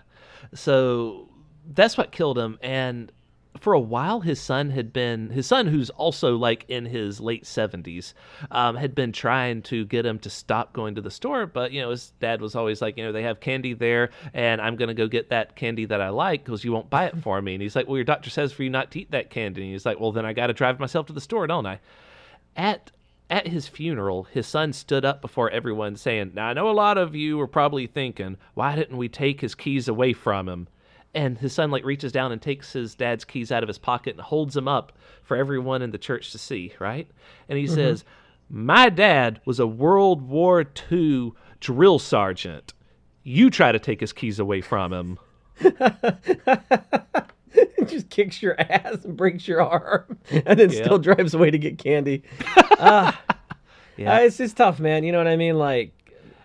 So 0.54 1.30
that's 1.74 1.98
what 1.98 2.12
killed 2.12 2.38
him. 2.38 2.58
And 2.62 3.12
for 3.60 3.74
a 3.74 3.80
while, 3.80 4.22
his 4.22 4.40
son 4.40 4.70
had 4.70 4.94
been 4.94 5.30
his 5.30 5.48
son, 5.48 5.68
who's 5.68 5.90
also 5.92 6.38
like 6.38 6.66
in 6.70 6.86
his 6.86 7.20
late 7.20 7.46
seventies, 7.46 8.14
um, 8.52 8.76
had 8.76 8.96
been 8.96 9.12
trying 9.12 9.62
to 9.64 9.86
get 9.86 10.06
him 10.06 10.20
to 10.20 10.30
stop 10.30 10.72
going 10.72 10.96
to 10.96 11.02
the 11.02 11.12
store. 11.12 11.46
But 11.46 11.72
you 11.72 11.82
know, 11.82 11.90
his 11.90 12.12
dad 12.20 12.42
was 12.42 12.56
always 12.56 12.82
like, 12.82 12.98
you 12.98 13.04
know, 13.04 13.12
they 13.12 13.24
have 13.24 13.40
candy 13.40 13.74
there, 13.74 14.12
and 14.34 14.62
I'm 14.62 14.76
gonna 14.76 14.94
go 14.94 15.08
get 15.08 15.30
that 15.30 15.56
candy 15.56 15.86
that 15.86 16.00
I 16.00 16.10
like 16.10 16.46
because 16.46 16.64
you 16.64 16.72
won't 16.72 16.90
buy 16.90 17.06
it 17.06 17.18
for 17.18 17.42
me. 17.42 17.54
And 17.54 17.62
he's 17.62 17.76
like, 17.76 17.88
well, 17.88 17.98
your 17.98 18.06
doctor 18.06 18.30
says 18.30 18.54
for 18.54 18.64
you 18.64 18.70
not 18.70 18.92
to 18.92 19.02
eat 19.02 19.12
that 19.12 19.30
candy. 19.30 19.64
And 19.64 19.72
he's 19.72 19.86
like, 19.86 20.00
well, 20.00 20.12
then 20.12 20.26
I 20.26 20.34
got 20.34 20.48
to 20.48 20.54
drive 20.54 20.80
myself 20.80 21.08
to 21.08 21.14
the 21.14 21.22
store, 21.22 21.48
don't 21.48 21.66
I? 21.66 21.80
At 22.56 22.92
at 23.30 23.48
his 23.48 23.68
funeral, 23.68 24.24
his 24.24 24.48
son 24.48 24.74
stood 24.74 25.06
up 25.06 25.22
before 25.22 25.50
everyone 25.52 25.96
saying, 25.96 26.32
Now, 26.34 26.48
I 26.48 26.54
know 26.54 26.70
a 26.70 26.72
lot 26.72 26.98
of 26.98 27.16
you 27.16 27.38
were 27.38 27.48
probably 27.48 27.86
thinking, 27.86 28.38
why 28.56 28.76
didn't 28.76 28.98
we 28.98 29.08
take 29.08 29.42
his 29.42 29.56
keys 29.56 29.88
away 29.88 30.14
from 30.14 30.50
him? 30.50 30.68
And 31.14 31.38
his 31.38 31.54
son, 31.54 31.72
like, 31.72 31.86
reaches 31.86 32.12
down 32.12 32.32
and 32.32 32.42
takes 32.42 32.74
his 32.74 32.96
dad's 32.96 33.26
keys 33.26 33.52
out 33.52 33.64
of 33.64 33.70
his 33.70 33.78
pocket 33.78 34.16
and 34.16 34.22
holds 34.22 34.54
them 34.54 34.68
up 34.68 34.94
for 35.24 35.38
everyone 35.38 35.82
in 35.82 35.92
the 35.92 35.98
church 35.98 36.32
to 36.32 36.38
see, 36.38 36.74
right? 36.80 37.08
And 37.48 37.58
he 37.58 37.66
mm-hmm. 37.66 37.76
says, 37.76 38.04
My 38.50 38.90
dad 38.90 39.42
was 39.46 39.60
a 39.60 39.68
World 39.68 40.22
War 40.22 40.66
II 40.92 41.34
drill 41.60 42.00
sergeant. 42.00 42.74
You 43.24 43.50
try 43.50 43.72
to 43.72 43.80
take 43.80 44.00
his 44.00 44.14
keys 44.14 44.40
away 44.40 44.62
from 44.62 44.94
him. 44.94 45.20
just 47.88 48.10
kicks 48.10 48.42
your 48.42 48.60
ass 48.60 49.04
and 49.06 49.16
breaks 49.18 49.48
your 49.48 49.62
arm, 49.62 50.18
and 50.32 50.60
then 50.60 50.70
Yeah. 50.72 50.84
still 50.84 51.00
drives 51.00 51.34
away 51.34 51.52
to 51.52 51.58
get 51.58 51.78
candy. 51.78 52.24
Yeah. 53.98 54.16
Uh, 54.16 54.20
it's 54.22 54.38
just 54.38 54.56
tough, 54.56 54.80
man. 54.80 55.04
You 55.04 55.12
know 55.12 55.18
what 55.18 55.28
I 55.28 55.36
mean? 55.36 55.58
Like, 55.58 55.92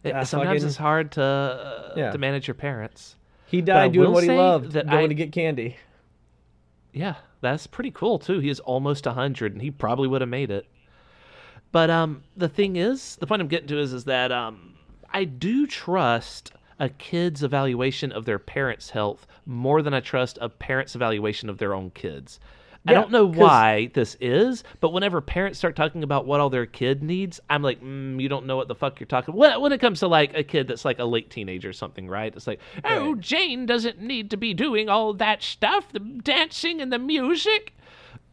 It- 0.03 0.13
uh, 0.13 0.25
sometimes 0.25 0.57
fucking- 0.57 0.67
it's 0.67 0.77
hard 0.77 1.13
to, 1.13 1.23
uh, 1.23 1.93
Yeah. 1.97 2.11
to 2.11 2.19
manage 2.19 2.49
your 2.49 2.57
parents. 2.57 3.15
he 3.47 3.61
died 3.63 3.93
doing 3.93 4.11
what 4.11 4.25
he 4.25 4.31
loved, 4.33 4.73
that 4.73 4.89
going 4.91 5.05
I- 5.05 5.07
to 5.07 5.15
get 5.15 5.31
candy. 5.31 5.77
Yeah, 6.93 7.15
that's 7.43 7.69
pretty 7.69 7.93
cool 7.93 8.19
too. 8.19 8.41
He 8.41 8.49
is 8.49 8.59
almost 8.61 9.07
100 9.07 9.53
and 9.53 9.63
he 9.63 9.71
probably 9.71 10.09
would 10.09 10.21
have 10.21 10.29
made 10.31 10.51
it. 10.51 10.67
But 11.71 11.91
um 11.91 12.25
the 12.37 12.49
thing 12.49 12.75
is, 12.75 13.15
the 13.17 13.27
point 13.29 13.41
I'm 13.41 13.47
getting 13.49 13.69
to 13.69 13.79
is 13.79 13.93
is 13.93 14.05
that 14.07 14.33
um 14.33 14.75
I 15.13 15.23
do 15.25 15.67
trust 15.69 16.51
a 16.79 16.89
kid's 16.89 17.43
evaluation 17.43 18.13
of 18.13 18.25
their 18.25 18.39
parents' 18.39 18.91
health 18.91 19.27
more 19.47 19.83
than 19.83 19.95
I 19.95 20.01
trust 20.01 20.39
a 20.41 20.49
parent's 20.49 20.95
evaluation 20.95 21.49
of 21.49 21.59
their 21.59 21.75
own 21.75 21.91
kids. 21.91 22.41
I 22.87 22.93
don't 22.93 23.11
know 23.11 23.25
why 23.25 23.91
this 23.95 24.17
is, 24.21 24.63
but 24.81 24.93
whenever 24.93 25.21
parents 25.23 25.59
start 25.59 25.75
talking 25.75 26.03
about 26.03 26.27
what 26.27 26.41
all 26.41 26.51
their 26.51 26.67
kid 26.67 27.03
needs, 27.03 27.41
I'm 27.49 27.63
like, 27.63 27.83
mm, 27.83 28.21
you 28.21 28.29
don't 28.29 28.45
know 28.45 28.57
what 28.57 28.69
the 28.69 28.75
fuck 28.75 29.01
you're 29.01 29.07
talking. 29.07 29.35
When, 29.35 29.59
when 29.61 29.73
it 29.73 29.81
comes 29.81 30.01
to 30.01 30.09
like 30.09 30.35
a 30.35 30.43
kid 30.43 30.69
that's 30.69 30.85
like 30.85 30.99
a 30.99 31.05
late 31.05 31.31
teenager 31.31 31.71
or 31.71 31.73
something, 31.73 32.09
right? 32.09 32.35
It's 32.35 32.47
like, 32.47 32.61
oh, 32.85 33.15
Jane 33.15 33.65
doesn't 33.65 34.03
need 34.03 34.31
to 34.31 34.37
be 34.37 34.53
doing 34.53 34.91
all 34.91 35.15
that 35.15 35.43
stuff, 35.43 35.91
the 35.93 36.01
dancing 36.01 36.81
and 36.81 36.93
the 36.93 36.99
music. 36.99 37.75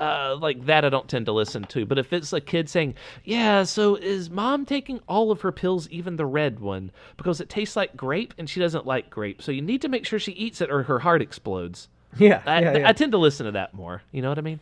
Uh, 0.01 0.35
like 0.41 0.65
that, 0.65 0.83
I 0.83 0.89
don't 0.89 1.07
tend 1.07 1.27
to 1.27 1.31
listen 1.31 1.63
to. 1.65 1.85
But 1.85 1.99
if 1.99 2.11
it's 2.11 2.33
a 2.33 2.41
kid 2.41 2.67
saying, 2.67 2.95
"Yeah, 3.23 3.63
so 3.63 3.95
is 3.95 4.31
mom 4.31 4.65
taking 4.65 4.99
all 5.07 5.29
of 5.29 5.41
her 5.41 5.51
pills, 5.51 5.87
even 5.89 6.15
the 6.15 6.25
red 6.25 6.59
one, 6.59 6.91
because 7.17 7.39
it 7.39 7.49
tastes 7.49 7.75
like 7.75 7.95
grape 7.95 8.33
and 8.39 8.49
she 8.49 8.59
doesn't 8.59 8.87
like 8.87 9.11
grape, 9.11 9.43
so 9.43 9.51
you 9.51 9.61
need 9.61 9.81
to 9.83 9.89
make 9.89 10.07
sure 10.07 10.17
she 10.17 10.31
eats 10.31 10.59
it 10.59 10.71
or 10.71 10.83
her 10.83 10.99
heart 10.99 11.21
explodes." 11.21 11.87
Yeah, 12.17 12.41
I, 12.45 12.61
yeah, 12.61 12.77
yeah. 12.79 12.89
I 12.89 12.91
tend 12.91 13.13
to 13.13 13.17
listen 13.17 13.45
to 13.45 13.53
that 13.53 13.73
more. 13.73 14.01
You 14.11 14.21
know 14.21 14.27
what 14.27 14.37
I 14.37 14.41
mean? 14.41 14.59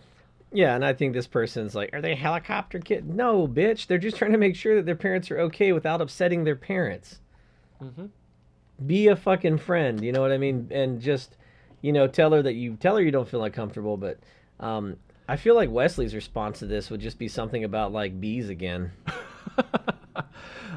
Yeah, 0.52 0.76
and 0.76 0.86
I 0.86 0.94
think 0.94 1.14
this 1.14 1.26
person's 1.26 1.74
like, 1.74 1.92
are 1.94 2.02
they 2.02 2.12
a 2.12 2.16
helicopter 2.16 2.78
kid? 2.78 3.08
No, 3.10 3.48
bitch. 3.48 3.88
They're 3.88 3.98
just 3.98 4.18
trying 4.18 4.34
to 4.34 4.38
make 4.38 4.56
sure 4.56 4.76
that 4.76 4.86
their 4.86 4.96
parents 4.96 5.32
are 5.32 5.40
okay 5.42 5.72
without 5.72 6.00
upsetting 6.00 6.44
their 6.44 6.56
parents. 6.56 7.20
Be 8.86 9.08
a 9.08 9.16
fucking 9.16 9.58
friend, 9.58 10.04
you 10.04 10.12
know 10.12 10.22
what 10.22 10.32
I 10.32 10.38
mean? 10.38 10.68
And 10.72 11.02
just, 11.02 11.38
you 11.82 11.92
know, 11.92 12.08
tell 12.08 12.32
her 12.34 12.42
that 12.42 12.54
you 12.54 12.76
tell 12.76 12.96
her 12.96 13.02
you 13.02 13.12
don't 13.12 13.28
feel 13.28 13.44
uncomfortable. 13.44 13.98
But 13.98 14.20
um, 14.60 14.96
I 15.30 15.36
feel 15.36 15.54
like 15.54 15.70
Wesley's 15.70 16.16
response 16.16 16.60
to 16.60 16.66
this 16.66 16.90
would 16.90 17.02
just 17.02 17.20
be 17.20 17.28
something 17.28 17.64
about 17.64 17.94
like 17.94 18.20
bees 18.20 18.50
again. 18.50 18.92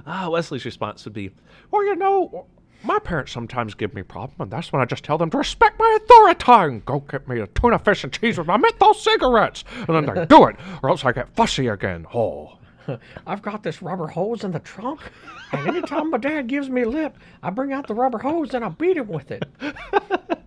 Ah, 0.07 0.29
Wesley's 0.29 0.65
response 0.65 1.05
would 1.05 1.15
be, 1.15 1.31
Well, 1.71 1.85
you 1.85 1.95
know, 1.95 2.47
my 2.83 2.99
parents 2.99 3.31
sometimes 3.31 3.75
give 3.75 3.95
me 3.95 4.03
problems, 4.03 4.41
and 4.41 4.51
that's 4.51 4.73
when 4.73 4.83
I 4.83 4.85
just 4.85 5.05
tell 5.05 5.17
them 5.17 5.31
to 5.31 5.39
respect 5.39 5.79
my 5.79 5.99
authority 6.03 6.45
and 6.49 6.85
go 6.85 7.01
get 7.01 7.29
me 7.29 7.39
a 7.39 7.47
tuna 7.49 7.79
fish 7.79 8.03
and 8.03 8.13
cheese 8.13 8.39
with 8.39 8.49
my 8.49 8.57
menthol 8.57 8.95
cigarettes, 8.95 9.63
and 9.77 9.89
then 9.89 10.15
they 10.15 10.27
do 10.27 10.47
it, 10.47 10.57
or 10.83 10.91
else 10.91 11.05
I 11.05 11.13
get 11.13 11.35
fussy 11.37 11.69
again. 11.69 12.07
Oh. 12.13 12.59
I've 13.27 13.43
got 13.43 13.63
this 13.63 13.81
rubber 13.81 14.09
hose 14.09 14.43
in 14.43 14.51
the 14.51 14.59
trunk, 14.59 15.01
and 15.53 15.69
anytime 15.69 16.11
my 16.11 16.19
dad 16.19 16.49
gives 16.49 16.69
me 16.69 16.85
lip, 16.85 17.17
I 17.43 17.51
bring 17.51 17.73
out 17.73 17.87
the 17.87 17.95
rubber 17.95 18.19
hose 18.19 18.55
and 18.55 18.65
I 18.65 18.71
beat 18.71 18.97
him 18.97 19.07
with 19.07 19.31
it. 19.31 19.45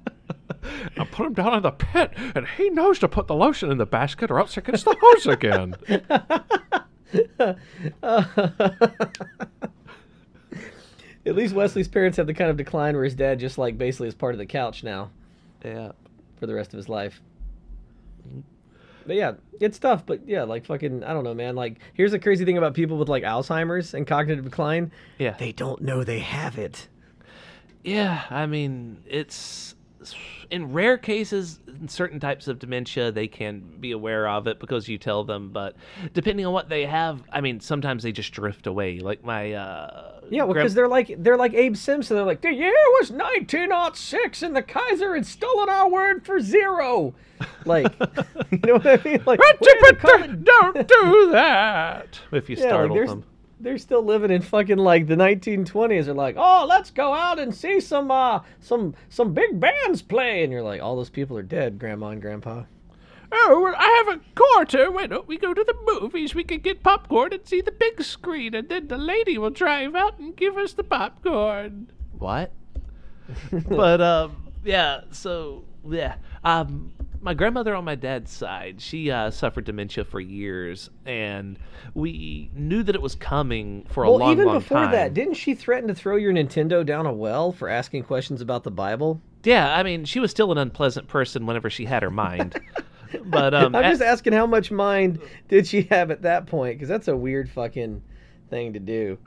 I 0.98 1.04
put 1.06 1.28
him 1.28 1.34
down 1.34 1.56
in 1.56 1.64
the 1.64 1.72
pit, 1.72 2.12
and 2.36 2.48
he 2.58 2.70
knows 2.70 3.00
to 3.00 3.08
put 3.08 3.28
the 3.28 3.36
lotion 3.36 3.72
in 3.72 3.78
the 3.78 3.86
basket, 3.86 4.32
or 4.32 4.40
else 4.40 4.56
he 4.56 4.62
gets 4.62 4.84
the 4.84 4.96
hose 5.00 5.28
again. 5.28 5.76
At 11.26 11.36
least 11.36 11.56
Wesley's 11.56 11.88
parents 11.88 12.18
have 12.18 12.28
the 12.28 12.34
kind 12.34 12.52
of 12.52 12.58
decline 12.58 12.94
where 12.96 13.04
his 13.04 13.16
dad 13.16 13.40
just 13.40 13.58
like 13.58 13.78
basically 13.78 14.08
is 14.08 14.14
part 14.14 14.36
of 14.36 14.40
the 14.40 14.46
couch 14.46 14.84
now 14.84 15.10
"Yeah, 15.64 15.94
for 16.38 16.46
the 16.46 16.54
rest 16.54 16.74
of 16.74 16.78
his 16.78 16.88
life. 16.88 17.22
But 19.08 19.16
yeah, 19.16 19.34
it's 19.60 19.80
tough. 19.80 20.06
But 20.06 20.28
yeah, 20.28 20.44
like 20.44 20.66
fucking, 20.66 21.04
I 21.04 21.14
don't 21.14 21.24
know, 21.24 21.34
man. 21.34 21.56
Like, 21.56 21.80
here's 21.94 22.12
the 22.12 22.20
crazy 22.20 22.46
thing 22.46 22.58
about 22.58 22.74
people 22.74 22.98
with 22.98 23.10
like 23.10 23.24
Alzheimer's 23.24 23.94
and 23.94 24.06
cognitive 24.06 24.46
decline: 24.46 24.92
yeah, 25.18 25.36
they 25.38 25.52
don't 25.52 25.82
know 25.82 26.04
they 26.04 26.20
have 26.20 26.58
it. 26.58 26.88
yeah." 27.84 28.24
I 28.30 28.46
mean, 28.46 28.98
it's 29.08 29.75
in 30.52 30.74
rare 30.74 30.98
cases, 30.98 31.60
in 31.68 31.88
certain 31.88 32.20
types 32.20 32.48
of 32.48 32.60
dementia, 32.60 33.12
they 33.12 33.28
can 33.28 33.62
be 33.80 33.92
aware 33.92 34.28
of 34.28 34.48
it 34.48 34.60
because 34.60 34.88
you 34.88 34.98
tell 34.98 35.24
them. 35.24 35.50
But 35.52 35.76
depending 36.14 36.46
on 36.46 36.54
what 36.54 36.70
they 36.70 36.86
have, 36.86 37.24
I 37.32 37.42
mean, 37.42 37.60
sometimes 37.60 38.04
they 38.04 38.12
just 38.12 38.32
drift 38.34 38.68
away. 38.68 39.00
Like 39.00 39.24
my 39.24 39.54
uh, 39.54 40.20
Yeah, 40.30 40.44
well, 40.44 40.54
because 40.54 40.74
they're 40.74 40.88
like 40.88 41.14
they're 41.18 41.38
like 41.38 41.54
Abe 41.54 41.76
Simpson. 41.76 42.16
They're 42.16 42.26
like 42.26 42.42
the 42.42 42.54
year 42.54 42.74
was 43.00 43.12
1906 43.12 44.42
and 44.44 44.56
the 44.56 44.62
Kaiser 44.62 45.16
had 45.16 45.26
stolen 45.26 45.70
our 45.70 45.90
word 45.90 46.26
for 46.26 46.40
zero. 46.40 47.14
Like, 47.66 47.94
you 48.52 48.60
know 48.66 48.76
what 48.76 48.88
I 48.88 49.04
mean? 49.04 49.22
Like, 49.26 49.40
we're 49.40 49.82
gonna 49.82 49.96
call 49.96 50.24
it- 50.24 50.44
don't 50.44 50.88
do 50.88 51.32
that. 51.32 52.20
If 52.32 52.50
you 52.50 52.56
yeah, 52.56 52.64
like 52.64 52.70
startle 52.70 52.96
they're, 52.96 53.08
them. 53.08 53.24
They're 53.66 53.80
still 53.80 54.04
living 54.04 54.30
in 54.30 54.44
fucking 54.44 54.78
like 54.78 55.08
the 55.08 55.16
1920s. 55.16 56.06
They're 56.06 56.14
like, 56.14 56.36
oh, 56.38 56.68
let's 56.70 56.92
go 56.92 57.14
out 57.14 57.40
and 57.40 57.54
see 57.54 57.80
some 57.80 58.12
uh 58.12 58.42
some 58.62 58.94
some 59.10 59.34
big 59.34 59.60
bands 59.60 60.04
play, 60.04 60.44
and 60.44 60.54
you're 60.54 60.62
like, 60.62 60.82
all 60.82 60.96
those 60.96 61.10
people 61.10 61.36
are 61.36 61.44
dead, 61.44 61.80
Grandma 61.80 62.10
and 62.10 62.22
Grandpa. 62.22 62.64
Oh, 63.32 63.74
I 63.76 64.06
have 64.06 64.18
a 64.18 64.22
quarter. 64.36 64.92
Why 64.92 65.08
don't 65.08 65.28
we 65.28 65.38
go 65.40 65.52
to 65.52 65.64
the 65.64 65.76
movies? 66.00 66.36
We 66.36 66.44
can 66.44 66.60
get 66.60 66.84
popcorn 66.84 67.34
and 67.34 67.46
see 67.46 67.60
the 67.60 67.72
big 67.72 68.04
screen, 68.04 68.54
and 68.54 68.70
then 68.70 68.88
the 68.88 69.00
lady 69.00 69.40
will 69.40 69.50
drive 69.50 69.96
out 69.96 70.20
and 70.20 70.36
give 70.36 70.58
us 70.58 70.74
the 70.74 70.84
popcorn. 70.84 71.92
What? 72.20 72.54
but 73.68 74.00
um, 74.00 74.54
yeah. 74.64 75.02
So 75.10 75.66
yeah. 75.90 76.18
Um, 76.44 76.94
my 77.26 77.34
grandmother 77.34 77.74
on 77.74 77.84
my 77.84 77.96
dad's 77.96 78.32
side, 78.32 78.80
she 78.80 79.10
uh, 79.10 79.32
suffered 79.32 79.66
dementia 79.66 80.06
for 80.06 80.20
years, 80.20 80.92
and 81.08 81.58
we 81.96 82.52
knew 82.54 82.84
that 82.84 82.94
it 82.94 83.02
was 83.02 83.16
coming 83.16 83.84
for 83.90 84.04
a 84.04 84.10
long 84.12 84.20
time. 84.20 84.20
Well, 84.20 84.28
long, 84.28 84.34
even 84.34 84.46
long 84.46 84.60
before 84.60 84.78
time. 84.78 84.92
that, 84.92 85.14
didn't 85.16 85.34
she 85.34 85.56
threaten 85.56 85.88
to 85.88 85.96
throw 85.96 86.18
your 86.18 86.32
Nintendo 86.32 86.86
down 86.86 87.08
a 87.08 87.12
well 87.12 87.52
for 87.52 87.68
asking 87.68 88.04
questions 88.04 88.42
about 88.42 88.64
the 88.64 88.70
Bible? 88.70 89.20
Yeah, 89.44 89.76
I 89.76 89.82
mean, 89.82 90.06
she 90.06 90.20
was 90.20 90.30
still 90.30 90.52
an 90.52 90.60
unpleasant 90.60 91.08
person 91.08 91.48
whenever 91.48 91.68
she 91.68 91.86
had 91.86 92.04
her 92.04 92.12
mind. 92.12 92.62
but 93.26 93.56
um, 93.56 93.76
I'm 93.76 93.86
at- 93.86 93.90
just 93.90 94.04
asking 94.04 94.34
how 94.34 94.46
much 94.46 94.70
mind 94.70 95.20
did 95.48 95.66
she 95.66 95.82
have 95.84 96.12
at 96.12 96.22
that 96.22 96.46
point? 96.46 96.78
Because 96.78 96.90
that's 96.90 97.08
a 97.08 97.18
weird 97.18 97.50
fucking 97.50 98.04
thing 98.52 98.74
to 98.74 98.80
do. 98.80 99.18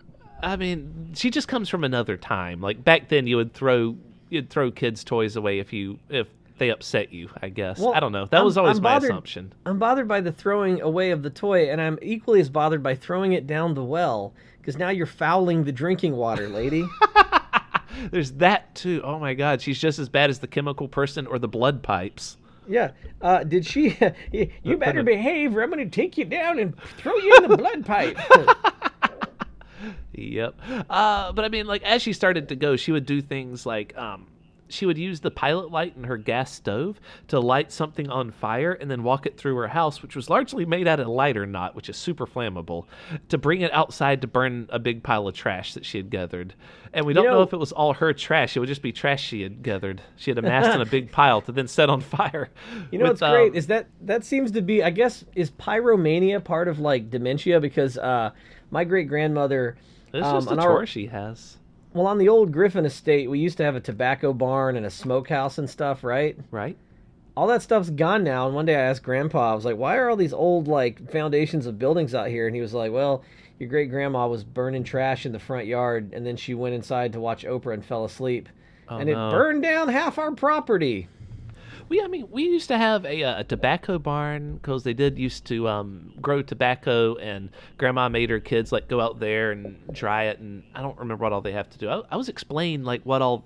I 0.41 0.55
mean, 0.55 1.11
she 1.17 1.31
just 1.31 1.49
comes 1.49 1.69
from 1.69 1.83
another 1.83 2.17
time. 2.17 2.61
Like 2.61 2.85
back 2.85 3.09
then, 3.09 3.27
you 3.27 3.37
would 3.37 3.55
throw 3.55 3.97
you'd 4.31 4.51
throw 4.51 4.71
kids' 4.71 5.03
toys 5.05 5.37
away 5.37 5.59
if 5.59 5.73
you 5.73 5.99
if 6.09 6.29
they 6.59 6.71
upset 6.71 7.13
you. 7.13 7.29
I 7.41 7.49
guess 7.49 7.79
Well, 7.79 7.95
I 7.95 8.01
don't 8.01 8.13
know. 8.13 8.27
That 8.27 8.39
I'm- 8.39 8.45
was 8.45 8.59
always 8.59 8.81
my 8.81 8.97
assumption. 8.99 9.53
I'm 9.67 9.79
bothered 9.79 10.09
by 10.09 10.21
the 10.21 10.33
throwing 10.33 10.81
away 10.81 11.11
of 11.11 11.23
the 11.23 11.31
toy, 11.31 11.71
and 11.71 11.81
I'm 11.81 11.99
equally 12.03 12.41
as 12.41 12.49
bothered 12.51 12.83
by 12.83 12.95
throwing 12.95 13.33
it 13.33 13.47
down 13.47 13.75
the 13.75 13.85
well. 13.85 14.35
Because 14.61 14.77
now 14.77 14.91
you're 14.91 15.07
fouling 15.07 15.65
the 15.65 15.73
drinking 15.73 16.15
water, 16.17 16.49
lady. 16.49 16.87
There's 18.11 18.33
that 18.33 18.75
too. 18.75 19.01
Oh 19.03 19.19
my 19.19 19.35
God, 19.35 19.61
she's 19.63 19.79
just 19.79 19.99
as 19.99 20.09
bad 20.09 20.29
as 20.31 20.39
the 20.41 20.47
chemical 20.47 20.89
person 20.89 21.27
or 21.27 21.39
the 21.39 21.49
blood 21.49 21.83
pipes. 21.83 22.37
yeah. 22.69 22.91
Uh, 23.23 23.43
did 23.45 23.65
she? 23.67 23.97
you 24.63 24.77
better 24.77 25.03
behave, 25.03 25.57
or 25.57 25.63
I'm 25.63 25.71
going 25.71 25.89
to 25.89 25.91
take 25.95 26.17
you 26.19 26.25
down 26.25 26.59
and 26.59 26.77
throw 26.99 27.17
you 27.17 27.35
in 27.43 27.49
the 27.51 27.57
blood 27.57 27.85
pipe. 27.87 28.17
Yep. 30.13 30.61
Uh, 30.91 31.31
but 31.33 31.45
I 31.45 31.49
mean, 31.49 31.67
like 31.67 31.83
as 31.85 32.03
she 32.03 32.13
started 32.13 32.49
to 32.49 32.57
go, 32.57 32.75
she 32.75 32.91
would 32.91 33.07
do 33.07 33.21
things 33.23 33.65
like 33.65 33.97
um, 33.97 34.27
she 34.69 34.87
would 34.87 34.99
use 34.99 35.21
the 35.21 35.31
pilot 35.31 35.71
light 35.71 35.97
in 35.97 36.05
her 36.05 36.17
gas 36.17 36.53
stove 36.53 37.01
to 37.29 37.41
light 37.41 37.73
something 37.73 38.09
on 38.11 38.31
fire 38.31 38.73
and 38.73 38.91
then 38.91 39.03
walk 39.03 39.27
it 39.27 39.37
through 39.37 39.57
her 39.57 39.69
house, 39.69 40.03
which 40.03 40.17
was 40.17 40.31
largely 40.31 40.65
made 40.65 40.87
out 40.87 41.01
of 41.01 41.09
lighter 41.09 41.47
knot, 41.47 41.75
which 41.75 41.89
is 41.89 41.97
super 41.97 42.27
flammable, 42.27 42.85
to 43.29 43.39
bring 43.39 43.61
it 43.61 43.73
outside 43.73 44.21
to 44.21 44.27
burn 44.27 44.67
a 44.71 44.79
big 44.79 45.03
pile 45.03 45.27
of 45.27 45.35
trash 45.35 45.75
that 45.75 45.85
she 45.85 45.99
had 45.99 46.11
gathered. 46.11 46.55
And 46.93 47.05
we 47.07 47.13
don't 47.13 47.25
know, 47.25 47.33
know- 47.33 47.43
if 47.43 47.53
it 47.53 47.59
was 47.59 47.73
all 47.73 47.95
her 47.95 48.13
trash; 48.13 48.57
it 48.57 48.61
would 48.61 48.69
just 48.69 48.83
be 48.83 48.93
trash 48.93 49.23
she 49.23 49.43
had 49.43 49.63
gathered. 49.63 50.01
She 50.17 50.31
had 50.31 50.39
amassed 50.39 50.75
in 50.75 50.81
a 50.81 50.87
big 50.87 51.13
pile 51.13 51.41
to 51.43 51.53
then 51.53 51.69
set 51.69 51.91
on 51.91 52.01
fire. 52.01 52.51
You 52.91 52.99
know 52.99 53.05
with, 53.11 53.21
what's 53.21 53.33
great 53.33 53.51
um, 53.51 53.57
is 53.57 53.67
that 53.67 53.89
that 54.03 54.25
seems 54.25 54.53
to 54.53 54.63
be 54.63 54.83
I 54.83 54.91
guess 54.91 55.25
is 55.35 55.51
pyromania 55.51 56.43
part 56.43 56.69
of 56.69 56.79
like 56.79 57.11
dementia 57.11 57.61
because 57.61 57.99
uh, 57.99 58.31
my 58.71 58.85
great 58.85 59.09
grandmother 59.09 59.77
It's 60.13 60.27
um, 60.27 60.37
just 60.37 60.51
a 60.51 60.57
chore 60.57 60.79
our- 60.79 60.87
she 60.87 61.07
has, 61.07 61.59
well 61.93 62.07
on 62.07 62.19
the 62.19 62.29
old 62.29 62.53
Griffin 62.53 62.85
estate 62.85 63.31
we 63.31 63.39
used 63.39 63.57
to 63.59 63.65
have 63.65 63.77
a 63.77 63.81
tobacco 63.81 64.33
barn 64.33 64.77
and 64.77 64.87
a 64.87 64.91
smokehouse 64.91 65.59
and 65.59 65.69
stuff 65.69 66.05
right? 66.05 66.39
Right? 66.51 66.77
all 67.37 67.47
that 67.47 67.63
stuff's 67.63 67.91
gone 67.91 68.25
now 68.25 68.47
and 68.47 68.55
one 68.55 68.67
day 68.67 68.75
I 68.75 68.81
asked 68.81 69.03
grandpa 69.03 69.53
I 69.53 69.55
was 69.55 69.65
like 69.65 69.77
why 69.77 69.97
are 69.97 70.09
all 70.11 70.17
these 70.17 70.33
old 70.33 70.67
like 70.69 71.11
foundations 71.11 71.67
of 71.67 71.79
buildings 71.79 72.15
out 72.15 72.29
here? 72.29 72.47
And 72.47 72.55
he 72.57 72.61
was 72.63 72.75
like 72.75 72.93
well 72.93 73.23
your 73.59 73.69
great 73.69 73.91
grandma 73.91 74.27
was 74.29 74.45
burning 74.45 74.85
trash 74.85 75.25
in 75.27 75.33
the 75.33 75.39
front 75.39 75.67
yard 75.67 76.13
and 76.13 76.27
then 76.27 76.37
she 76.37 76.55
went 76.55 76.75
inside 76.75 77.13
to 77.13 77.21
watch 77.21 77.45
Oprah 77.45 77.75
and 77.75 77.85
fell 77.85 78.05
asleep 78.05 78.49
Oh, 78.91 78.97
and 78.97 79.09
it 79.11 79.15
burned 79.15 79.63
down 79.63 79.89
half 79.89 80.19
our 80.19 80.33
property 80.33 81.09
We, 81.89 82.03
I 82.03 82.07
mean, 82.07 82.29
we 82.31 82.45
used 82.45 82.69
to 82.69 82.79
have 82.79 83.05
a, 83.05 83.25
uh, 83.25 83.41
a 83.41 83.45
tobacco 83.45 83.99
barn 83.99 84.57
because 84.57 84.85
they 84.85 84.93
did 84.93 85.19
used 85.19 85.47
to 85.47 85.69
um, 85.69 86.13
grow 86.21 86.43
tobacco, 86.43 87.17
and 87.17 87.51
Grandma 87.79 88.09
made 88.09 88.31
her 88.31 88.41
kids 88.41 88.73
like 88.73 88.89
go 88.89 89.01
out 89.01 89.21
there 89.21 89.53
and 89.53 89.77
dry 89.93 90.25
it, 90.25 90.39
and 90.39 90.63
I 90.75 90.83
don't 90.83 90.99
remember 90.99 91.23
what 91.23 91.33
all 91.33 91.41
they 91.41 91.53
have 91.53 91.71
to 91.71 91.79
do. 91.79 91.89
I, 91.89 92.03
I 92.11 92.17
was 92.17 92.29
explained 92.29 92.85
like 92.85 93.03
what 93.05 93.23
all 93.23 93.45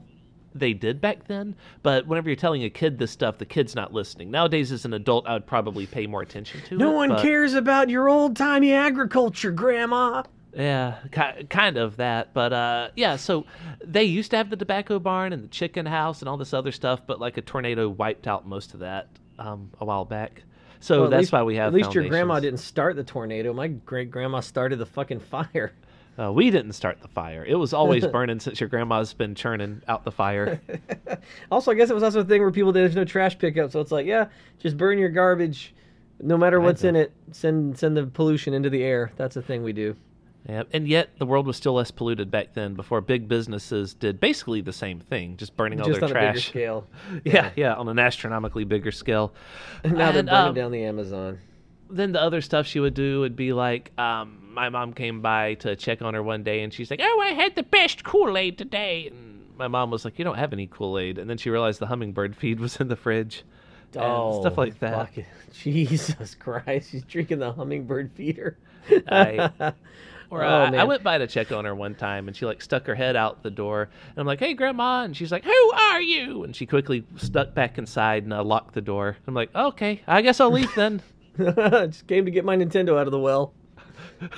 they 0.55 0.73
did 0.73 1.01
back 1.01 1.27
then, 1.29 1.55
but 1.83 2.07
whenever 2.07 2.29
you're 2.29 2.37
telling 2.37 2.65
a 2.65 2.71
kid 2.71 2.99
this 2.99 3.11
stuff, 3.11 3.39
the 3.39 3.47
kid's 3.47 3.75
not 3.75 3.93
listening. 3.93 4.31
Nowadays, 4.31 4.73
as 4.73 4.85
an 4.85 4.93
adult, 4.93 5.27
I 5.27 5.35
would 5.35 5.47
probably 5.47 5.87
pay 5.87 6.07
more 6.07 6.23
attention 6.23 6.61
to 6.67 6.75
it. 6.75 6.79
no 6.79 6.91
one 6.91 7.11
but- 7.11 7.23
cares 7.23 7.55
about 7.55 7.89
your 7.89 8.09
old 8.09 8.37
timey 8.37 8.73
agriculture 8.73 9.51
grandma 9.51 10.25
Yeah, 10.55 10.99
ki- 11.11 11.45
kind 11.45 11.77
of 11.79 11.97
that, 11.97 12.35
but 12.35 12.53
uh, 12.53 12.89
yeah. 12.95 13.17
So 13.17 13.47
they 13.83 14.05
used 14.05 14.31
to 14.33 14.37
have 14.37 14.51
the 14.51 14.57
tobacco 14.57 14.99
barn 14.99 15.33
and 15.33 15.43
the 15.43 15.49
chicken 15.49 15.87
house 15.87 16.21
and 16.21 16.29
all 16.29 16.37
this 16.37 16.53
other 16.53 16.73
stuff, 16.73 17.01
but 17.07 17.19
like 17.21 17.39
a 17.39 17.43
tornado 17.43 17.89
wiped 17.89 18.27
out 18.27 18.47
most 18.47 18.75
of 18.75 18.81
that 18.81 19.09
um, 19.39 19.71
a 19.81 19.85
while 19.85 20.05
back. 20.05 20.43
So 20.81 21.03
Well, 21.03 21.11
that's 21.11 21.21
least- 21.23 21.33
why 21.33 21.43
we 21.43 21.57
have. 21.57 21.69
At 21.69 21.75
least 21.75 21.95
your 21.95 22.07
grandma 22.09 22.41
didn't 22.41 22.59
start 22.61 22.97
the 22.97 23.05
tornado. 23.05 23.53
My 23.53 23.69
great 23.69 24.11
grandma 24.11 24.41
started 24.41 24.77
the 24.79 24.87
fucking 24.87 25.21
fire. 25.21 25.73
Uh, 26.19 26.31
we 26.31 26.51
didn't 26.51 26.75
start 26.75 27.01
the 27.01 27.09
fire. 27.09 27.43
It 27.43 27.55
was 27.55 27.73
always 27.73 28.07
burning 28.13 28.39
since 28.39 28.61
your 28.61 28.69
grandma's 28.69 29.15
been 29.15 29.35
churning 29.35 29.81
out 29.89 30.05
the 30.05 30.13
fire. 30.13 30.61
Also, 31.51 31.71
I 31.71 31.75
guess 31.75 31.89
it 31.89 31.95
was 31.95 32.03
also 32.03 32.21
a 32.21 32.25
thing 32.25 32.43
where 32.43 32.51
people 32.51 32.71
there's 32.71 32.95
no 32.95 33.07
trash 33.07 33.39
pickup, 33.39 33.71
so 33.71 33.81
it's 33.81 33.91
like, 33.91 34.05
yeah, 34.05 34.27
just 34.59 34.77
burn 34.77 34.99
your 34.99 35.09
garbage, 35.09 35.75
no 36.21 36.37
matter 36.37 36.61
what's 36.61 36.85
in 36.85 36.97
it. 36.97 37.13
Send 37.31 37.79
send 37.79 37.97
the 37.97 38.05
pollution 38.07 38.53
into 38.53 38.69
the 38.69 38.83
air. 38.83 39.11
That's 39.17 39.37
a 39.37 39.43
thing 39.43 39.63
we 39.63 39.73
do. 39.73 39.97
Yeah, 40.49 40.63
and 40.73 40.89
yet 40.89 41.11
the 41.19 41.27
world 41.27 41.47
was 41.47 41.57
still 41.57 41.75
less 41.75 41.91
polluted 41.91 42.31
back 42.31 42.55
then. 42.55 42.75
Before 42.75 43.01
big 43.01 43.29
businesses 43.29 43.95
did 43.95 44.19
basically 44.21 44.61
the 44.61 44.73
same 44.73 44.99
thing, 45.01 45.37
just 45.37 45.57
burning 45.57 45.81
all 45.81 45.87
just 45.89 46.01
their 46.01 46.09
on 46.09 46.17
a 46.17 46.21
bigger 46.21 46.33
trash. 46.33 46.49
scale. 46.49 46.87
Yeah, 47.25 47.51
yeah, 47.57 47.75
on 47.75 47.89
an 47.89 47.99
astronomically 47.99 48.65
bigger 48.65 48.91
scale. 48.93 49.33
And 49.85 49.93
now 49.99 50.13
they're 50.13 50.23
burning 50.23 50.35
um, 50.49 50.55
down 50.55 50.73
the 50.73 50.85
Amazon. 50.85 51.39
then 51.91 52.13
the 52.13 52.21
other 52.21 52.41
stuff 52.41 52.67
she 52.67 52.81
would 52.81 52.95
do 52.95 53.21
would 53.21 53.37
be 53.37 53.53
like, 53.53 53.93
um, 53.99 54.39
my 54.53 54.69
mom 54.69 54.93
came 54.95 55.21
by 55.23 55.55
to 55.55 55.77
check 55.77 56.03
on 56.03 56.15
her 56.15 56.23
one 56.23 56.43
day, 56.43 56.63
and 56.63 56.75
she's 56.75 56.91
like, 56.91 57.01
"Oh, 57.03 57.21
I 57.23 57.29
had 57.29 57.55
the 57.55 57.63
best 57.63 58.05
Kool 58.05 58.37
Aid 58.37 58.59
today." 58.59 59.09
And 59.11 59.47
my 59.57 59.69
mom 59.69 59.91
was 59.91 60.05
like, 60.05 60.19
"You 60.19 60.25
don't 60.27 60.37
have 60.39 60.53
any 60.53 60.67
Kool 60.67 60.99
Aid." 60.99 61.19
And 61.19 61.31
then 61.31 61.39
she 61.39 61.49
realized 61.51 61.79
the 61.79 61.87
hummingbird 61.87 62.37
feed 62.37 62.61
was 62.61 62.77
in 62.77 62.89
the 62.89 62.97
fridge. 62.97 63.45
and 63.95 64.03
Oh, 64.05 64.41
stuff 64.43 64.59
like 64.59 64.79
that. 64.81 65.11
Jesus 65.53 66.35
Christ, 66.35 66.91
she's 66.91 67.05
drinking 67.05 67.39
the 67.39 67.53
hummingbird 67.53 68.11
feeder. 68.13 68.59
I- 69.09 69.73
Or 70.33 70.43
Oh, 70.43 70.49
uh, 70.49 70.71
I 70.75 70.85
went 70.85 71.03
by 71.03 71.19
to 71.19 71.27
check 71.27 71.53
on 71.53 71.67
her 71.67 71.75
one 71.75 71.95
time, 71.95 72.27
and 72.27 72.35
she 72.35 72.47
like 72.47 72.63
stuck 72.63 72.87
her 72.87 72.95
head 72.95 73.17
out 73.17 73.43
the 73.43 73.51
door, 73.51 73.83
and 73.83 74.15
I'm 74.17 74.27
like, 74.27 74.39
"Hey, 74.39 74.55
Grandma," 74.55 75.03
and 75.03 75.15
she's 75.15 75.31
like, 75.31 75.45
"Who 75.45 75.73
are 75.73 76.01
you?" 76.01 76.45
And 76.45 76.57
she 76.57 76.65
quickly 76.65 77.05
stuck 77.17 77.53
back 77.53 77.77
inside 77.77 78.23
and 78.23 78.33
uh, 78.33 78.43
locked 78.43 78.73
the 78.73 78.81
door. 78.81 79.19
I'm 79.27 79.35
like, 79.35 79.55
"Okay, 79.55 80.01
I 80.07 80.23
guess 80.23 80.41
I'll 80.41 80.51
leave 80.51 80.75
then." 80.75 81.03
just 81.39 82.07
came 82.07 82.25
to 82.25 82.31
get 82.31 82.47
my 82.47 82.57
Nintendo 82.57 82.99
out 82.99 83.07
of 83.07 83.11
the 83.11 83.19
well. 83.19 83.53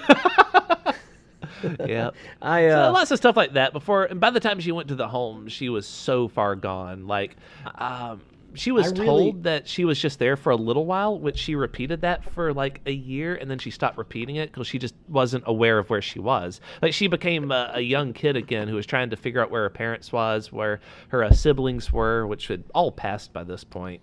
yeah. 1.86 2.10
I 2.42 2.68
So 2.68 2.88
uh, 2.88 2.92
lots 2.92 3.12
of 3.12 3.18
stuff 3.18 3.36
like 3.36 3.52
that 3.52 3.72
before 3.72 4.04
and 4.04 4.20
by 4.20 4.30
the 4.30 4.40
time 4.40 4.60
she 4.60 4.72
went 4.72 4.88
to 4.88 4.94
the 4.94 5.08
home 5.08 5.48
she 5.48 5.68
was 5.68 5.86
so 5.86 6.28
far 6.28 6.56
gone 6.56 7.06
like 7.06 7.36
um 7.76 8.20
she 8.54 8.70
was 8.70 8.86
I 8.86 8.90
really- 8.90 9.06
told 9.06 9.42
that 9.44 9.68
she 9.68 9.84
was 9.84 9.98
just 10.00 10.18
there 10.18 10.36
for 10.36 10.50
a 10.50 10.56
little 10.56 10.86
while 10.86 11.18
which 11.18 11.38
she 11.38 11.54
repeated 11.54 12.00
that 12.02 12.24
for 12.24 12.52
like 12.52 12.80
a 12.86 12.92
year 12.92 13.34
and 13.34 13.50
then 13.50 13.58
she 13.58 13.70
stopped 13.70 13.98
repeating 13.98 14.36
it 14.36 14.52
because 14.52 14.66
she 14.66 14.78
just 14.78 14.94
wasn't 15.08 15.44
aware 15.46 15.78
of 15.78 15.90
where 15.90 16.02
she 16.02 16.18
was 16.18 16.60
like 16.80 16.92
she 16.92 17.06
became 17.06 17.50
a, 17.50 17.72
a 17.74 17.80
young 17.80 18.12
kid 18.12 18.36
again 18.36 18.68
who 18.68 18.74
was 18.76 18.86
trying 18.86 19.10
to 19.10 19.16
figure 19.16 19.42
out 19.42 19.50
where 19.50 19.62
her 19.62 19.70
parents 19.70 20.12
was 20.12 20.52
where 20.52 20.80
her 21.08 21.24
uh, 21.24 21.30
siblings 21.30 21.92
were 21.92 22.26
which 22.26 22.48
had 22.48 22.64
all 22.74 22.90
passed 22.92 23.32
by 23.32 23.42
this 23.42 23.64
point 23.64 24.00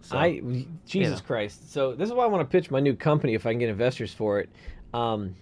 so 0.00 0.16
I 0.16 0.40
Jesus. 0.86 1.20
Christ. 1.20 1.72
So 1.72 1.94
this 1.94 2.08
is 2.08 2.14
why 2.14 2.24
I 2.24 2.28
want 2.28 2.48
to 2.48 2.50
pitch 2.50 2.70
my 2.70 2.80
new 2.80 2.94
company 2.94 3.34
if 3.34 3.46
I 3.46 3.50
can 3.50 3.58
get 3.58 3.68
investors 3.68 4.14
for 4.14 4.40
it. 4.40 4.48
Um, 4.94 5.34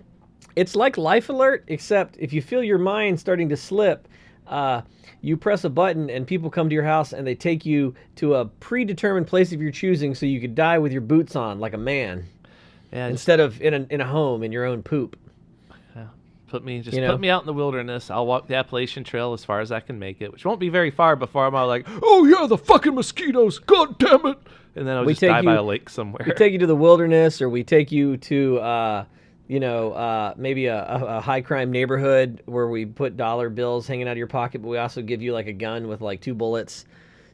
it's 0.56 0.74
like 0.74 0.96
Life 0.96 1.28
Alert, 1.28 1.64
except 1.68 2.16
if 2.18 2.32
you 2.32 2.40
feel 2.40 2.62
your 2.62 2.78
mind 2.78 3.20
starting 3.20 3.48
to 3.50 3.56
slip, 3.56 4.08
uh, 4.48 4.82
you 5.22 5.36
press 5.36 5.64
a 5.64 5.70
button 5.70 6.08
and 6.10 6.26
people 6.26 6.50
come 6.50 6.68
to 6.68 6.74
your 6.74 6.84
house 6.84 7.12
and 7.12 7.26
they 7.26 7.34
take 7.34 7.66
you 7.66 7.94
to 8.16 8.34
a 8.34 8.44
predetermined 8.44 9.26
place 9.26 9.52
of 9.52 9.60
your 9.60 9.72
choosing, 9.72 10.14
so 10.14 10.26
you 10.26 10.40
could 10.40 10.54
die 10.54 10.78
with 10.78 10.92
your 10.92 11.00
boots 11.00 11.34
on 11.36 11.58
like 11.60 11.72
a 11.74 11.78
man 11.78 12.24
yeah 12.92 13.08
instead 13.08 13.40
of 13.40 13.60
in 13.60 13.74
a 13.74 13.86
in 13.90 14.00
a 14.00 14.06
home 14.06 14.42
in 14.44 14.52
your 14.52 14.64
own 14.64 14.82
poop. 14.82 15.16
put 16.48 16.64
me 16.64 16.80
just 16.80 16.94
You 16.94 17.02
know? 17.02 17.10
put 17.10 17.20
me 17.20 17.28
out 17.28 17.42
in 17.42 17.46
the 17.46 17.52
wilderness 17.52 18.08
i'll 18.10 18.24
walk 18.26 18.46
the 18.46 18.54
appalachian 18.54 19.02
trail 19.02 19.32
as 19.32 19.44
far 19.44 19.58
as 19.60 19.72
i 19.72 19.80
can 19.80 19.98
make 19.98 20.22
it 20.22 20.30
which 20.32 20.44
won't 20.44 20.60
be 20.60 20.68
very 20.68 20.92
far 20.92 21.16
before 21.16 21.44
i'm 21.44 21.56
all 21.56 21.66
like 21.66 21.84
oh 22.02 22.24
yeah 22.24 22.46
the 22.46 22.56
fucking 22.56 22.94
mosquitoes 22.94 23.58
god 23.58 23.98
damn 23.98 24.24
it 24.26 24.38
and 24.76 24.86
then 24.86 24.96
i'll 24.96 25.04
We 25.04 25.14
just 25.14 25.20
take 25.20 25.30
die 25.30 25.42
by 25.42 25.54
you- 25.54 25.60
a 25.60 25.62
lake 25.62 25.90
somewhere 25.90 26.22
We 26.24 26.32
take 26.34 26.52
you 26.52 26.60
to 26.60 26.66
the 26.68 26.76
wilderness, 26.76 27.42
or 27.42 27.48
we 27.48 27.64
take 27.64 27.90
you 27.90 28.16
to, 28.18 28.58
uh, 28.60 29.04
you 29.48 29.60
know, 29.60 29.92
uh, 29.92 30.34
maybe 30.36 30.66
a, 30.66 30.84
a, 30.84 31.20
high 31.20 31.40
crime 31.40 31.70
neighborhood 31.70 32.42
where 32.46 32.68
we 32.68 32.84
put 32.84 33.16
dollar 33.16 33.48
bills 33.48 33.86
hanging 33.86 34.08
out 34.08 34.12
of 34.12 34.18
your 34.18 34.26
pocket, 34.26 34.60
but 34.60 34.68
we 34.68 34.78
also 34.78 35.02
give 35.02 35.22
you 35.22 35.32
like 35.32 35.46
a 35.46 35.52
gun 35.52 35.86
with 35.86 36.00
like 36.00 36.20
two 36.20 36.34
bullets. 36.34 36.84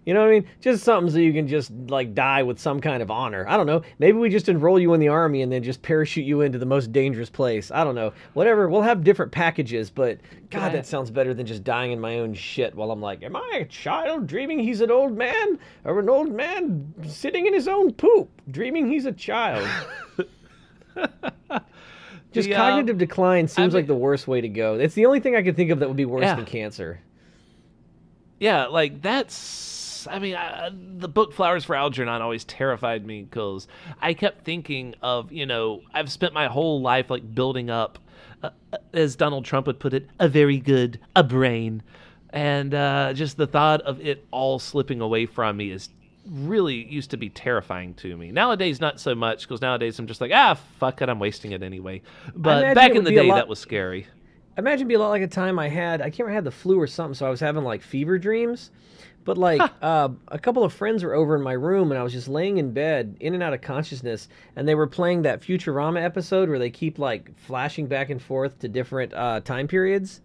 You 0.04 0.14
know 0.14 0.20
what 0.20 0.30
I 0.30 0.32
mean? 0.32 0.46
Just 0.60 0.82
something 0.82 1.12
so 1.12 1.18
you 1.20 1.32
can 1.32 1.46
just 1.46 1.70
like 1.88 2.12
die 2.12 2.42
with 2.42 2.58
some 2.58 2.80
kind 2.80 3.02
of 3.04 3.10
honor. 3.10 3.46
I 3.48 3.56
don't 3.56 3.66
know. 3.66 3.82
Maybe 4.00 4.18
we 4.18 4.30
just 4.30 4.48
enroll 4.48 4.80
you 4.80 4.94
in 4.94 5.00
the 5.00 5.08
army 5.08 5.42
and 5.42 5.52
then 5.52 5.62
just 5.62 5.80
parachute 5.80 6.26
you 6.26 6.40
into 6.40 6.58
the 6.58 6.66
most 6.66 6.92
dangerous 6.92 7.30
place. 7.30 7.70
I 7.70 7.84
don't 7.84 7.94
know. 7.94 8.12
Whatever. 8.34 8.68
We'll 8.68 8.82
have 8.82 9.04
different 9.04 9.30
packages, 9.30 9.90
but 9.90 10.18
God, 10.50 10.62
I- 10.62 10.68
that 10.70 10.86
sounds 10.86 11.10
better 11.12 11.34
than 11.34 11.46
just 11.46 11.62
dying 11.62 11.92
in 11.92 12.00
my 12.00 12.18
own 12.18 12.34
shit 12.34 12.74
while 12.74 12.90
I'm 12.90 13.00
like, 13.00 13.22
am 13.22 13.36
I 13.36 13.58
a 13.60 13.64
child 13.64 14.26
dreaming 14.26 14.58
he's 14.58 14.80
an 14.80 14.90
old 14.90 15.16
man, 15.16 15.58
or 15.84 16.00
an 16.00 16.10
old 16.10 16.32
man 16.32 16.92
sitting 17.06 17.46
in 17.46 17.54
his 17.54 17.68
own 17.68 17.92
poop 17.92 18.28
dreaming 18.50 18.88
he's 18.90 19.06
a 19.06 19.12
child? 19.12 19.68
Just 22.32 22.48
The, 22.48 22.54
uh, 22.54 22.58
cognitive 22.58 22.98
decline 22.98 23.46
seems 23.48 23.74
I 23.74 23.78
like 23.78 23.86
the 23.86 23.94
worst 23.94 24.26
way 24.26 24.40
to 24.40 24.48
go. 24.48 24.74
It's 24.74 24.94
the 24.94 25.06
only 25.06 25.20
thing 25.20 25.36
I 25.36 25.42
could 25.42 25.56
think 25.56 25.70
of 25.70 25.78
that 25.80 25.88
would 25.88 25.96
be 25.96 26.04
worse 26.04 26.22
Yeah. 26.22 26.34
than 26.36 26.44
cancer. 26.46 27.00
yeah 28.40 28.66
like 28.66 29.00
that's 29.02 30.06
i 30.10 30.18
mean 30.18 30.34
I, 30.34 30.70
the 30.72 31.08
book 31.08 31.32
flowers 31.32 31.64
for 31.64 31.76
algernon 31.76 32.20
always 32.22 32.42
terrified 32.44 33.06
me 33.06 33.22
because 33.22 33.68
i 34.00 34.14
kept 34.14 34.44
thinking 34.44 34.96
of 35.00 35.30
you 35.30 35.46
know 35.46 35.82
i've 35.94 36.10
spent 36.10 36.32
my 36.34 36.48
whole 36.48 36.80
life 36.80 37.08
like 37.08 37.34
building 37.34 37.70
up 37.70 38.00
uh, 38.42 38.50
as 38.92 39.14
donald 39.14 39.44
trump 39.44 39.68
would 39.68 39.78
put 39.78 39.94
it 39.94 40.08
a 40.18 40.28
very 40.28 40.58
good 40.58 40.98
a 41.14 41.22
brain 41.22 41.84
and 42.30 42.74
uh, 42.74 43.12
just 43.12 43.36
the 43.36 43.46
thought 43.46 43.80
of 43.82 44.00
it 44.00 44.24
all 44.32 44.58
slipping 44.58 45.00
away 45.00 45.24
from 45.26 45.56
me 45.58 45.70
is 45.70 45.88
really 46.30 46.84
used 46.84 47.10
to 47.10 47.16
be 47.16 47.28
terrifying 47.28 47.94
to 47.94 48.16
me. 48.16 48.30
Nowadays, 48.32 48.80
not 48.80 49.00
so 49.00 49.14
much 49.14 49.42
because 49.42 49.60
nowadays 49.60 49.98
I'm 49.98 50.06
just 50.06 50.20
like, 50.20 50.30
ah, 50.32 50.54
fuck 50.78 51.02
it, 51.02 51.08
I'm 51.08 51.18
wasting 51.18 51.52
it 51.52 51.62
anyway. 51.62 52.02
But 52.34 52.74
back 52.74 52.94
in 52.94 53.04
the 53.04 53.10
day, 53.10 53.22
lot- 53.22 53.36
that 53.36 53.48
was 53.48 53.58
scary. 53.58 54.06
imagine 54.56 54.80
it'd 54.80 54.88
be 54.88 54.94
a 54.94 54.98
lot 55.00 55.10
like 55.10 55.22
a 55.22 55.28
time 55.28 55.58
I 55.58 55.68
had 55.68 56.00
I 56.00 56.04
can't 56.04 56.20
remember 56.20 56.32
I 56.32 56.34
had 56.36 56.44
the 56.44 56.50
flu 56.50 56.78
or 56.80 56.86
something, 56.86 57.14
so 57.14 57.26
I 57.26 57.30
was 57.30 57.40
having 57.40 57.64
like 57.64 57.82
fever 57.82 58.18
dreams. 58.18 58.70
But 59.24 59.38
like 59.38 59.60
uh, 59.82 60.08
a 60.28 60.38
couple 60.38 60.64
of 60.64 60.72
friends 60.72 61.04
were 61.04 61.14
over 61.14 61.36
in 61.36 61.42
my 61.42 61.52
room, 61.52 61.92
and 61.92 61.98
I 61.98 62.02
was 62.02 62.12
just 62.12 62.26
laying 62.28 62.58
in 62.58 62.72
bed, 62.72 63.16
in 63.20 63.34
and 63.34 63.42
out 63.42 63.52
of 63.54 63.60
consciousness, 63.60 64.28
and 64.56 64.66
they 64.66 64.74
were 64.74 64.88
playing 64.88 65.22
that 65.22 65.42
Futurama 65.42 66.02
episode 66.02 66.48
where 66.48 66.58
they 66.58 66.70
keep 66.70 66.98
like 66.98 67.36
flashing 67.38 67.86
back 67.86 68.10
and 68.10 68.20
forth 68.20 68.58
to 68.60 68.68
different 68.68 69.14
uh, 69.14 69.40
time 69.40 69.68
periods, 69.68 70.20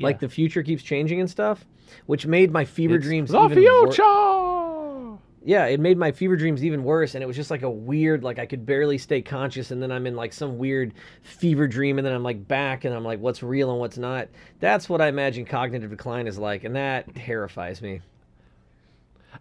like 0.00 0.18
the 0.18 0.28
future 0.28 0.62
keeps 0.64 0.82
changing 0.82 1.20
and 1.20 1.30
stuff, 1.30 1.64
which 2.06 2.26
made 2.26 2.50
my 2.50 2.64
fever 2.64 2.96
It's 2.96 3.04
dreams 3.06 3.30
The 3.30 3.42
even 3.44 3.62
wor- 3.62 3.92
future. 3.92 5.18
yeah, 5.44 5.66
it 5.66 5.80
made 5.80 5.96
my 5.98 6.12
fever 6.12 6.36
dreams 6.36 6.64
even 6.64 6.84
worse, 6.84 7.14
and 7.14 7.22
it 7.22 7.26
was 7.26 7.36
just 7.36 7.50
like 7.50 7.62
a 7.62 7.70
weird, 7.70 8.22
like 8.24 8.38
I 8.38 8.46
could 8.46 8.66
barely 8.66 8.98
stay 8.98 9.22
conscious, 9.22 9.70
and 9.70 9.82
then 9.82 9.90
I'm 9.92 10.06
in 10.06 10.14
like 10.16 10.32
some 10.32 10.58
weird 10.58 10.92
fever 11.22 11.66
dream, 11.66 11.98
and 11.98 12.06
then 12.06 12.12
I'm 12.14 12.22
like 12.22 12.46
back, 12.48 12.84
and 12.84 12.94
I'm 12.94 13.04
like, 13.04 13.20
what's 13.20 13.42
real 13.42 13.70
and 13.70 13.78
what's 13.80 13.98
not. 13.98 14.28
That's 14.60 14.88
what 14.88 15.00
I 15.00 15.08
imagine 15.08 15.44
cognitive 15.44 15.90
decline 15.90 16.26
is 16.26 16.38
like, 16.38 16.64
and 16.64 16.76
that 16.76 17.14
terrifies 17.14 17.80
me. 17.82 18.00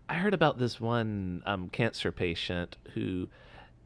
I 0.10 0.16
heard 0.16 0.34
about 0.34 0.58
this 0.60 0.80
one 0.80 1.42
um, 1.46 1.70
cancer 1.70 2.12
patient 2.12 2.78
who, 2.94 3.28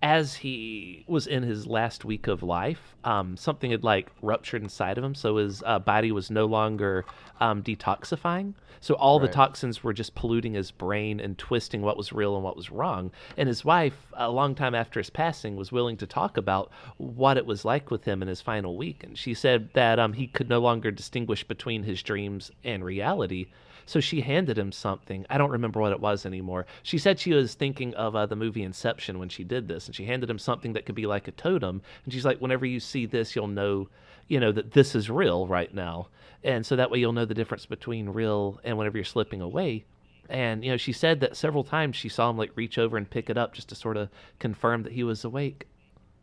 as 0.02 0.34
he 0.36 1.04
was 1.08 1.28
in 1.28 1.44
his 1.44 1.68
last 1.68 2.04
week 2.06 2.28
of 2.28 2.42
life, 2.42 2.96
um, 3.04 3.38
something 3.38 3.70
had 3.72 3.84
like 3.84 4.12
ruptured 4.22 4.64
inside 4.64 4.98
of 4.98 5.04
him, 5.04 5.14
so 5.14 5.38
his 5.38 5.62
uh, 5.66 5.78
body 5.80 6.12
was 6.12 6.32
no 6.32 6.46
longer 6.46 7.06
um, 7.40 7.62
detoxifying. 7.62 8.54
So 8.80 8.96
all 8.96 9.20
the 9.20 9.28
toxins 9.28 9.84
were 9.84 9.94
just 9.94 10.16
polluting 10.16 10.56
his 10.56 10.72
brain 10.72 11.20
and 11.20 11.38
twisting 11.38 11.84
what 11.84 11.98
was 11.98 12.12
real 12.12 12.34
and 12.34 12.44
what 12.44 12.58
was 12.58 12.72
wrong. 12.72 13.12
And 13.38 13.48
his 13.48 13.64
wife, 13.64 14.08
a 14.14 14.32
long 14.32 14.56
time 14.56 14.74
after 14.74 15.00
his 15.00 15.12
passing, 15.12 15.56
was 15.56 15.72
willing 15.72 15.98
to 15.98 16.08
talk 16.08 16.36
about 16.36 16.72
what 16.98 17.38
it 17.38 17.46
was 17.46 17.64
like 17.64 17.92
with 17.92 18.06
him 18.06 18.24
in 18.24 18.28
his 18.28 18.42
final 18.42 18.76
week. 18.76 19.04
And 19.04 19.16
she 19.16 19.36
said 19.36 19.70
that 19.74 20.00
um, 20.00 20.14
he 20.14 20.26
could 20.26 20.50
no 20.50 20.60
longer 20.60 20.90
distinguish 20.90 21.44
between 21.44 21.84
his 21.84 22.02
dreams 22.02 22.50
and 22.64 22.84
reality. 22.84 23.46
So 23.86 24.00
she 24.00 24.22
handed 24.22 24.58
him 24.58 24.72
something. 24.72 25.26
I 25.30 25.38
don't 25.38 25.52
remember 25.52 25.80
what 25.80 25.92
it 25.92 26.00
was 26.00 26.26
anymore. 26.26 26.66
She 26.84 26.98
said 26.98 27.20
she 27.20 27.34
was 27.34 27.54
thinking 27.54 27.94
of 27.96 28.16
uh, 28.16 28.26
the 28.26 28.36
movie 28.36 28.64
Inception 28.64 29.20
when 29.20 29.30
she 29.30 29.44
did 29.44 29.68
this, 29.68 29.88
and 29.88 29.96
she 29.96 30.06
handed 30.06 30.30
him 30.30 30.40
something 30.40 30.74
that 30.74 30.86
could 30.86 30.96
be 30.96 31.06
like 31.06 31.28
a 31.28 31.32
totem. 31.32 31.82
And 32.04 32.14
she's 32.14 32.26
like, 32.26 32.40
"Whenever 32.40 32.66
you 32.66 32.80
see 32.80 33.06
this, 33.06 33.36
you'll 33.36 33.48
know, 33.48 33.90
you 34.28 34.40
know, 34.40 34.52
that 34.52 34.72
this 34.72 34.96
is 34.96 35.10
real 35.10 35.48
right 35.48 35.74
now." 35.74 36.08
And 36.44 36.66
so 36.66 36.76
that 36.76 36.90
way 36.90 37.00
you'll 37.00 37.14
know 37.14 37.26
the 37.26 37.34
difference 37.34 37.66
between 37.66 38.10
real 38.10 38.60
and 38.64 38.78
whenever 38.78 38.98
you're 38.98 39.06
slipping 39.06 39.42
away. 39.42 39.86
And 40.30 40.64
you 40.64 40.72
know, 40.72 40.78
she 40.78 40.94
said 40.94 41.20
that 41.20 41.36
several 41.36 41.64
times 41.64 41.96
she 41.96 42.10
saw 42.10 42.30
him 42.30 42.38
like 42.38 42.52
reach 42.56 42.78
over 42.78 42.98
and 42.98 43.10
pick 43.10 43.30
it 43.30 43.38
up 43.38 43.54
just 43.54 43.70
to 43.70 43.76
sort 43.76 43.98
of 43.98 44.10
confirm 44.40 44.84
that 44.84 44.94
he 44.94 45.04
was 45.04 45.24
awake. 45.26 45.68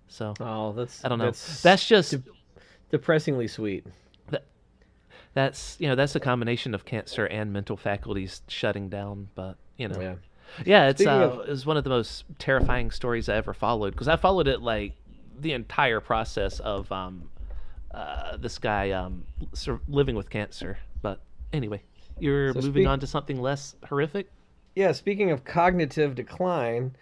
So 0.09 0.35
Oh, 0.41 0.73
that's 0.73 1.05
I 1.05 1.09
don't 1.09 1.19
know. 1.19 1.27
That's, 1.27 1.63
That's, 1.63 1.87
just 1.87 2.15
depressingly 2.91 3.47
sweet. 3.47 3.87
That's 5.35 5.77
you 5.79 5.89
know 5.89 5.95
that's 5.95 6.15
a 6.17 6.21
combination 6.21 6.75
of 6.75 6.85
cancer 6.85 7.27
and 7.27 7.53
mental 7.53 7.77
faculties 7.77 8.43
shutting 8.49 8.89
down. 8.89 9.29
But 9.35 9.57
you 9.77 9.89
know, 9.89 10.01
Yeah. 10.01 10.15
Yeah, 10.65 10.89
it's 10.89 11.05
uh, 11.07 11.11
of- 11.11 11.41
it 11.49 11.51
was 11.51 11.67
one 11.67 11.77
of 11.77 11.85
the 11.85 11.91
most 11.91 12.25
terrifying 12.39 12.91
stories 12.91 13.29
I 13.29 13.37
ever 13.37 13.53
followed 13.53 13.91
because 13.93 14.09
I 14.09 14.17
followed 14.17 14.49
it 14.49 14.63
like 14.63 14.93
the 15.41 15.53
entire 15.53 16.01
process 16.01 16.59
of 16.61 16.91
um, 16.91 17.29
uh, 17.93 18.37
this 18.39 18.59
guy 18.59 18.91
um, 18.93 19.25
living 19.89 20.17
with 20.17 20.31
cancer. 20.31 20.79
But 21.03 21.21
anyway, 21.53 21.83
you're 22.19 22.53
So 22.55 22.61
moving 22.61 22.73
speak- 22.83 22.89
on 22.89 23.01
to 23.01 23.07
something 23.07 23.41
less 23.41 23.77
horrific. 23.89 24.31
Yeah, 24.75 24.93
speaking 24.93 25.31
of 25.33 25.45
cognitive 25.45 26.15
decline, 26.15 26.95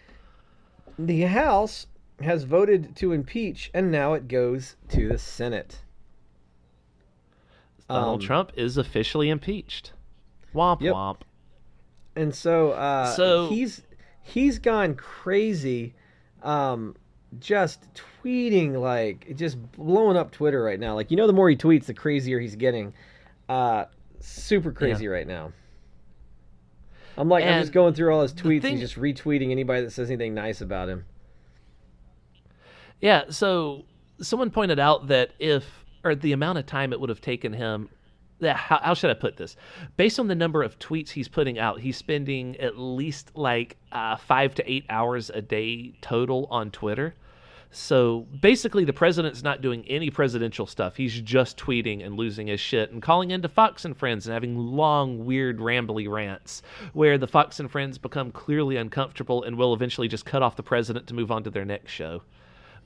the 0.99 1.21
House 1.21 1.87
has 2.21 2.43
voted 2.43 2.95
to 2.97 3.13
impeach, 3.13 3.69
and 3.73 3.91
now 3.91 4.13
it 4.13 4.27
goes 4.27 4.75
to 4.89 5.07
the 5.09 5.17
Senate. 5.17 5.79
Donald 7.89 8.21
Um, 8.21 8.25
Trump 8.25 8.51
is 8.55 8.77
officially 8.77 9.29
impeached. 9.29 9.93
Womp 10.53 10.81
Yep. 10.81 10.93
womp. 10.93 11.17
and 12.15 12.33
so 12.33 12.71
uh, 12.71 13.05
So- 13.11 13.47
he's 13.49 13.83
he's 14.23 14.59
gone 14.59 14.95
crazy, 14.95 15.93
um, 16.43 16.95
just 17.39 17.85
tweeting 18.23 18.79
like 18.81 19.35
just 19.35 19.57
blowing 19.73 20.17
up 20.17 20.31
Twitter 20.31 20.61
right 20.63 20.79
now. 20.79 20.95
Like 20.95 21.11
you 21.11 21.17
know, 21.17 21.27
the 21.27 21.33
more 21.33 21.49
he 21.49 21.55
tweets, 21.55 21.85
the 21.85 21.93
crazier 21.93 22.39
he's 22.39 22.55
getting. 22.55 22.93
Uh, 23.47 23.85
super 24.19 24.71
crazy 24.71 25.07
right 25.07 25.27
now. 25.27 25.51
I'm 27.17 27.29
like 27.29 27.45
I'm 27.45 27.61
just 27.61 27.71
going 27.71 27.93
through 27.93 28.13
all 28.13 28.21
his 28.21 28.33
tweets 28.33 28.63
thing- 28.63 28.73
and 28.73 28.79
just 28.81 28.95
retweeting 28.95 29.51
anybody 29.51 29.81
that 29.81 29.91
says 29.91 30.09
anything 30.09 30.33
nice 30.33 30.59
about 30.61 30.89
him. 30.89 31.05
Yeah, 32.99 33.25
so 33.29 33.85
someone 34.21 34.49
pointed 34.49 34.79
out 34.79 35.07
that 35.07 35.31
if, 35.39 35.85
or 36.03 36.15
the 36.15 36.31
amount 36.31 36.57
of 36.57 36.65
time 36.65 36.93
it 36.93 36.99
would 36.99 37.09
have 37.09 37.21
taken 37.21 37.53
him, 37.53 37.89
how, 38.41 38.79
how 38.81 38.93
should 38.93 39.09
I 39.09 39.15
put 39.15 39.37
this? 39.37 39.55
Based 39.95 40.19
on 40.19 40.27
the 40.27 40.35
number 40.35 40.63
of 40.63 40.77
tweets 40.79 41.09
he's 41.09 41.27
putting 41.27 41.57
out, 41.59 41.79
he's 41.79 41.97
spending 41.97 42.55
at 42.57 42.77
least 42.77 43.31
like 43.35 43.77
uh, 43.91 44.15
five 44.15 44.53
to 44.55 44.71
eight 44.71 44.85
hours 44.89 45.29
a 45.29 45.41
day 45.41 45.93
total 46.01 46.47
on 46.51 46.71
Twitter. 46.71 47.15
So 47.69 48.25
basically, 48.41 48.85
the 48.85 48.93
president's 48.93 49.43
not 49.43 49.61
doing 49.61 49.83
any 49.87 50.09
presidential 50.09 50.65
stuff. 50.65 50.95
He's 50.95 51.19
just 51.19 51.57
tweeting 51.57 52.05
and 52.05 52.15
losing 52.15 52.47
his 52.47 52.61
shit 52.61 52.91
and 52.91 53.01
calling 53.01 53.31
into 53.31 53.49
Fox 53.49 53.83
and 53.83 53.95
Friends 53.95 54.25
and 54.25 54.33
having 54.33 54.57
long, 54.57 55.25
weird, 55.25 55.59
rambly 55.59 56.09
rants 56.09 56.61
where 56.93 57.17
the 57.17 57.27
Fox 57.27 57.59
and 57.59 57.69
Friends 57.69 57.97
become 57.97 58.31
clearly 58.31 58.77
uncomfortable 58.77 59.43
and 59.43 59.57
will 59.57 59.73
eventually 59.73 60.07
just 60.07 60.25
cut 60.25 60.41
off 60.41 60.55
the 60.55 60.63
president 60.63 61.07
to 61.07 61.13
move 61.13 61.31
on 61.31 61.43
to 61.43 61.49
their 61.49 61.65
next 61.65 61.91
show. 61.91 62.21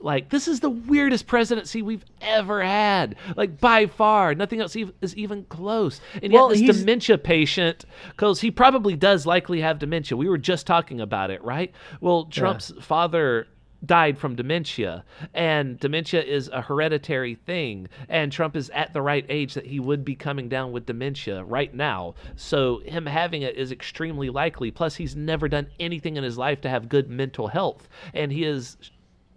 Like 0.02 0.28
this 0.30 0.48
is 0.48 0.60
the 0.60 0.70
weirdest 0.70 1.26
presidency 1.26 1.82
we've 1.82 2.04
ever 2.20 2.62
had. 2.62 3.16
Like 3.36 3.60
by 3.60 3.86
far, 3.86 4.34
nothing 4.34 4.60
else 4.60 4.76
is 5.00 5.16
even 5.16 5.44
close. 5.44 6.00
And 6.22 6.32
Well, 6.32 6.48
yet 6.48 6.50
this 6.52 6.60
he's- 6.60 6.80
dementia 6.80 7.18
patient, 7.18 7.84
because 8.10 8.40
he 8.40 8.50
probably 8.50 8.96
does 8.96 9.26
likely 9.26 9.60
have 9.60 9.78
dementia. 9.78 10.16
We 10.16 10.28
were 10.28 10.38
just 10.38 10.66
talking 10.66 11.00
about 11.00 11.30
it, 11.30 11.42
right? 11.44 11.72
Well, 12.00 12.24
Trump's 12.26 12.72
father 12.80 13.46
died 13.84 14.16
from 14.16 14.36
dementia, 14.36 15.04
and 15.34 15.76
dementia 15.80 16.22
is 16.22 16.46
a 16.52 16.60
hereditary 16.62 17.34
thing. 17.34 17.88
And 18.08 18.30
Trump 18.30 18.54
is 18.54 18.70
at 18.70 18.92
the 18.92 19.02
right 19.02 19.26
age 19.28 19.54
that 19.54 19.66
he 19.66 19.80
would 19.80 20.04
be 20.04 20.14
coming 20.14 20.48
down 20.48 20.70
with 20.70 20.86
dementia 20.86 21.42
right 21.42 21.74
now. 21.74 22.14
So 22.36 22.78
him 22.84 23.06
having 23.06 23.42
it 23.42 23.56
is 23.56 23.72
extremely 23.72 24.30
likely. 24.30 24.70
Plus, 24.70 24.94
he's 24.94 25.16
never 25.16 25.48
done 25.48 25.66
anything 25.80 26.16
in 26.16 26.22
his 26.22 26.38
life 26.38 26.60
to 26.60 26.68
have 26.68 26.88
good 26.88 27.10
mental 27.10 27.48
health, 27.48 27.88
and 28.14 28.30
he 28.30 28.44
is 28.44 28.76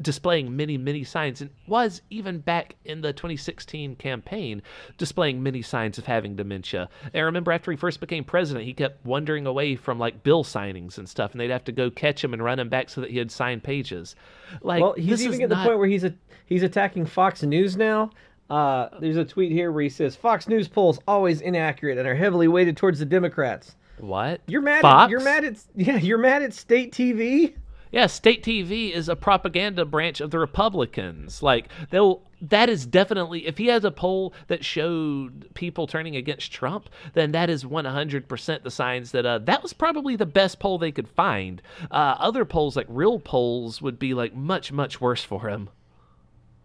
displaying 0.01 0.55
many, 0.55 0.77
many 0.77 1.03
signs, 1.03 1.41
and 1.41 1.49
was 1.67 2.01
even 2.09 2.39
back 2.39 2.75
in 2.85 3.01
the 3.01 3.13
2016 3.13 3.95
campaign 3.95 4.61
displaying 4.97 5.41
many 5.41 5.61
signs 5.61 5.97
of 5.97 6.05
having 6.05 6.35
dementia. 6.35 6.89
And 7.03 7.21
I 7.21 7.25
remember 7.25 7.51
after 7.51 7.71
he 7.71 7.77
first 7.77 7.99
became 7.99 8.23
president, 8.23 8.65
he 8.65 8.73
kept 8.73 9.05
wandering 9.05 9.45
away 9.45 9.75
from 9.75 9.99
like 9.99 10.23
bill 10.23 10.43
signings 10.43 10.97
and 10.97 11.07
stuff, 11.07 11.31
and 11.31 11.39
they'd 11.39 11.49
have 11.49 11.63
to 11.65 11.71
go 11.71 11.89
catch 11.89 12.23
him 12.23 12.33
and 12.33 12.43
run 12.43 12.59
him 12.59 12.69
back 12.69 12.89
so 12.89 13.01
that 13.01 13.11
he 13.11 13.17
had 13.17 13.31
signed 13.31 13.63
pages. 13.63 14.15
Like, 14.61 14.81
Well, 14.81 14.93
he's 14.93 15.23
even 15.23 15.41
at 15.41 15.49
the 15.49 15.55
point 15.55 15.77
where 15.77 15.87
he's 15.87 16.03
a, 16.03 16.13
he's 16.45 16.63
attacking 16.63 17.05
Fox 17.05 17.43
News 17.43 17.77
now. 17.77 18.11
Uh, 18.49 18.89
there's 18.99 19.17
a 19.17 19.25
tweet 19.25 19.51
here 19.51 19.71
where 19.71 19.83
he 19.83 19.89
says 19.89 20.15
Fox 20.15 20.47
News 20.47 20.67
polls 20.67 20.99
always 21.07 21.41
inaccurate 21.41 21.97
and 21.97 22.07
are 22.07 22.15
heavily 22.15 22.47
weighted 22.47 22.77
towards 22.77 22.99
the 22.99 23.05
Democrats. 23.05 23.75
what 23.97 24.41
You're 24.45 24.61
mad. 24.61 24.81
Fox? 24.81 25.05
At, 25.05 25.09
you're 25.09 25.23
mad 25.23 25.45
at 25.45 25.57
yeah. 25.75 25.97
You're 25.97 26.19
mad 26.19 26.43
at 26.43 26.53
state 26.53 26.91
TV. 26.91 27.55
Yeah, 27.95 28.07
state 28.07 28.43
TV 28.43 28.91
is 28.91 29.07
a 29.07 29.15
propaganda 29.15 29.85
branch 29.85 30.19
of 30.19 30.29
the 30.29 30.37
Republicans. 30.37 31.41
Like 31.41 31.69
they'll 31.91 32.21
that 32.41 32.67
is 32.67 32.85
definitely 32.85 33.47
if 33.47 33.57
he 33.57 33.67
has 33.67 33.85
a 33.85 33.89
poll 33.89 34.33
that 34.47 34.65
showed 34.65 35.49
people 35.53 35.87
turning 35.87 36.17
against 36.17 36.51
Trump, 36.51 36.89
then 37.13 37.31
that 37.31 37.49
is 37.49 37.63
100% 37.63 38.63
the 38.63 38.69
signs 38.69 39.11
that 39.11 39.25
uh, 39.25 39.37
that 39.39 39.63
was 39.63 39.71
probably 39.71 40.17
the 40.17 40.25
best 40.25 40.59
poll 40.59 40.77
they 40.77 40.91
could 40.91 41.07
find. 41.07 41.61
Uh, 41.89 42.15
other 42.19 42.43
polls 42.43 42.75
like 42.75 42.85
real 42.89 43.17
polls 43.17 43.81
would 43.81 43.97
be 43.97 44.13
like 44.13 44.35
much 44.35 44.73
much 44.73 44.99
worse 44.99 45.23
for 45.23 45.47
him. 45.47 45.69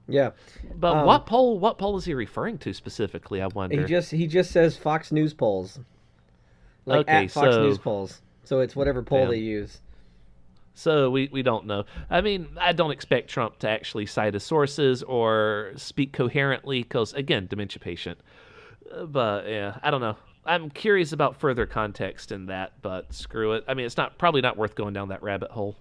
Yeah, 0.09 0.31
But 0.75 0.97
Um, 0.97 1.07
what 1.07 1.27
poll 1.27 1.61
what 1.61 1.79
poll 1.79 1.97
is 1.97 2.07
he 2.07 2.13
referring 2.15 2.59
to 2.59 2.75
specifically, 2.75 3.41
I 3.41 3.47
wonder. 3.47 3.81
he 3.81 3.87
just 3.87 4.11
he 4.11 4.27
just 4.27 4.51
says 4.51 4.77
Fox 4.77 5.13
News 5.13 5.33
polls, 5.33 5.79
like 6.87 7.03
Okay, 7.03 7.27
at 7.27 7.31
Fox 7.31 7.55
so- 7.55 7.63
News 7.63 7.79
polls. 7.79 8.21
So 8.43 8.59
it's 8.59 8.75
whatever 8.75 9.01
poll 9.05 9.21
Damn. 9.21 9.31
they 9.31 9.39
use. 9.39 9.81
So 10.75 11.11
we, 11.11 11.29
we 11.33 11.43
don't 11.43 11.67
know. 11.67 11.85
I 12.09 12.21
mean, 12.21 12.49
I 12.59 12.73
don't 12.73 12.91
expect 12.91 13.29
Trump 13.29 13.59
to 13.59 13.69
actually 13.69 14.07
cite 14.07 14.35
his 14.35 14.45
sources 14.45 15.03
or 15.03 15.73
speak 15.77 16.13
coherently 16.13 16.83
because, 16.83 17.13
again, 17.13 17.47
dementia 17.49 17.81
patient. 17.81 18.19
Uh, 18.95 19.05
But 19.05 19.49
yeah, 19.49 19.79
I 19.83 19.91
don't 19.91 20.01
know. 20.01 20.17
I'm 20.47 20.71
curious 20.71 21.13
about 21.13 21.37
further 21.37 21.67
context 21.67 22.33
in 22.33 22.47
that, 22.47 22.81
but 22.81 23.13
screw 23.13 23.53
it. 23.53 23.65
I 23.69 23.75
mean, 23.75 23.85
it's 23.85 23.99
not 23.99 24.17
probably 24.17 24.41
not 24.41 24.57
worth 24.57 24.75
going 24.75 24.95
down 24.95 25.09
that 25.09 25.23
rabbit 25.23 25.51
hole. 25.51 25.77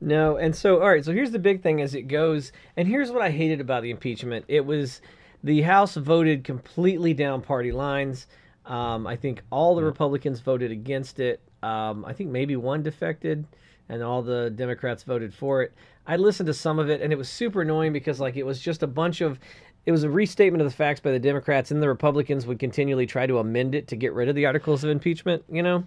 No, 0.00 0.36
and 0.36 0.56
so 0.56 0.80
all 0.80 0.88
right, 0.88 1.04
so 1.04 1.12
here's 1.12 1.30
the 1.30 1.38
big 1.38 1.62
thing 1.62 1.80
as 1.80 1.94
it 1.94 2.02
goes, 2.08 2.52
and 2.76 2.88
here's 2.88 3.10
what 3.12 3.22
I 3.22 3.30
hated 3.30 3.60
about 3.60 3.82
the 3.82 3.90
impeachment. 3.90 4.46
It 4.48 4.64
was 4.64 5.02
the 5.44 5.60
House 5.60 5.94
voted 5.94 6.42
completely 6.42 7.14
down 7.14 7.42
party 7.42 7.70
lines. 7.70 8.26
Um, 8.66 9.06
I 9.06 9.16
think 9.16 9.42
all 9.50 9.74
the 9.74 9.84
Republicans 9.84 10.40
voted 10.40 10.70
against 10.70 11.20
it. 11.20 11.40
Um, 11.62 12.04
I 12.04 12.12
think 12.12 12.30
maybe 12.30 12.56
one 12.56 12.82
defected, 12.82 13.46
and 13.90 14.02
all 14.02 14.22
the 14.22 14.48
Democrats 14.50 15.02
voted 15.02 15.34
for 15.34 15.62
it. 15.62 15.72
I 16.06 16.16
listened 16.16 16.46
to 16.46 16.54
some 16.54 16.78
of 16.78 16.88
it, 16.88 17.02
and 17.02 17.12
it 17.12 17.16
was 17.16 17.28
super 17.28 17.60
annoying 17.62 17.92
because 17.92 18.20
like 18.20 18.36
it 18.36 18.46
was 18.46 18.60
just 18.60 18.82
a 18.82 18.86
bunch 18.86 19.20
of. 19.20 19.38
It 19.86 19.92
was 19.92 20.02
a 20.04 20.10
restatement 20.10 20.60
of 20.62 20.68
the 20.68 20.76
facts 20.76 21.00
by 21.00 21.10
the 21.10 21.18
Democrats, 21.18 21.70
and 21.70 21.82
the 21.82 21.88
Republicans 21.88 22.46
would 22.46 22.58
continually 22.58 23.06
try 23.06 23.26
to 23.26 23.38
amend 23.38 23.74
it 23.74 23.88
to 23.88 23.96
get 23.96 24.12
rid 24.12 24.28
of 24.28 24.34
the 24.34 24.46
articles 24.46 24.84
of 24.84 24.90
impeachment. 24.90 25.42
You 25.50 25.62
know 25.62 25.84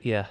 Yeah. 0.00 0.26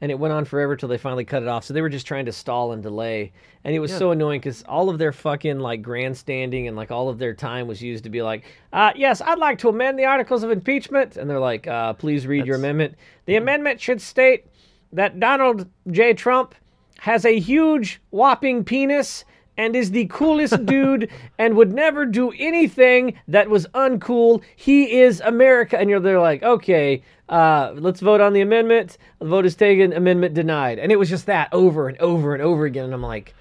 and 0.00 0.12
it 0.12 0.18
went 0.18 0.32
on 0.32 0.44
forever 0.44 0.76
till 0.76 0.88
they 0.88 0.98
finally 0.98 1.24
cut 1.24 1.42
it 1.42 1.48
off. 1.48 1.64
So 1.64 1.74
they 1.74 1.80
were 1.80 1.88
just 1.88 2.06
trying 2.06 2.26
to 2.26 2.32
stall 2.32 2.70
and 2.72 2.82
delay, 2.82 3.32
and 3.64 3.74
it 3.74 3.80
was 3.80 3.92
so 3.92 4.10
annoying 4.12 4.40
because 4.40 4.62
all 4.68 4.90
of 4.90 4.98
their 4.98 5.10
fucking 5.12 5.58
like 5.58 5.82
grandstanding 5.82 6.68
and 6.68 6.76
like 6.76 6.90
all 6.92 7.08
of 7.08 7.18
their 7.18 7.34
time 7.34 7.66
was 7.66 7.82
used 7.82 8.04
to 8.04 8.10
be 8.10 8.22
like, 8.22 8.44
uh, 8.72 8.92
"Yes, 8.94 9.20
I'd 9.20 9.38
like 9.38 9.58
to 9.60 9.68
amend 9.70 9.98
the 9.98 10.04
articles 10.04 10.42
of 10.44 10.50
impeachment," 10.50 11.16
and 11.16 11.28
they're 11.28 11.40
like, 11.40 11.66
uh, 11.66 11.94
"Please 11.94 12.26
read 12.26 12.46
your 12.46 12.56
amendment. 12.56 12.94
The 13.24 13.36
amendment 13.36 13.80
should 13.80 14.00
state 14.00 14.46
that 14.92 15.18
Donald 15.18 15.66
J. 15.90 16.14
Trump 16.14 16.54
has 16.98 17.24
a 17.24 17.38
huge 17.38 18.00
whopping 18.10 18.64
penis." 18.64 19.24
And 19.56 19.74
is 19.74 19.90
the 19.90 20.06
coolest 20.06 20.64
dude 20.66 21.10
and 21.36 21.56
would 21.56 21.72
never 21.72 22.06
do 22.06 22.30
anything 22.38 23.18
that 23.26 23.50
was 23.50 23.66
uncool. 23.74 24.40
He 24.54 25.00
is 25.00 25.20
America. 25.20 25.76
And 25.76 25.90
you're 25.90 25.98
they're 25.98 26.20
like, 26.20 26.44
okay, 26.44 27.02
uh, 27.28 27.72
let's 27.74 27.98
vote 27.98 28.20
on 28.20 28.34
the 28.34 28.40
amendment. 28.40 28.98
The 29.18 29.26
vote 29.26 29.44
is 29.44 29.56
taken, 29.56 29.92
amendment 29.92 30.34
denied. 30.34 30.78
And 30.78 30.92
it 30.92 30.96
was 30.96 31.10
just 31.10 31.26
that 31.26 31.48
over 31.52 31.88
and 31.88 31.98
over 31.98 32.34
and 32.34 32.42
over 32.42 32.66
again. 32.66 32.84
And 32.84 32.94
I'm 32.94 33.02
like, 33.02 33.34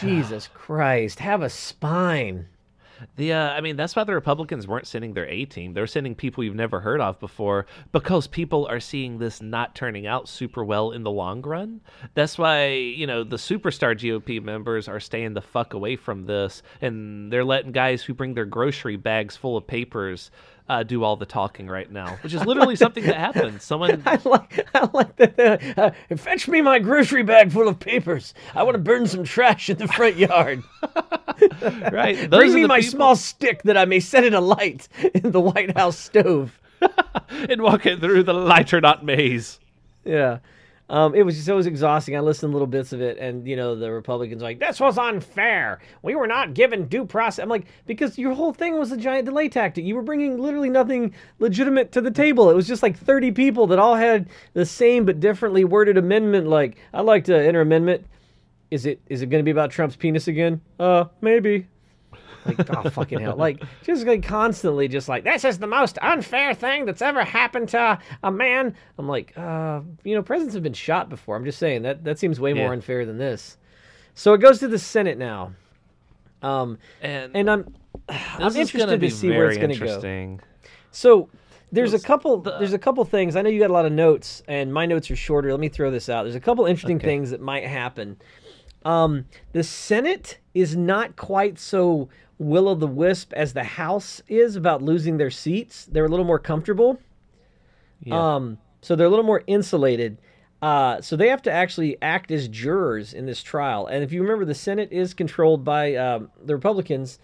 Jesus 0.00 0.48
Christ, 0.54 1.18
have 1.18 1.42
a 1.42 1.50
spine. 1.50 2.48
The 3.16 3.32
uh, 3.32 3.50
I 3.50 3.60
mean, 3.60 3.76
that's 3.76 3.96
why 3.96 4.04
the 4.04 4.14
Republicans 4.14 4.66
weren't 4.66 4.86
sending 4.86 5.14
their 5.14 5.26
A 5.26 5.44
team. 5.44 5.72
They're 5.74 5.86
sending 5.86 6.14
people 6.14 6.44
you've 6.44 6.54
never 6.54 6.80
heard 6.80 7.00
of 7.00 7.18
before 7.20 7.66
because 7.92 8.26
people 8.26 8.66
are 8.66 8.80
seeing 8.80 9.18
this 9.18 9.42
not 9.42 9.74
turning 9.74 10.06
out 10.06 10.28
super 10.28 10.64
well 10.64 10.92
in 10.92 11.02
the 11.02 11.10
long 11.10 11.42
run. 11.42 11.80
That's 12.14 12.38
why 12.38 12.68
you 12.68 13.06
know 13.06 13.24
the 13.24 13.36
superstar 13.36 13.96
GOP 13.96 14.42
members 14.42 14.88
are 14.88 15.00
staying 15.00 15.34
the 15.34 15.40
fuck 15.40 15.74
away 15.74 15.96
from 15.96 16.26
this, 16.26 16.62
and 16.80 17.32
they're 17.32 17.44
letting 17.44 17.72
guys 17.72 18.02
who 18.02 18.14
bring 18.14 18.34
their 18.34 18.44
grocery 18.44 18.96
bags 18.96 19.36
full 19.36 19.56
of 19.56 19.66
papers 19.66 20.30
uh, 20.68 20.82
do 20.82 21.02
all 21.04 21.16
the 21.16 21.26
talking 21.26 21.66
right 21.66 21.90
now, 21.90 22.16
which 22.22 22.34
is 22.34 22.44
literally 22.44 22.76
something 22.76 23.04
that 23.04 23.16
happens. 23.16 23.62
Someone 23.72 24.02
I 24.06 24.18
like, 24.24 24.66
I 24.74 24.88
like 24.92 25.16
that. 25.16 25.78
Uh, 26.10 26.16
fetch 26.16 26.48
me 26.48 26.60
my 26.60 26.78
grocery 26.78 27.22
bag 27.22 27.52
full 27.52 27.68
of 27.68 27.78
papers. 27.78 28.34
I 28.54 28.62
want 28.62 28.74
to 28.74 28.78
burn 28.82 29.06
some 29.06 29.24
trash 29.24 29.68
in 29.70 29.76
the 29.78 29.88
front 29.88 30.16
yard. 30.16 30.62
right? 31.92 32.16
Those 32.30 32.52
Bring 32.52 32.54
me 32.54 32.66
my 32.66 32.80
people- 32.80 32.90
small 32.90 33.16
stick 33.16 33.62
that 33.64 33.76
I 33.76 33.84
may 33.84 34.00
set 34.00 34.24
it 34.24 34.34
alight 34.34 34.88
in 35.14 35.32
the 35.32 35.40
White 35.40 35.76
House 35.76 35.98
stove. 35.98 36.58
and 37.28 37.62
walk 37.62 37.86
it 37.86 38.00
through 38.00 38.24
the 38.24 38.34
lighter 38.34 38.80
knot 38.80 39.04
maze. 39.04 39.60
Yeah. 40.04 40.38
Um, 40.92 41.14
it 41.14 41.22
was 41.22 41.36
just 41.36 41.48
it 41.48 41.54
was 41.54 41.66
exhausting. 41.66 42.14
I 42.14 42.20
listened 42.20 42.50
to 42.50 42.52
little 42.52 42.66
bits 42.66 42.92
of 42.92 43.00
it, 43.00 43.16
and 43.16 43.48
you 43.48 43.56
know 43.56 43.74
the 43.74 43.90
Republicans 43.90 44.42
like 44.42 44.60
this 44.60 44.78
was 44.78 44.98
unfair. 44.98 45.80
We 46.02 46.14
were 46.14 46.26
not 46.26 46.52
given 46.52 46.86
due 46.86 47.06
process. 47.06 47.42
I'm 47.42 47.48
like 47.48 47.64
because 47.86 48.18
your 48.18 48.34
whole 48.34 48.52
thing 48.52 48.78
was 48.78 48.92
a 48.92 48.98
giant 48.98 49.24
delay 49.24 49.48
tactic. 49.48 49.86
You 49.86 49.96
were 49.96 50.02
bringing 50.02 50.36
literally 50.36 50.68
nothing 50.68 51.14
legitimate 51.38 51.92
to 51.92 52.02
the 52.02 52.10
table. 52.10 52.50
It 52.50 52.54
was 52.54 52.68
just 52.68 52.82
like 52.82 52.98
30 52.98 53.32
people 53.32 53.66
that 53.68 53.78
all 53.78 53.96
had 53.96 54.28
the 54.52 54.66
same 54.66 55.06
but 55.06 55.18
differently 55.18 55.64
worded 55.64 55.96
amendment. 55.96 56.46
Like 56.46 56.76
I'd 56.92 57.06
like 57.06 57.24
to 57.24 57.42
enter 57.42 57.62
amendment. 57.62 58.04
Is 58.70 58.84
it 58.84 59.00
is 59.06 59.22
it 59.22 59.30
going 59.30 59.40
to 59.42 59.44
be 59.46 59.50
about 59.50 59.70
Trump's 59.70 59.96
penis 59.96 60.28
again? 60.28 60.60
Uh, 60.78 61.06
maybe. 61.22 61.68
Like 62.44 62.70
oh 62.76 62.90
fucking 62.90 63.20
hell! 63.20 63.36
Like 63.36 63.62
just 63.84 64.06
like 64.06 64.22
constantly, 64.22 64.88
just 64.88 65.08
like 65.08 65.24
this 65.24 65.44
is 65.44 65.58
the 65.58 65.66
most 65.66 65.98
unfair 66.02 66.54
thing 66.54 66.84
that's 66.84 67.02
ever 67.02 67.24
happened 67.24 67.68
to 67.70 67.98
a 68.22 68.30
man. 68.30 68.74
I'm 68.98 69.08
like, 69.08 69.32
uh, 69.36 69.80
you 70.04 70.14
know, 70.14 70.22
presidents 70.22 70.54
have 70.54 70.62
been 70.62 70.72
shot 70.72 71.08
before. 71.08 71.36
I'm 71.36 71.44
just 71.44 71.58
saying 71.58 71.82
that 71.82 72.04
that 72.04 72.18
seems 72.18 72.40
way 72.40 72.52
more 72.52 72.72
unfair 72.72 73.06
than 73.06 73.18
this. 73.18 73.56
So 74.14 74.34
it 74.34 74.38
goes 74.38 74.58
to 74.60 74.68
the 74.68 74.78
Senate 74.78 75.18
now, 75.18 75.52
um, 76.42 76.78
And, 77.00 77.34
and 77.36 77.50
I'm 77.50 77.74
I'm 78.08 78.52
this 78.52 78.56
is 78.56 78.72
gonna 78.72 78.92
interested 78.94 79.00
to 79.00 79.10
see 79.10 79.30
where 79.30 79.48
it's 79.48 79.58
going 79.58 79.70
to 79.70 79.78
go. 79.78 80.38
So 80.90 81.28
there's 81.70 81.94
a 81.94 81.98
couple 81.98 82.38
the- 82.38 82.58
there's 82.58 82.74
a 82.74 82.78
couple 82.78 83.04
things. 83.04 83.36
I 83.36 83.42
know 83.42 83.48
you 83.48 83.58
got 83.60 83.70
a 83.70 83.72
lot 83.72 83.86
of 83.86 83.92
notes 83.92 84.42
and 84.48 84.72
my 84.72 84.84
notes 84.84 85.10
are 85.10 85.16
shorter. 85.16 85.50
Let 85.50 85.60
me 85.60 85.68
throw 85.70 85.90
this 85.90 86.08
out. 86.08 86.24
There's 86.24 86.34
a 86.34 86.40
couple 86.40 86.66
interesting 86.66 86.96
Okay. 86.98 87.06
things 87.06 87.30
that 87.30 87.40
might 87.40 87.64
happen. 87.66 88.16
Um, 88.84 89.26
the 89.52 89.62
Senate 89.62 90.38
is 90.54 90.76
not 90.76 91.16
quite 91.16 91.58
so 91.58 92.08
will 92.38 92.68
o' 92.68 92.74
the 92.74 92.86
wisp 92.86 93.32
as 93.34 93.52
the 93.52 93.64
House 93.64 94.22
is 94.28 94.56
about 94.56 94.82
losing 94.82 95.16
their 95.16 95.30
seats. 95.30 95.86
They're 95.86 96.04
a 96.04 96.08
little 96.08 96.24
more 96.24 96.38
comfortable. 96.38 96.98
Yeah. 98.02 98.34
Um, 98.34 98.58
so 98.80 98.96
they're 98.96 99.06
a 99.06 99.10
little 99.10 99.24
more 99.24 99.42
insulated. 99.46 100.18
Uh, 100.60 101.00
so 101.00 101.16
they 101.16 101.28
have 101.28 101.42
to 101.42 101.50
actually 101.50 101.96
act 102.02 102.30
as 102.30 102.48
jurors 102.48 103.14
in 103.14 103.26
this 103.26 103.42
trial. 103.42 103.86
And 103.86 104.04
if 104.04 104.12
you 104.12 104.22
remember, 104.22 104.44
the 104.44 104.54
Senate 104.54 104.92
is 104.92 105.14
controlled 105.14 105.64
by 105.64 105.96
um, 105.96 106.30
the 106.44 106.54
Republicans. 106.54 107.18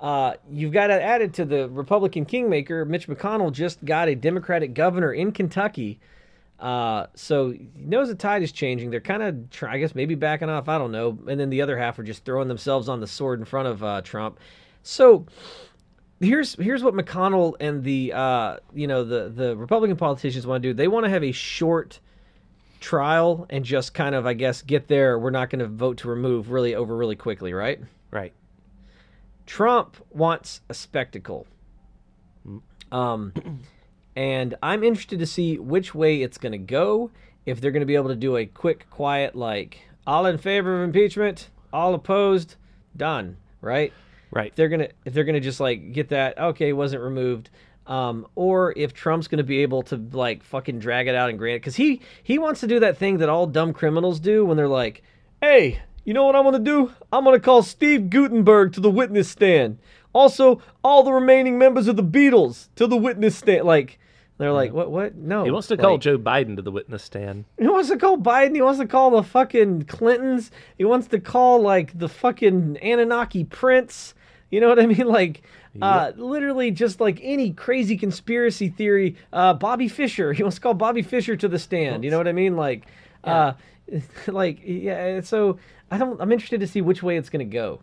Uh, 0.00 0.34
you've 0.48 0.72
got 0.72 0.88
to 0.88 1.02
add 1.02 1.22
it 1.22 1.34
to 1.34 1.44
the 1.44 1.68
Republican 1.68 2.24
kingmaker. 2.24 2.84
Mitch 2.84 3.08
McConnell 3.08 3.52
just 3.52 3.84
got 3.84 4.08
a 4.08 4.14
Democratic 4.14 4.74
governor 4.74 5.12
in 5.12 5.32
Kentucky. 5.32 5.98
Uh, 6.58 7.06
so 7.14 7.50
he 7.50 7.70
knows 7.76 8.08
the 8.08 8.14
tide 8.14 8.42
is 8.42 8.50
changing. 8.50 8.90
They're 8.90 9.00
kind 9.00 9.22
of, 9.22 9.50
try, 9.50 9.74
I 9.74 9.78
guess, 9.78 9.94
maybe 9.94 10.14
backing 10.14 10.48
off. 10.48 10.68
I 10.68 10.78
don't 10.78 10.90
know. 10.90 11.18
And 11.28 11.38
then 11.38 11.50
the 11.50 11.62
other 11.62 11.78
half 11.78 11.98
are 11.98 12.02
just 12.02 12.24
throwing 12.24 12.48
themselves 12.48 12.88
on 12.88 13.00
the 13.00 13.06
sword 13.06 13.38
in 13.38 13.44
front 13.44 13.68
of 13.68 13.84
uh, 13.84 14.02
Trump. 14.02 14.38
So 14.82 15.26
here's 16.20 16.54
here's 16.54 16.82
what 16.82 16.94
McConnell 16.94 17.54
and 17.60 17.84
the 17.84 18.12
uh, 18.12 18.56
you 18.74 18.86
know 18.86 19.04
the 19.04 19.28
the 19.28 19.56
Republican 19.56 19.96
politicians 19.96 20.46
want 20.46 20.62
to 20.62 20.68
do. 20.70 20.74
They 20.74 20.88
want 20.88 21.04
to 21.04 21.10
have 21.10 21.22
a 21.22 21.32
short 21.32 22.00
trial 22.80 23.46
and 23.50 23.64
just 23.64 23.94
kind 23.94 24.14
of, 24.14 24.26
I 24.26 24.34
guess, 24.34 24.62
get 24.62 24.88
there. 24.88 25.18
We're 25.18 25.30
not 25.30 25.50
going 25.50 25.60
to 25.60 25.66
vote 25.66 25.98
to 25.98 26.08
remove 26.08 26.50
really 26.50 26.74
over 26.74 26.96
really 26.96 27.16
quickly, 27.16 27.52
right? 27.52 27.80
right. 28.10 28.32
Trump 29.46 29.96
wants 30.10 30.60
a 30.68 30.74
spectacle. 30.74 31.46
Um, 32.92 33.32
and 34.18 34.56
I'm 34.64 34.82
interested 34.82 35.20
to 35.20 35.26
see 35.26 35.58
which 35.58 35.94
way 35.94 36.22
it's 36.22 36.38
going 36.38 36.50
to 36.50 36.58
go. 36.58 37.12
If 37.46 37.60
they're 37.60 37.70
going 37.70 37.82
to 37.82 37.86
be 37.86 37.94
able 37.94 38.08
to 38.08 38.16
do 38.16 38.36
a 38.36 38.46
quick, 38.46 38.90
quiet, 38.90 39.36
like 39.36 39.78
all 40.08 40.26
in 40.26 40.38
favor 40.38 40.76
of 40.76 40.82
impeachment, 40.82 41.50
all 41.72 41.94
opposed, 41.94 42.56
done, 42.96 43.36
right? 43.60 43.92
Right. 44.32 44.48
If 44.48 44.56
they're 44.56 44.68
gonna, 44.68 44.88
if 45.04 45.14
they're 45.14 45.22
gonna 45.22 45.38
just 45.38 45.60
like 45.60 45.92
get 45.92 46.08
that, 46.08 46.36
okay, 46.36 46.72
wasn't 46.72 47.02
removed. 47.02 47.50
Um, 47.86 48.26
or 48.34 48.74
if 48.76 48.92
Trump's 48.92 49.28
going 49.28 49.38
to 49.38 49.44
be 49.44 49.62
able 49.62 49.82
to 49.84 49.96
like 50.12 50.42
fucking 50.42 50.80
drag 50.80 51.06
it 51.06 51.14
out 51.14 51.30
and 51.30 51.38
grant 51.38 51.54
it, 51.54 51.60
because 51.60 51.76
he 51.76 52.02
he 52.22 52.40
wants 52.40 52.58
to 52.60 52.66
do 52.66 52.80
that 52.80 52.98
thing 52.98 53.18
that 53.18 53.28
all 53.28 53.46
dumb 53.46 53.72
criminals 53.72 54.18
do 54.18 54.44
when 54.44 54.56
they're 54.56 54.66
like, 54.66 55.04
"Hey, 55.40 55.80
you 56.04 56.12
know 56.12 56.24
what 56.24 56.34
I'm 56.34 56.42
going 56.42 56.52
to 56.52 56.58
do? 56.58 56.92
I'm 57.12 57.22
going 57.22 57.38
to 57.38 57.44
call 57.44 57.62
Steve 57.62 58.10
Guttenberg 58.10 58.72
to 58.72 58.80
the 58.80 58.90
witness 58.90 59.30
stand. 59.30 59.78
Also, 60.12 60.60
all 60.82 61.04
the 61.04 61.12
remaining 61.12 61.56
members 61.56 61.86
of 61.86 61.96
the 61.96 62.02
Beatles 62.02 62.68
to 62.74 62.88
the 62.88 62.96
witness 62.96 63.36
stand." 63.36 63.64
Like, 63.64 63.98
they're 64.38 64.52
like, 64.52 64.72
"What? 64.72 64.90
What? 64.90 65.16
No." 65.16 65.44
He 65.44 65.50
wants 65.50 65.66
to 65.68 65.76
call 65.76 65.92
Like, 65.92 66.00
Joe 66.00 66.16
Biden 66.16 66.56
to 66.56 66.62
the 66.62 66.70
witness 66.70 67.02
stand. 67.02 67.44
he 67.58 67.66
wants 67.66 67.88
to 67.90 67.96
call 67.98 68.16
Biden. 68.16 68.54
He 68.54 68.62
wants 68.62 68.78
to 68.80 68.86
call 68.86 69.10
the 69.10 69.24
fucking 69.24 69.84
Clintons. 69.84 70.50
He 70.76 70.84
wants 70.84 71.08
to 71.08 71.18
call 71.18 71.60
like 71.60 71.98
the 71.98 72.08
fucking 72.08 72.78
Anunnaki 72.80 73.44
prince. 73.44 74.14
You 74.50 74.60
know 74.60 74.68
what 74.68 74.78
I 74.78 74.86
mean? 74.86 75.06
Like, 75.06 75.42
uh, 75.82 76.12
literally 76.16 76.70
just 76.70 77.00
like 77.00 77.18
any 77.22 77.52
crazy 77.52 77.96
conspiracy 77.96 78.68
theory. 78.68 79.16
Uh, 79.32 79.54
Bobby 79.54 79.88
Fischer. 79.88 80.32
He 80.38 80.42
wants 80.42 80.56
to 80.56 80.60
call 80.62 80.74
Bobby 80.74 81.02
Fischer 81.02 81.36
to 81.36 81.48
the 81.48 81.58
stand. 81.58 82.04
You 82.04 82.10
know 82.10 82.18
what 82.18 82.28
I 82.28 82.32
mean? 82.32 82.56
Like, 82.56 82.86
uh, 83.24 83.52
like 84.28 84.60
yeah. 84.64 85.20
So 85.20 85.58
I 85.90 85.98
don't. 85.98 86.20
I'm 86.20 86.30
interested 86.30 86.60
to 86.60 86.66
see 86.68 86.80
which 86.80 87.02
way 87.02 87.16
it's 87.16 87.28
gonna 87.28 87.44
go. 87.44 87.80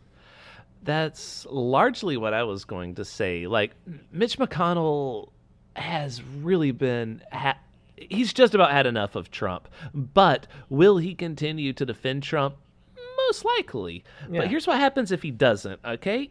That's 0.83 1.45
largely 1.49 2.15
what 2.15 2.33
I 2.33 2.43
was 2.43 2.63
going 2.63 2.95
to 2.95 3.05
say. 3.05 3.47
Like, 3.47 3.71
Mitch 4.11 4.37
McConnell 4.37 5.29
has 5.75 6.21
really 6.23 6.71
been. 6.71 7.21
Ha- 7.31 7.57
he's 7.97 8.33
just 8.33 8.53
about 8.55 8.71
had 8.71 8.85
enough 8.85 9.15
of 9.15 9.31
Trump. 9.31 9.67
But 9.93 10.47
will 10.69 10.97
he 10.97 11.15
continue 11.15 11.73
to 11.73 11.85
defend 11.85 12.23
Trump? 12.23 12.55
Most 13.27 13.45
likely. 13.45 14.03
Yeah. 14.29 14.41
But 14.41 14.49
here's 14.49 14.67
what 14.67 14.79
happens 14.79 15.11
if 15.11 15.23
he 15.23 15.31
doesn't, 15.31 15.79
okay? 15.83 16.29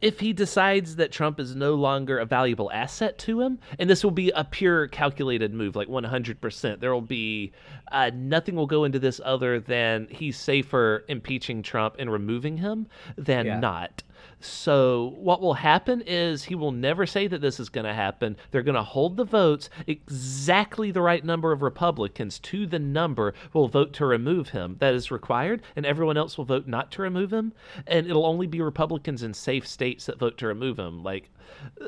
If 0.00 0.18
he 0.18 0.32
decides 0.32 0.96
that 0.96 1.12
Trump 1.12 1.38
is 1.38 1.54
no 1.54 1.74
longer 1.74 2.18
a 2.18 2.24
valuable 2.24 2.72
asset 2.72 3.18
to 3.18 3.42
him, 3.42 3.58
and 3.78 3.88
this 3.88 4.02
will 4.02 4.10
be 4.10 4.30
a 4.30 4.42
pure 4.44 4.88
calculated 4.88 5.52
move, 5.52 5.76
like 5.76 5.88
100%, 5.88 6.80
there 6.80 6.92
will 6.94 7.02
be 7.02 7.52
uh, 7.92 8.10
nothing 8.14 8.54
will 8.56 8.66
go 8.66 8.84
into 8.84 8.98
this 8.98 9.20
other 9.24 9.60
than 9.60 10.08
he's 10.10 10.38
safer 10.38 11.04
impeaching 11.08 11.62
Trump 11.62 11.96
and 11.98 12.10
removing 12.10 12.56
him 12.56 12.86
than 13.18 13.44
Yeah. 13.44 13.60
not. 13.60 14.02
So, 14.40 15.14
what 15.18 15.42
will 15.42 15.54
happen 15.54 16.02
is 16.06 16.44
he 16.44 16.54
will 16.54 16.72
never 16.72 17.04
say 17.04 17.26
that 17.26 17.42
this 17.42 17.60
is 17.60 17.68
going 17.68 17.84
to 17.84 17.92
happen. 17.92 18.36
They're 18.50 18.62
going 18.62 18.74
to 18.74 18.82
hold 18.82 19.16
the 19.16 19.24
votes. 19.24 19.68
Exactly 19.86 20.90
the 20.90 21.02
right 21.02 21.22
number 21.22 21.52
of 21.52 21.60
Republicans 21.60 22.38
to 22.40 22.66
the 22.66 22.78
number 22.78 23.34
will 23.52 23.68
vote 23.68 23.92
to 23.94 24.06
remove 24.06 24.48
him. 24.48 24.76
That 24.78 24.94
is 24.94 25.10
required, 25.10 25.62
and 25.76 25.84
everyone 25.84 26.16
else 26.16 26.38
will 26.38 26.46
vote 26.46 26.66
not 26.66 26.90
to 26.92 27.02
remove 27.02 27.32
him. 27.32 27.52
And 27.86 28.06
it'll 28.06 28.26
only 28.26 28.46
be 28.46 28.62
Republicans 28.62 29.22
in 29.22 29.34
safe 29.34 29.66
states 29.66 30.06
that 30.06 30.18
vote 30.18 30.38
to 30.38 30.46
remove 30.46 30.78
him. 30.78 31.02
Like, 31.02 31.28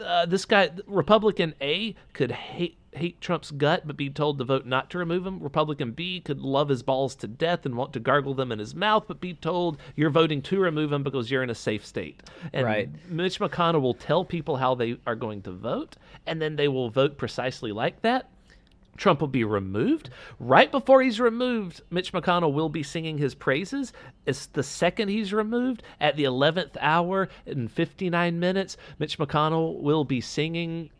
uh, 0.04 0.26
this 0.26 0.44
guy, 0.44 0.70
Republican 0.86 1.54
A, 1.62 1.94
could 2.12 2.32
hate 2.32 2.76
hate 2.94 3.20
Trump's 3.20 3.50
gut 3.50 3.86
but 3.86 3.96
be 3.96 4.10
told 4.10 4.38
to 4.38 4.44
vote 4.44 4.66
not 4.66 4.90
to 4.90 4.98
remove 4.98 5.26
him. 5.26 5.42
Republican 5.42 5.92
B 5.92 6.20
could 6.20 6.40
love 6.40 6.68
his 6.68 6.82
balls 6.82 7.14
to 7.16 7.26
death 7.26 7.64
and 7.64 7.76
want 7.76 7.92
to 7.94 8.00
gargle 8.00 8.34
them 8.34 8.52
in 8.52 8.58
his 8.58 8.74
mouth 8.74 9.04
but 9.08 9.20
be 9.20 9.34
told 9.34 9.78
you're 9.96 10.10
voting 10.10 10.42
to 10.42 10.60
remove 10.60 10.92
him 10.92 11.02
because 11.02 11.30
you're 11.30 11.42
in 11.42 11.50
a 11.50 11.54
safe 11.54 11.84
state. 11.86 12.22
And 12.52 12.66
Right. 12.66 12.90
Mitch 13.08 13.40
McConnell 13.40 13.80
will 13.80 13.94
tell 13.94 14.24
people 14.24 14.56
how 14.56 14.74
they 14.74 14.98
are 15.06 15.16
going 15.16 15.42
to 15.42 15.52
vote 15.52 15.96
and 16.26 16.40
then 16.40 16.56
they 16.56 16.68
will 16.68 16.90
vote 16.90 17.16
precisely 17.16 17.72
like 17.72 18.02
that. 18.02 18.28
Trump 18.96 19.20
will 19.20 19.28
be 19.28 19.44
removed. 19.44 20.10
Right 20.38 20.70
before 20.70 21.02
he's 21.02 21.18
removed, 21.18 21.80
Mitch 21.90 22.12
McConnell 22.12 22.52
will 22.52 22.68
be 22.68 22.82
singing 22.82 23.16
his 23.16 23.34
praises. 23.34 23.92
It's 24.26 24.46
the 24.46 24.62
second 24.62 25.08
he's 25.08 25.32
removed, 25.32 25.82
at 25.98 26.16
the 26.16 26.24
11th 26.24 26.76
hour 26.78 27.28
in 27.46 27.68
59 27.68 28.38
minutes, 28.38 28.76
Mitch 28.98 29.18
McConnell 29.18 29.80
will 29.80 30.04
be 30.04 30.20
singing 30.20 30.90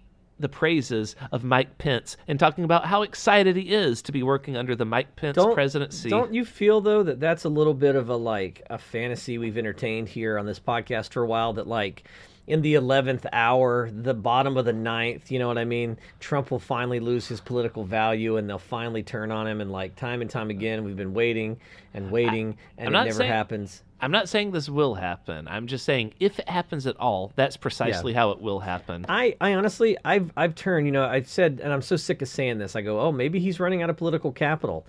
the 0.42 0.48
praises 0.48 1.16
of 1.30 1.44
Mike 1.44 1.78
Pence 1.78 2.16
and 2.28 2.38
talking 2.38 2.64
about 2.64 2.84
how 2.84 3.02
excited 3.02 3.56
he 3.56 3.72
is 3.72 4.02
to 4.02 4.12
be 4.12 4.22
working 4.22 4.56
under 4.56 4.76
the 4.76 4.84
Mike 4.84 5.16
Pence 5.16 5.36
Don't 5.36 5.54
presidency. 5.54 6.10
Don't 6.10 6.34
you 6.34 6.44
feel 6.44 6.80
though 6.80 7.02
that 7.02 7.20
that's 7.20 7.44
a 7.44 7.48
little 7.48 7.74
bit 7.74 7.96
of 7.96 8.10
a 8.10 8.16
like 8.16 8.62
a 8.68 8.76
fantasy 8.76 9.38
we've 9.38 9.56
entertained 9.56 10.08
here 10.08 10.38
on 10.38 10.44
this 10.44 10.60
podcast 10.60 11.12
for 11.12 11.22
a 11.22 11.26
while 11.26 11.54
that 11.54 11.66
like 11.66 12.04
in 12.52 12.60
the 12.60 12.74
11th 12.74 13.24
hour, 13.32 13.90
the 13.90 14.12
bottom 14.12 14.58
of 14.58 14.66
the 14.66 14.74
ninth, 14.74 15.32
you 15.32 15.38
know 15.38 15.48
what 15.48 15.56
I 15.56 15.64
mean? 15.64 15.96
Trump 16.20 16.50
will 16.50 16.58
finally 16.58 17.00
lose 17.00 17.26
his 17.26 17.40
political 17.40 17.82
value 17.82 18.36
and 18.36 18.46
they'll 18.46 18.58
finally 18.58 19.02
turn 19.02 19.32
on 19.32 19.46
him. 19.46 19.62
And 19.62 19.72
like 19.72 19.96
time 19.96 20.20
and 20.20 20.30
time 20.30 20.50
again, 20.50 20.84
we've 20.84 20.96
been 20.96 21.14
waiting 21.14 21.58
and 21.94 22.10
waiting 22.10 22.58
and 22.76 22.94
I'm 22.94 23.02
it 23.02 23.04
never 23.06 23.18
saying- 23.18 23.32
happens. 23.32 23.82
I'm 24.02 24.10
not 24.10 24.28
saying 24.28 24.50
this 24.50 24.68
will 24.68 24.96
happen. 24.96 25.46
I'm 25.48 25.68
just 25.68 25.84
saying 25.84 26.12
if 26.18 26.38
it 26.40 26.48
happens 26.48 26.88
at 26.88 26.98
all, 26.98 27.32
that's 27.36 27.56
precisely 27.56 28.12
how 28.12 28.32
it 28.32 28.42
will 28.42 28.58
happen. 28.58 29.06
I, 29.08 29.36
I 29.40 29.54
honestly, 29.54 29.96
I've, 30.04 30.32
I've 30.36 30.56
turned, 30.56 30.86
you 30.86 30.92
know, 30.92 31.06
I've 31.06 31.28
said, 31.28 31.60
and 31.62 31.72
I'm 31.72 31.82
so 31.82 31.94
sick 31.94 32.20
of 32.20 32.26
saying 32.26 32.58
this. 32.58 32.74
I 32.74 32.82
go, 32.82 33.00
oh, 33.00 33.12
maybe 33.12 33.38
he's 33.38 33.60
running 33.60 33.80
out 33.80 33.90
of 33.90 33.96
political 33.96 34.32
capital. 34.32 34.84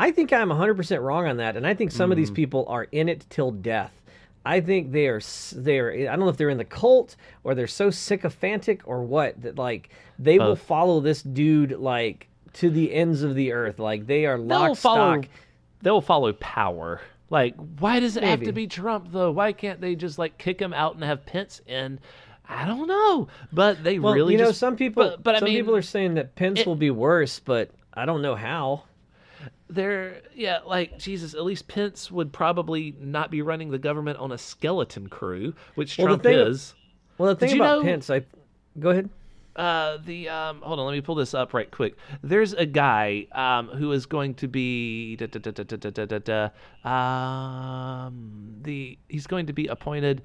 I 0.00 0.10
think 0.10 0.32
I'm 0.32 0.48
100% 0.48 1.00
wrong 1.00 1.28
on 1.28 1.36
that. 1.36 1.56
And 1.56 1.64
I 1.64 1.74
think 1.74 1.92
some 1.92 2.10
of 2.10 2.16
these 2.16 2.30
mm. 2.30 2.34
people 2.34 2.66
are 2.68 2.88
in 2.90 3.08
it 3.08 3.24
till 3.30 3.52
death. 3.52 3.92
I 4.46 4.60
think 4.60 4.92
they 4.92 5.08
are, 5.08 5.20
they 5.54 5.78
are, 5.80 5.92
I 5.92 6.04
don't 6.16 6.20
know 6.20 6.28
if 6.28 6.36
they're 6.36 6.50
in 6.50 6.58
the 6.58 6.64
cult 6.64 7.16
or 7.44 7.54
they're 7.54 7.66
so 7.66 7.90
sycophantic 7.90 8.82
or 8.86 9.02
what 9.02 9.42
that 9.42 9.56
like 9.58 9.90
they 10.18 10.38
will 10.38 10.54
follow 10.56 11.00
this 11.00 11.22
dude 11.22 11.72
like 11.72 12.28
to 12.54 12.70
the 12.70 12.94
ends 12.94 13.22
of 13.22 13.34
the 13.34 13.52
earth. 13.52 13.78
Like 13.78 14.06
they 14.06 14.24
are 14.24 14.38
They'll 14.40 14.74
follow. 14.76 15.20
stock. 15.22 15.28
They'll 15.82 16.00
follow 16.00 16.32
power. 16.34 17.00
Like, 17.28 17.56
why 17.80 17.98
does 17.98 18.16
it 18.16 18.22
have 18.22 18.42
to 18.44 18.52
be 18.52 18.68
Trump 18.68 19.08
though? 19.10 19.32
Why 19.32 19.52
can't 19.52 19.80
they 19.80 19.96
just 19.96 20.16
like 20.18 20.38
kick 20.38 20.60
him 20.60 20.72
out 20.72 20.94
and 20.94 21.02
have 21.02 21.26
Pence 21.26 21.60
in? 21.66 21.98
I 22.48 22.64
don't 22.66 22.86
know, 22.86 23.26
but 23.52 23.82
they 23.82 23.98
Well, 23.98 24.14
really 24.14 24.34
you 24.34 24.38
know, 24.38 24.46
just. 24.46 24.60
some 24.60 24.76
people, 24.76 25.02
but, 25.02 25.22
but 25.24 25.34
I 25.34 25.38
some 25.40 25.46
mean, 25.46 25.56
people 25.58 25.74
are 25.74 25.82
saying 25.82 26.14
that 26.14 26.36
Pence 26.36 26.60
it- 26.60 26.66
will 26.68 26.76
be 26.76 26.92
worse, 26.92 27.40
but 27.40 27.70
I 27.92 28.06
don't 28.06 28.22
know 28.22 28.36
how 28.36 28.84
there 29.68 30.22
yeah 30.34 30.60
like 30.64 30.96
jesus 30.98 31.34
at 31.34 31.44
least 31.44 31.66
pence 31.66 32.10
would 32.10 32.32
probably 32.32 32.94
not 33.00 33.30
be 33.30 33.42
running 33.42 33.70
the 33.70 33.78
government 33.78 34.18
on 34.18 34.32
a 34.32 34.38
skeleton 34.38 35.08
crew 35.08 35.52
which 35.74 35.98
well, 35.98 36.08
trump 36.08 36.22
thing, 36.22 36.38
is 36.38 36.74
well 37.18 37.28
the 37.28 37.36
thing 37.36 37.50
Did 37.50 37.58
about 37.58 37.78
you 37.78 37.84
know, 37.84 37.90
pence 37.90 38.10
i 38.10 38.22
go 38.78 38.90
ahead 38.90 39.10
uh, 39.56 39.96
the 40.04 40.28
um, 40.28 40.60
hold 40.60 40.78
on, 40.78 40.84
let 40.84 40.92
me 40.92 41.00
pull 41.00 41.14
this 41.14 41.32
up 41.32 41.54
right 41.54 41.70
quick. 41.70 41.96
There's 42.22 42.52
a 42.52 42.66
guy 42.66 43.26
um, 43.32 43.68
who 43.68 43.92
is 43.92 44.04
going 44.04 44.34
to 44.34 44.48
be 44.48 45.16
da, 45.16 45.26
da, 45.28 45.40
da, 46.18 46.50
um, 46.84 48.58
the 48.60 48.98
he's 49.08 49.26
going 49.26 49.46
to 49.46 49.54
be 49.54 49.66
appointed 49.68 50.22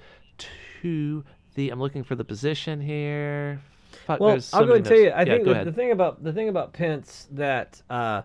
to 0.82 1.24
the. 1.56 1.70
I'm 1.70 1.80
looking 1.80 2.04
for 2.04 2.16
the 2.16 2.26
position 2.26 2.82
here. 2.82 3.62
Fuck, 4.06 4.20
well, 4.20 4.38
I'll 4.52 4.66
go 4.66 4.74
and 4.74 4.86
tell 4.86 4.98
you. 4.98 5.10
I 5.10 5.20
yeah, 5.20 5.26
think 5.26 5.46
the, 5.46 5.64
the, 5.64 5.72
thing 5.72 5.92
about 5.92 6.22
the 6.24 6.34
thing 6.34 6.50
about 6.50 6.74
Pence 6.74 7.30
that 7.32 7.82
uh, 7.90 8.24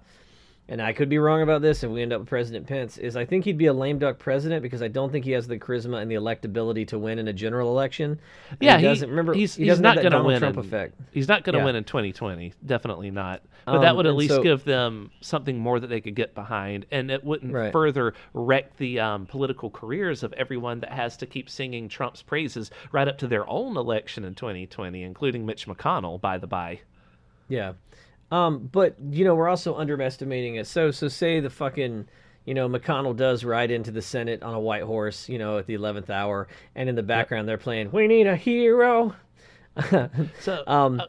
and 0.68 0.82
I 0.82 0.92
could 0.92 1.08
be 1.08 1.18
wrong 1.18 1.42
about 1.42 1.62
this 1.62 1.82
if 1.84 1.90
we 1.90 2.02
end 2.02 2.12
up 2.12 2.20
with 2.20 2.28
President 2.28 2.66
Pence, 2.66 2.98
is 2.98 3.16
I 3.16 3.24
think 3.24 3.44
he'd 3.44 3.56
be 3.58 3.66
a 3.66 3.72
lame 3.72 3.98
duck 3.98 4.18
president 4.18 4.62
because 4.62 4.82
I 4.82 4.88
don't 4.88 5.12
think 5.12 5.24
he 5.24 5.30
has 5.32 5.46
the 5.46 5.58
charisma 5.58 6.02
and 6.02 6.10
the 6.10 6.16
electability 6.16 6.86
to 6.88 6.98
win 6.98 7.18
in 7.20 7.28
a 7.28 7.32
general 7.32 7.68
election. 7.70 8.18
Yeah, 8.60 8.76
he 8.76 8.82
he 8.82 8.88
doesn't 8.88 9.08
remember. 9.08 9.32
He's, 9.34 9.54
he 9.54 9.64
he's 9.64 9.72
doesn't 9.72 9.82
not 9.82 9.96
going 9.96 10.10
to 10.12 10.22
win. 10.22 10.40
Trump 10.40 10.56
in, 10.58 10.64
effect. 10.64 10.94
He's 11.12 11.28
not 11.28 11.44
going 11.44 11.52
to 11.54 11.58
Yeah. 11.60 11.64
win 11.66 11.76
in 11.76 11.84
2020. 11.84 12.52
Definitely 12.64 13.10
not. 13.10 13.42
But 13.64 13.76
Um, 13.76 13.82
that 13.82 13.96
would 13.96 14.06
at 14.06 14.14
least 14.14 14.34
so- 14.34 14.42
give 14.42 14.64
them 14.64 15.10
something 15.20 15.58
more 15.58 15.78
that 15.80 15.88
they 15.88 16.00
could 16.00 16.14
get 16.14 16.34
behind, 16.34 16.86
and 16.90 17.10
it 17.10 17.22
wouldn't 17.24 17.52
Right. 17.52 17.72
further 17.72 18.14
wreck 18.34 18.76
the 18.76 19.00
um, 19.00 19.26
political 19.26 19.70
careers 19.70 20.22
of 20.22 20.32
everyone 20.34 20.80
that 20.80 20.90
has 20.92 21.16
to 21.18 21.26
keep 21.26 21.48
singing 21.50 21.88
Trump's 21.88 22.22
praises 22.22 22.70
right 22.92 23.06
up 23.08 23.18
to 23.18 23.26
their 23.26 23.48
own 23.48 23.76
election 23.76 24.24
in 24.24 24.34
2020, 24.34 25.02
including 25.02 25.44
Mitch 25.46 25.66
McConnell, 25.66 26.20
by 26.20 26.38
the 26.38 26.46
by. 26.46 26.80
Yeah. 27.48 27.72
Um, 28.30 28.68
but 28.72 28.96
you 29.10 29.24
know, 29.24 29.34
we're 29.34 29.48
also 29.48 29.74
underestimating 29.76 30.56
it. 30.56 30.66
So 30.66 30.90
so 30.90 31.08
say 31.08 31.40
the 31.40 31.50
fucking 31.50 32.08
you 32.44 32.54
know, 32.54 32.68
McConnell 32.68 33.16
does 33.16 33.44
ride 33.44 33.72
into 33.72 33.90
the 33.90 34.00
Senate 34.00 34.40
on 34.42 34.54
a 34.54 34.60
white 34.60 34.84
horse, 34.84 35.28
you 35.28 35.36
know, 35.38 35.58
at 35.58 35.66
the 35.66 35.74
eleventh 35.74 36.10
hour, 36.10 36.46
and 36.76 36.88
in 36.88 36.94
the 36.94 37.02
background 37.02 37.48
they're 37.48 37.58
playing 37.58 37.90
"We 37.92 38.06
Need 38.06 38.26
a 38.26 38.36
Hero." 38.36 39.14
So 40.40 40.64
Um, 40.66 41.00
uh, 41.00 41.06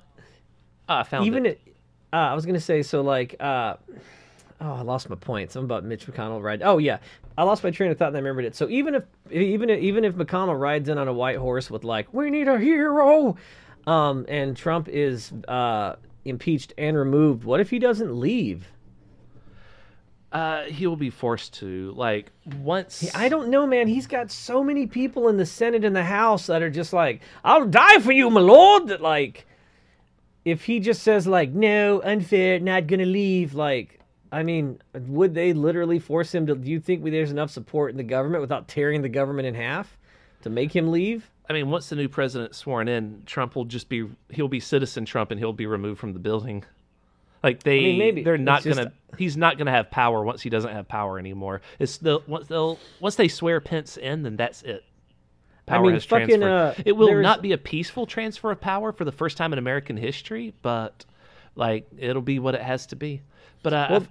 I 0.89 1.03
found 1.03 1.25
even 1.25 1.45
it. 1.45 1.61
it, 1.65 1.75
uh, 2.11 2.17
I 2.17 2.33
was 2.33 2.45
gonna 2.45 2.59
say 2.59 2.81
so 2.81 3.01
like 3.01 3.35
uh, 3.39 3.75
oh 4.59 4.73
I 4.73 4.81
lost 4.81 5.09
my 5.09 5.15
point. 5.15 5.51
Something 5.51 5.65
about 5.67 5.85
Mitch 5.85 6.05
McConnell 6.05 6.41
ride. 6.43 6.61
Oh 6.61 6.77
yeah, 6.77 6.97
I 7.37 7.43
lost 7.43 7.63
my 7.63 7.71
train 7.71 7.91
of 7.91 7.97
thought 7.97 8.09
and 8.09 8.17
I 8.17 8.19
remembered 8.19 8.45
it. 8.45 8.55
So 8.55 8.67
even 8.69 8.95
if 8.95 9.03
even 9.31 9.69
if, 9.69 9.79
even 9.79 10.03
if 10.03 10.15
McConnell 10.15 10.59
rides 10.59 10.89
in 10.89 10.97
on 10.97 11.07
a 11.07 11.13
white 11.13 11.37
horse 11.37 11.69
with 11.71 11.83
like 11.83 12.13
we 12.13 12.29
need 12.29 12.47
a 12.47 12.57
hero, 12.59 13.37
um, 13.85 14.25
and 14.27 14.57
Trump 14.57 14.89
is 14.89 15.31
uh, 15.47 15.95
impeached 16.27 16.73
and 16.77 16.97
removed, 16.97 17.43
what 17.43 17.59
if 17.59 17.69
he 17.69 17.79
doesn't 17.79 18.15
leave? 18.15 18.67
Uh, 20.31 20.63
he 20.63 20.85
will 20.85 20.97
be 20.97 21.09
forced 21.09 21.53
to 21.53 21.93
like 21.95 22.31
once. 22.59 23.09
I 23.15 23.29
don't 23.29 23.47
know, 23.49 23.65
man. 23.65 23.87
He's 23.87 24.07
got 24.07 24.29
so 24.29 24.61
many 24.61 24.85
people 24.85 25.29
in 25.29 25.37
the 25.37 25.45
Senate 25.45 25.85
and 25.85 25.95
the 25.95 26.03
House 26.03 26.47
that 26.47 26.61
are 26.61 26.69
just 26.69 26.91
like, 26.91 27.21
"I'll 27.45 27.65
die 27.65 27.99
for 27.99 28.11
you, 28.11 28.29
my 28.29 28.41
lord." 28.41 28.87
That 28.87 29.01
like, 29.01 29.47
if 30.43 30.65
he 30.65 30.81
just 30.81 31.01
says 31.01 31.27
like, 31.27 31.51
"No, 31.51 32.01
unfair, 32.01 32.59
not 32.59 32.87
gonna 32.87 33.05
leave," 33.05 33.53
like, 33.53 34.01
I 34.29 34.43
mean, 34.43 34.81
would 34.93 35.33
they 35.33 35.53
literally 35.53 35.97
force 35.97 36.35
him 36.35 36.45
to? 36.47 36.55
Do 36.55 36.69
you 36.69 36.81
think 36.81 37.05
there's 37.05 37.31
enough 37.31 37.49
support 37.49 37.91
in 37.91 37.97
the 37.97 38.03
government 38.03 38.41
without 38.41 38.67
tearing 38.67 39.01
the 39.01 39.09
government 39.09 39.47
in 39.47 39.55
half 39.55 39.97
to 40.41 40.49
make 40.49 40.75
him 40.75 40.91
leave? 40.91 41.31
I 41.49 41.53
mean, 41.53 41.69
once 41.69 41.89
the 41.89 41.95
new 41.95 42.09
president's 42.09 42.57
sworn 42.57 42.87
in, 42.87 43.23
Trump 43.25 43.55
will 43.55 43.65
just 43.65 43.87
be 43.89 44.07
he'll 44.29 44.47
be 44.47 44.59
citizen 44.59 45.05
Trump 45.05 45.31
and 45.31 45.39
he'll 45.39 45.53
be 45.53 45.65
removed 45.65 45.99
from 45.99 46.13
the 46.13 46.19
building. 46.19 46.63
Like 47.43 47.63
they 47.63 47.79
mean, 47.79 47.99
maybe. 47.99 48.23
they're 48.23 48.37
not 48.37 48.63
just- 48.63 48.77
gonna 48.77 48.91
he's 49.17 49.37
not 49.37 49.57
gonna 49.57 49.71
have 49.71 49.89
power 49.91 50.23
once 50.23 50.41
he 50.41 50.49
doesn't 50.49 50.71
have 50.73 50.87
power 50.87 51.17
anymore. 51.19 51.61
It's 51.79 51.97
the 51.97 52.19
once 52.27 52.47
they'll 52.47 52.79
once 52.99 53.15
they 53.15 53.27
swear 53.27 53.61
Pence 53.61 53.95
in, 53.97 54.23
then 54.23 54.35
that's 54.35 54.61
it. 54.63 54.83
Power 55.67 55.83
mean, 55.83 55.93
has 55.93 56.05
fucking, 56.05 56.27
transferred. 56.39 56.49
uh, 56.49 56.73
it 56.85 56.93
will 56.93 57.07
there's- 57.07 57.23
not 57.23 57.41
be 57.41 57.51
a 57.51 57.57
peaceful 57.57 58.05
transfer 58.05 58.51
of 58.51 58.59
power 58.61 58.91
for 58.93 59.03
the 59.05 59.11
first 59.11 59.37
time 59.37 59.51
in 59.53 59.59
American 59.59 59.97
history, 59.97 60.53
but 60.61 61.05
like 61.55 61.87
it'll 61.97 62.21
be 62.21 62.39
what 62.39 62.55
it 62.55 62.61
has 62.61 62.85
to 62.87 62.95
be. 62.95 63.21
But 63.63 63.73
uh, 63.73 63.87
Well, 63.89 63.95
I've- 64.01 64.07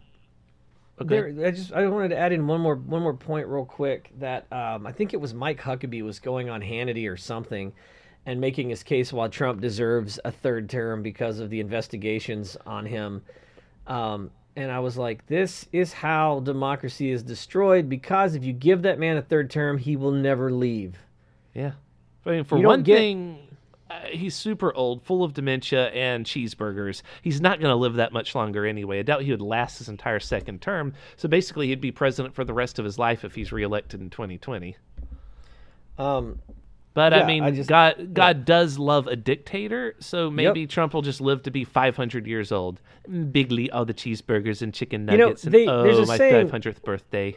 okay. 1.01 1.33
There, 1.33 1.47
I 1.47 1.51
just 1.51 1.73
I 1.73 1.87
wanted 1.87 2.09
to 2.09 2.19
add 2.19 2.33
in 2.33 2.47
one 2.47 2.61
more 2.61 2.77
one 2.77 3.03
more 3.03 3.15
point 3.15 3.47
real 3.47 3.65
quick 3.65 4.11
that 4.19 4.51
um, 4.53 4.87
I 4.87 4.93
think 4.93 5.13
it 5.15 5.21
was 5.21 5.35
Mike 5.35 5.61
Huckabee 5.61 6.03
was 6.03 6.19
going 6.19 6.49
on 6.49 6.61
Hannity 6.61 7.11
or 7.11 7.17
something, 7.17 7.73
and 8.25 8.41
making 8.41 8.71
his 8.71 8.83
case 8.83 9.13
while 9.13 9.29
Trump 9.29 9.61
deserves 9.61 10.19
a 10.25 10.31
third 10.31 10.69
term 10.71 11.03
because 11.03 11.39
of 11.39 11.51
the 11.51 11.61
investigations 11.61 12.57
on 12.67 12.87
him. 12.87 13.23
Um, 13.87 14.31
and 14.57 14.73
I 14.73 14.81
was 14.81 14.97
like, 14.97 15.27
this 15.27 15.67
is 15.71 15.93
how 15.93 16.41
democracy 16.41 17.11
is 17.11 17.23
destroyed 17.23 17.89
because 17.89 18.35
if 18.35 18.43
you 18.43 18.55
give 18.55 18.83
that 18.83 18.99
man 18.99 19.19
a 19.19 19.23
third 19.23 19.51
term, 19.51 19.77
he 19.77 19.97
will 19.97 20.13
never 20.13 20.51
leave. 20.51 20.97
Yeah. 21.55 21.73
I 22.25 22.31
mean, 22.31 22.45
for 22.45 22.59
one 22.59 22.83
get- 22.83 22.97
thing, 22.97 23.46
he's 24.05 24.35
super 24.35 24.73
old, 24.75 25.03
full 25.05 25.23
of 25.25 25.35
dementia 25.35 25.89
and 25.91 26.25
cheeseburgers. 26.25 27.03
He's 27.23 27.41
not 27.41 27.61
going 27.61 27.71
to 27.71 27.77
live 27.77 27.95
that 27.95 28.13
much 28.13 28.35
longer 28.35 28.67
anyway. 28.67 28.99
I 28.99 29.03
doubt 29.03 29.23
he 29.23 29.31
would 29.31 29.41
last 29.43 29.79
his 29.79 29.89
entire 29.89 30.21
second 30.21 30.61
term. 30.63 30.95
So 31.17 31.29
basically, 31.29 31.69
he'd 31.69 31.81
be 31.81 31.93
president 31.93 32.35
for 32.35 32.45
the 32.45 32.55
rest 32.55 32.79
of 32.79 32.85
his 32.85 32.99
life 32.99 33.25
if 33.25 33.35
he's 33.35 33.53
reelected 33.53 34.01
in 34.01 34.11
2020. 34.11 34.77
Um, 35.99 36.39
But 36.95 37.13
Yeah, 37.13 37.25
I 37.25 37.27
mean, 37.27 37.43
I 37.43 37.51
just- 37.51 37.69
God, 37.69 38.15
God 38.15 38.47
does 38.47 38.79
love 38.79 39.07
a 39.07 39.17
dictator, 39.17 39.95
so 39.99 40.31
maybe 40.31 40.67
Trump 40.67 40.95
will 40.95 41.03
just 41.03 41.21
live 41.21 41.43
to 41.43 41.51
be 41.51 41.63
500 41.63 42.27
years 42.27 42.51
old. 42.51 42.81
Bigly, 43.07 43.69
all 43.71 43.85
the 43.85 43.93
cheeseburgers 43.93 44.63
and 44.63 44.73
chicken 44.73 45.03
You 45.03 45.19
know, 45.19 45.25
nuggets, 45.27 45.43
they- 45.43 45.67
and 45.67 45.71
oh, 45.71 46.07
my 46.07 46.17
saying- 46.17 46.49
500th 46.49 46.83
birthday. 46.83 47.37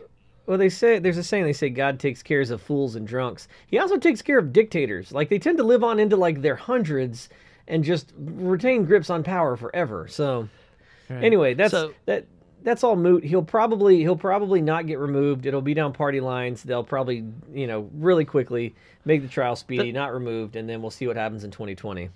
Well, 0.49 0.57
they 0.57 0.69
say 0.69 0.97
there's 0.97 1.19
a 1.19 1.23
saying 1.23 1.43
they 1.43 1.53
say 1.53 1.69
God 1.69 1.99
takes 1.99 2.23
care 2.23 2.41
of 2.41 2.59
fools 2.59 2.95
and 2.95 3.07
drunks. 3.07 3.47
He 3.67 3.77
also 3.77 3.97
takes 3.97 4.23
care 4.23 4.39
of 4.39 4.51
dictators. 4.51 5.11
Like 5.11 5.29
they 5.29 5.37
tend 5.37 5.59
to 5.59 5.63
live 5.63 5.83
on 5.83 5.99
into 5.99 6.15
like 6.15 6.41
their 6.41 6.55
hundreds 6.55 7.29
and 7.67 7.83
just 7.83 8.11
retain 8.17 8.83
grips 8.85 9.11
on 9.11 9.21
power 9.21 9.55
forever. 9.55 10.07
So 10.07 10.49
anyway, 11.07 11.53
that's 11.53 11.69
So- 11.69 11.93
that 12.07 12.25
that's 12.63 12.83
all 12.83 12.95
moot. 12.95 13.23
He'll 13.23 13.43
probably 13.43 13.99
he'll 13.99 14.15
probably 14.15 14.59
not 14.59 14.87
get 14.87 14.97
removed. 14.97 15.45
It'll 15.45 15.61
be 15.61 15.75
down 15.75 15.93
party 15.93 16.19
lines. 16.19 16.63
They'll 16.63 16.83
probably 16.83 17.23
you 17.53 17.67
know 17.67 17.87
really 17.93 18.25
quickly 18.25 18.73
make 19.05 19.21
the 19.21 19.27
trial 19.27 19.55
speedy, 19.55 19.91
not 19.91 20.13
removed, 20.15 20.55
and 20.55 20.67
then 20.67 20.81
we'll 20.81 20.89
see 20.89 21.05
what 21.05 21.15
happens 21.15 21.43
in 21.43 21.51
2020. 21.51 22.09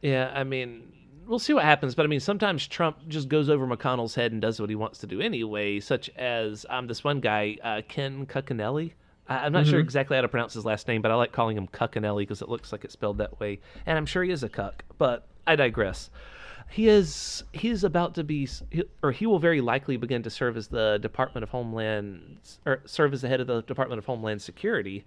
Yeah, 0.00 0.30
I 0.32 0.44
mean, 0.44 0.92
we'll 1.30 1.38
see 1.38 1.54
what 1.54 1.64
happens. 1.64 1.94
But 1.94 2.04
I 2.04 2.08
mean, 2.08 2.20
sometimes 2.20 2.66
Trump 2.66 2.98
just 3.08 3.28
goes 3.28 3.48
over 3.48 3.66
McConnell's 3.66 4.16
head 4.16 4.32
and 4.32 4.42
does 4.42 4.60
what 4.60 4.68
he 4.68 4.74
wants 4.74 4.98
to 4.98 5.06
do 5.06 5.20
anyway, 5.20 5.78
such 5.80 6.10
as 6.10 6.66
um, 6.68 6.88
this 6.88 7.04
one 7.04 7.20
guy, 7.20 7.56
uh, 7.62 7.82
Ken 7.88 8.26
Cuccinelli. 8.26 8.92
I- 9.28 9.46
I'm 9.46 9.52
not 9.52 9.66
sure 9.66 9.78
exactly 9.78 10.16
how 10.16 10.22
to 10.22 10.28
pronounce 10.28 10.54
his 10.54 10.64
last 10.64 10.88
name, 10.88 11.00
but 11.00 11.12
I 11.12 11.14
like 11.14 11.30
calling 11.32 11.56
him 11.56 11.68
Cuccinelli 11.68 12.22
because 12.22 12.42
it 12.42 12.48
looks 12.48 12.72
like 12.72 12.84
it's 12.84 12.92
spelled 12.92 13.18
that 13.18 13.38
way. 13.38 13.60
And 13.86 13.96
I'm 13.96 14.06
sure 14.06 14.24
he 14.24 14.32
is 14.32 14.42
a 14.42 14.48
cuck, 14.48 14.84
but 14.98 15.28
I 15.46 15.54
digress. 15.56 16.10
He 16.68 16.88
is 16.88 17.42
he 17.52 17.68
is 17.68 17.82
about 17.82 18.14
to 18.16 18.24
be, 18.24 18.48
or 19.02 19.10
he 19.12 19.26
will 19.26 19.40
very 19.40 19.60
likely 19.60 19.96
begin 19.96 20.22
to 20.24 20.30
serve 20.30 20.56
as 20.56 20.68
the 20.68 20.98
Department 21.02 21.42
of 21.42 21.50
Homeland, 21.50 22.38
or 22.66 22.82
serve 22.86 23.12
as 23.12 23.22
the 23.22 23.28
head 23.28 23.40
of 23.40 23.46
the 23.48 23.62
Department 23.62 23.98
of 23.98 24.06
Homeland 24.06 24.40
Security, 24.42 25.04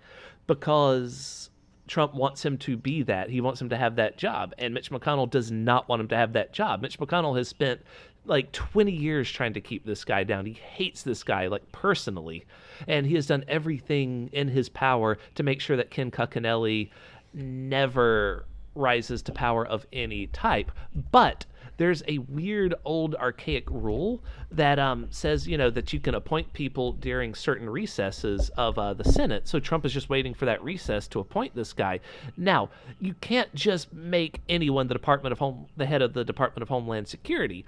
because 0.48 1.50
Trump 1.88 2.14
wants 2.14 2.46
him 2.46 2.58
to 2.60 2.78
be 2.78 3.04
that. 3.04 3.30
He 3.30 3.42
wants 3.42 3.62
him 3.62 3.70
to 3.70 3.78
have 3.78 3.98
that 3.98 4.18
job. 4.18 4.54
And 4.58 4.74
Mitch 4.74 4.90
McConnell 4.90 5.30
does 5.30 5.52
not 5.52 5.90
want 5.90 6.02
him 6.02 6.08
to 6.10 6.16
have 6.16 6.34
that 6.34 6.54
job. 6.54 6.82
Mitch 6.82 6.98
McConnell 6.98 7.38
has 7.38 7.48
spent 7.48 7.82
like 8.26 8.52
20 8.54 8.92
years 8.92 9.30
trying 9.30 9.54
to 9.54 9.62
keep 9.62 9.86
this 9.86 10.06
guy 10.06 10.24
down. 10.24 10.46
He 10.46 10.54
hates 10.54 11.04
this 11.04 11.24
guy, 11.24 11.48
like 11.48 11.72
personally. 11.72 12.46
And 12.88 13.06
he 13.06 13.16
has 13.16 13.28
done 13.28 13.44
everything 13.48 14.30
in 14.32 14.48
his 14.48 14.70
power 14.70 15.18
to 15.36 15.44
make 15.44 15.60
sure 15.60 15.76
that 15.78 15.92
Ken 15.92 16.10
Cuccinelli 16.10 16.90
never 17.34 18.46
rises 18.76 19.22
to 19.24 19.32
power 19.32 19.66
of 19.66 19.86
any 19.92 20.28
type. 20.28 20.72
But 21.12 21.46
there's 21.78 22.04
a 22.08 22.20
weird 22.20 22.76
old 22.86 23.16
archaic 23.16 23.70
rule 23.70 24.24
that 24.52 24.80
um, 24.80 25.08
says 25.10 25.48
you 25.48 25.58
know 25.58 25.70
that 25.70 25.94
you 25.94 26.00
can 26.00 26.16
appoint 26.16 26.54
people 26.54 26.94
during 26.94 27.34
certain 27.34 27.70
recesses 27.70 28.50
of 28.58 28.78
uh, 28.78 28.94
the 28.94 29.04
Senate. 29.04 29.48
So 29.48 29.60
Trump 29.60 29.86
is 29.86 29.94
just 29.94 30.10
waiting 30.10 30.34
for 30.34 30.46
that 30.46 30.64
recess 30.64 31.08
to 31.10 31.20
appoint 31.20 31.56
this 31.56 31.74
guy. 31.74 32.00
Now 32.38 32.70
you 33.00 33.14
can't 33.16 33.54
just 33.56 33.94
make 33.94 34.42
anyone 34.50 34.88
the 34.88 34.94
Department 34.94 35.34
of 35.34 35.40
Home 35.40 35.68
the 35.78 35.86
head 35.86 36.02
of 36.02 36.14
the 36.14 36.24
Department 36.24 36.64
of 36.64 36.70
Homeland 36.70 37.08
Security 37.08 37.66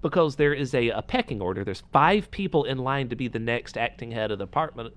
because 0.00 0.36
there 0.36 0.52
is 0.52 0.74
a, 0.74 0.90
a 0.90 1.02
pecking 1.02 1.40
order. 1.40 1.64
There's 1.64 1.82
five 1.92 2.30
people 2.30 2.64
in 2.64 2.78
line 2.78 3.08
to 3.08 3.16
be 3.16 3.28
the 3.28 3.38
next 3.38 3.78
acting 3.78 4.10
head 4.10 4.30
of 4.30 4.38
the 4.38 4.44
department, 4.44 4.94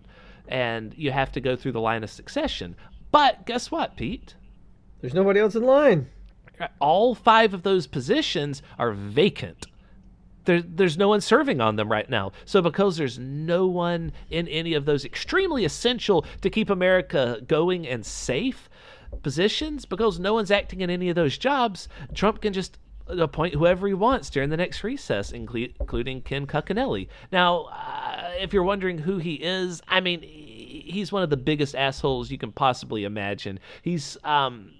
and 0.47 0.93
you 0.97 1.11
have 1.11 1.31
to 1.33 1.41
go 1.41 1.55
through 1.55 1.73
the 1.73 1.81
line 1.81 2.03
of 2.03 2.09
succession. 2.09 2.75
But 3.11 3.45
guess 3.45 3.71
what, 3.71 3.95
Pete? 3.95 4.35
There's 5.01 5.13
nobody 5.13 5.39
else 5.39 5.55
in 5.55 5.63
line. 5.63 6.09
All 6.79 7.15
five 7.15 7.53
of 7.53 7.63
those 7.63 7.87
positions 7.87 8.61
are 8.77 8.91
vacant. 8.91 9.67
There, 10.45 10.61
there's 10.61 10.97
no 10.97 11.09
one 11.09 11.21
serving 11.21 11.59
on 11.59 11.75
them 11.75 11.91
right 11.91 12.09
now. 12.09 12.31
So 12.45 12.61
because 12.61 12.97
there's 12.97 13.17
no 13.17 13.65
one 13.65 14.11
in 14.29 14.47
any 14.47 14.75
of 14.75 14.85
those 14.85 15.03
extremely 15.03 15.65
essential 15.65 16.25
to 16.41 16.49
keep 16.49 16.69
America 16.69 17.41
going 17.47 17.87
and 17.87 18.05
safe 18.05 18.69
positions, 19.23 19.85
because 19.85 20.19
no 20.19 20.33
one's 20.33 20.51
acting 20.51 20.81
in 20.81 20.89
any 20.89 21.09
of 21.09 21.15
those 21.15 21.37
jobs, 21.37 21.87
Trump 22.13 22.41
can 22.41 22.53
just 22.53 22.77
appoint 23.07 23.53
whoever 23.53 23.87
he 23.87 23.93
wants 23.93 24.29
during 24.29 24.49
the 24.49 24.57
next 24.57 24.83
recess, 24.83 25.31
including 25.31 26.21
Ken 26.21 26.47
Cuccinelli. 26.47 27.07
Now, 27.31 27.65
uh, 27.65 28.31
if 28.39 28.53
you're 28.53 28.63
wondering 28.63 28.97
who 28.97 29.17
he 29.17 29.35
is, 29.35 29.81
I 29.87 29.99
mean, 29.99 30.21
he's 30.21 31.11
one 31.11 31.23
of 31.23 31.29
the 31.29 31.37
biggest 31.37 31.75
assholes 31.75 32.29
you 32.31 32.37
can 32.37 32.51
possibly 32.51 33.03
imagine. 33.03 33.59
He's 33.81 34.17
um, 34.23 34.73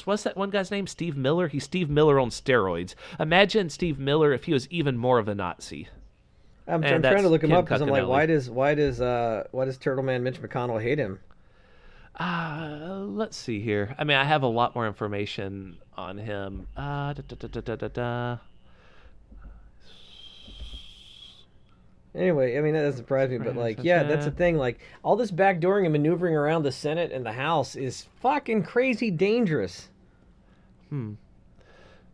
what's 0.00 0.22
that 0.24 0.36
one 0.36 0.50
guy's 0.50 0.70
name? 0.70 0.86
Steve 0.86 1.16
Miller. 1.16 1.48
He's 1.48 1.64
Steve 1.64 1.88
Miller 1.88 2.18
on 2.18 2.30
steroids. 2.30 2.94
Imagine 3.20 3.70
Steve 3.70 3.98
Miller 3.98 4.32
if 4.32 4.44
he 4.44 4.52
was 4.52 4.68
even 4.70 4.96
more 4.96 5.18
of 5.18 5.28
a 5.28 5.34
Nazi. 5.34 5.88
I'm, 6.66 6.84
I'm 6.84 7.02
trying 7.02 7.22
to 7.22 7.28
look 7.28 7.42
him 7.42 7.50
Ken 7.50 7.58
up 7.58 7.64
because 7.64 7.80
I'm 7.80 7.88
like, 7.88 8.06
why 8.06 8.26
does 8.26 8.48
why 8.48 8.74
does 8.74 9.00
uh 9.00 9.44
why 9.50 9.64
does 9.64 9.78
Turtle 9.78 10.04
Man 10.04 10.22
Mitch 10.22 10.40
McConnell 10.40 10.80
hate 10.80 10.98
him? 10.98 11.18
Uh, 12.18 13.04
let's 13.06 13.36
see 13.36 13.60
here. 13.60 13.94
I 13.98 14.04
mean, 14.04 14.16
I 14.16 14.24
have 14.24 14.42
a 14.42 14.46
lot 14.46 14.74
more 14.74 14.86
information 14.86 15.78
on 15.96 16.18
him. 16.18 16.68
Uh, 16.76 17.14
da, 17.14 17.22
da, 17.26 17.36
da, 17.36 17.48
da, 17.48 17.60
da, 17.60 17.76
da, 17.76 17.88
da. 17.88 18.36
Anyway, 22.14 22.58
I 22.58 22.60
mean 22.60 22.74
that 22.74 22.82
doesn't 22.82 22.98
surprise 22.98 23.30
me, 23.30 23.38
but 23.38 23.56
like, 23.56 23.82
yeah, 23.82 24.02
that's 24.02 24.26
the 24.26 24.30
thing. 24.42 24.58
Like, 24.58 24.80
all 25.02 25.16
this 25.16 25.30
backdooring 25.30 25.84
and 25.84 25.92
maneuvering 25.92 26.34
around 26.34 26.62
the 26.62 26.72
Senate 26.72 27.10
and 27.10 27.24
the 27.24 27.32
House 27.32 27.74
is 27.74 28.06
fucking 28.20 28.64
crazy 28.64 29.10
dangerous. 29.10 29.88
Hmm. 30.90 31.14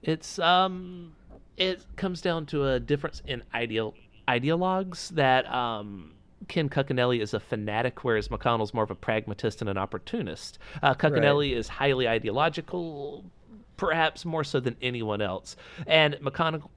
It's 0.03 0.39
um, 0.39 1.17
it 1.57 1.85
comes 1.97 2.21
down 2.21 2.47
to 2.47 2.69
a 2.69 2.81
difference 2.81 3.23
in 3.27 3.43
ideal 3.55 3.95
ideologues 4.27 5.09
that 5.11 5.53
um. 5.53 6.13
Ken 6.47 6.69
Cuccinelli 6.69 7.21
is 7.21 7.35
a 7.35 7.41
fanatic, 7.41 8.05
whereas 8.05 8.29
McConnell's 8.29 8.73
more 8.73 8.85
of 8.85 8.93
a 8.93 8.95
pragmatist 8.95 9.61
and 9.61 9.69
an 9.69 9.77
opportunist. 9.77 10.59
Uh, 10.83 10.95
Cuccinelli 10.95 11.53
is 11.55 11.67
highly 11.67 12.09
ideological, 12.09 13.25
perhaps 13.77 14.25
more 14.25 14.45
so 14.45 14.61
than 14.61 14.77
anyone 14.81 15.21
else. 15.21 15.57
And 15.87 16.15
McConnell, 16.23 16.69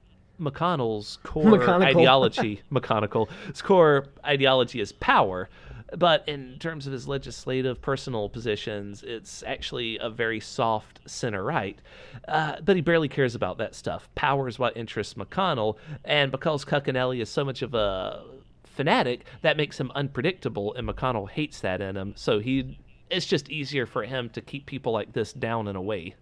McConnell's 0.42 1.18
core 1.22 1.44
McConnell. 1.44 1.82
ideology, 1.82 2.62
McConnell, 2.72 3.28
his 3.46 3.62
core 3.62 4.06
ideology 4.24 4.80
is 4.80 4.92
power. 4.92 5.48
But 5.96 6.26
in 6.26 6.58
terms 6.58 6.86
of 6.86 6.92
his 6.92 7.06
legislative 7.06 7.82
personal 7.82 8.28
positions, 8.28 9.02
it's 9.02 9.42
actually 9.46 9.98
a 9.98 10.08
very 10.08 10.40
soft 10.40 11.00
center 11.06 11.44
right. 11.44 11.78
Uh, 12.26 12.56
but 12.64 12.76
he 12.76 12.82
barely 12.82 13.08
cares 13.08 13.34
about 13.34 13.58
that 13.58 13.74
stuff. 13.74 14.08
Power 14.14 14.48
is 14.48 14.58
what 14.58 14.76
interests 14.76 15.14
McConnell. 15.14 15.76
And 16.04 16.32
because 16.32 16.64
Cuccinelli 16.64 17.20
is 17.20 17.28
so 17.28 17.44
much 17.44 17.60
of 17.60 17.74
a 17.74 18.24
fanatic, 18.64 19.26
that 19.42 19.58
makes 19.58 19.78
him 19.78 19.92
unpredictable, 19.94 20.74
and 20.74 20.88
McConnell 20.88 21.28
hates 21.28 21.60
that 21.60 21.82
in 21.82 21.96
him. 21.96 22.14
So 22.16 22.38
he, 22.38 22.78
it's 23.10 23.26
just 23.26 23.50
easier 23.50 23.84
for 23.84 24.04
him 24.04 24.30
to 24.30 24.40
keep 24.40 24.64
people 24.64 24.94
like 24.94 25.12
this 25.12 25.34
down 25.34 25.68
and 25.68 25.76
away. 25.76 26.14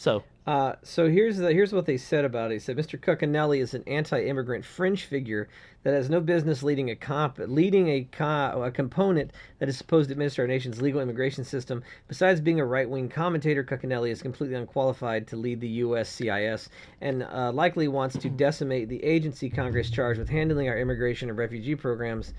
So 0.00 0.24
Uh, 0.46 0.76
so 0.82 1.10
here's 1.10 1.36
the 1.36 1.52
here's 1.52 1.74
what 1.74 1.84
they 1.84 1.98
said 1.98 2.24
about 2.24 2.50
it. 2.50 2.54
He 2.54 2.58
said 2.58 2.74
Mr. 2.74 2.98
Cuccinelli 2.98 3.60
is 3.60 3.74
an 3.74 3.84
anti-immigrant 3.86 4.64
fringe 4.64 5.04
figure 5.04 5.50
that 5.82 5.92
has 5.92 6.08
no 6.08 6.22
business 6.22 6.62
leading 6.62 6.88
a 6.88 6.96
comp 6.96 7.38
leading 7.38 7.88
a, 7.88 8.08
co- 8.10 8.62
a 8.62 8.70
component 8.70 9.30
that 9.58 9.68
is 9.68 9.76
supposed 9.76 10.08
to 10.08 10.12
administer 10.12 10.40
our 10.40 10.48
nation's 10.48 10.80
legal 10.80 11.02
immigration 11.02 11.44
system. 11.44 11.82
Besides 12.08 12.40
being 12.40 12.60
a 12.60 12.64
right-wing 12.64 13.10
commentator, 13.10 13.62
Cuccinelli 13.62 14.08
is 14.08 14.22
completely 14.22 14.56
unqualified 14.56 15.28
to 15.28 15.36
lead 15.36 15.60
the 15.60 15.68
U.S. 15.84 16.08
CIS 16.08 16.70
and 17.02 17.22
uh, 17.22 17.52
likely 17.52 17.86
wants 17.86 18.16
to 18.16 18.30
decimate 18.30 18.88
the 18.88 19.04
agency 19.04 19.50
Congress 19.50 19.90
charged 19.90 20.18
with 20.18 20.30
handling 20.30 20.70
our 20.70 20.78
immigration 20.78 21.28
and 21.28 21.36
refugee 21.36 21.74
programs. 21.74 22.32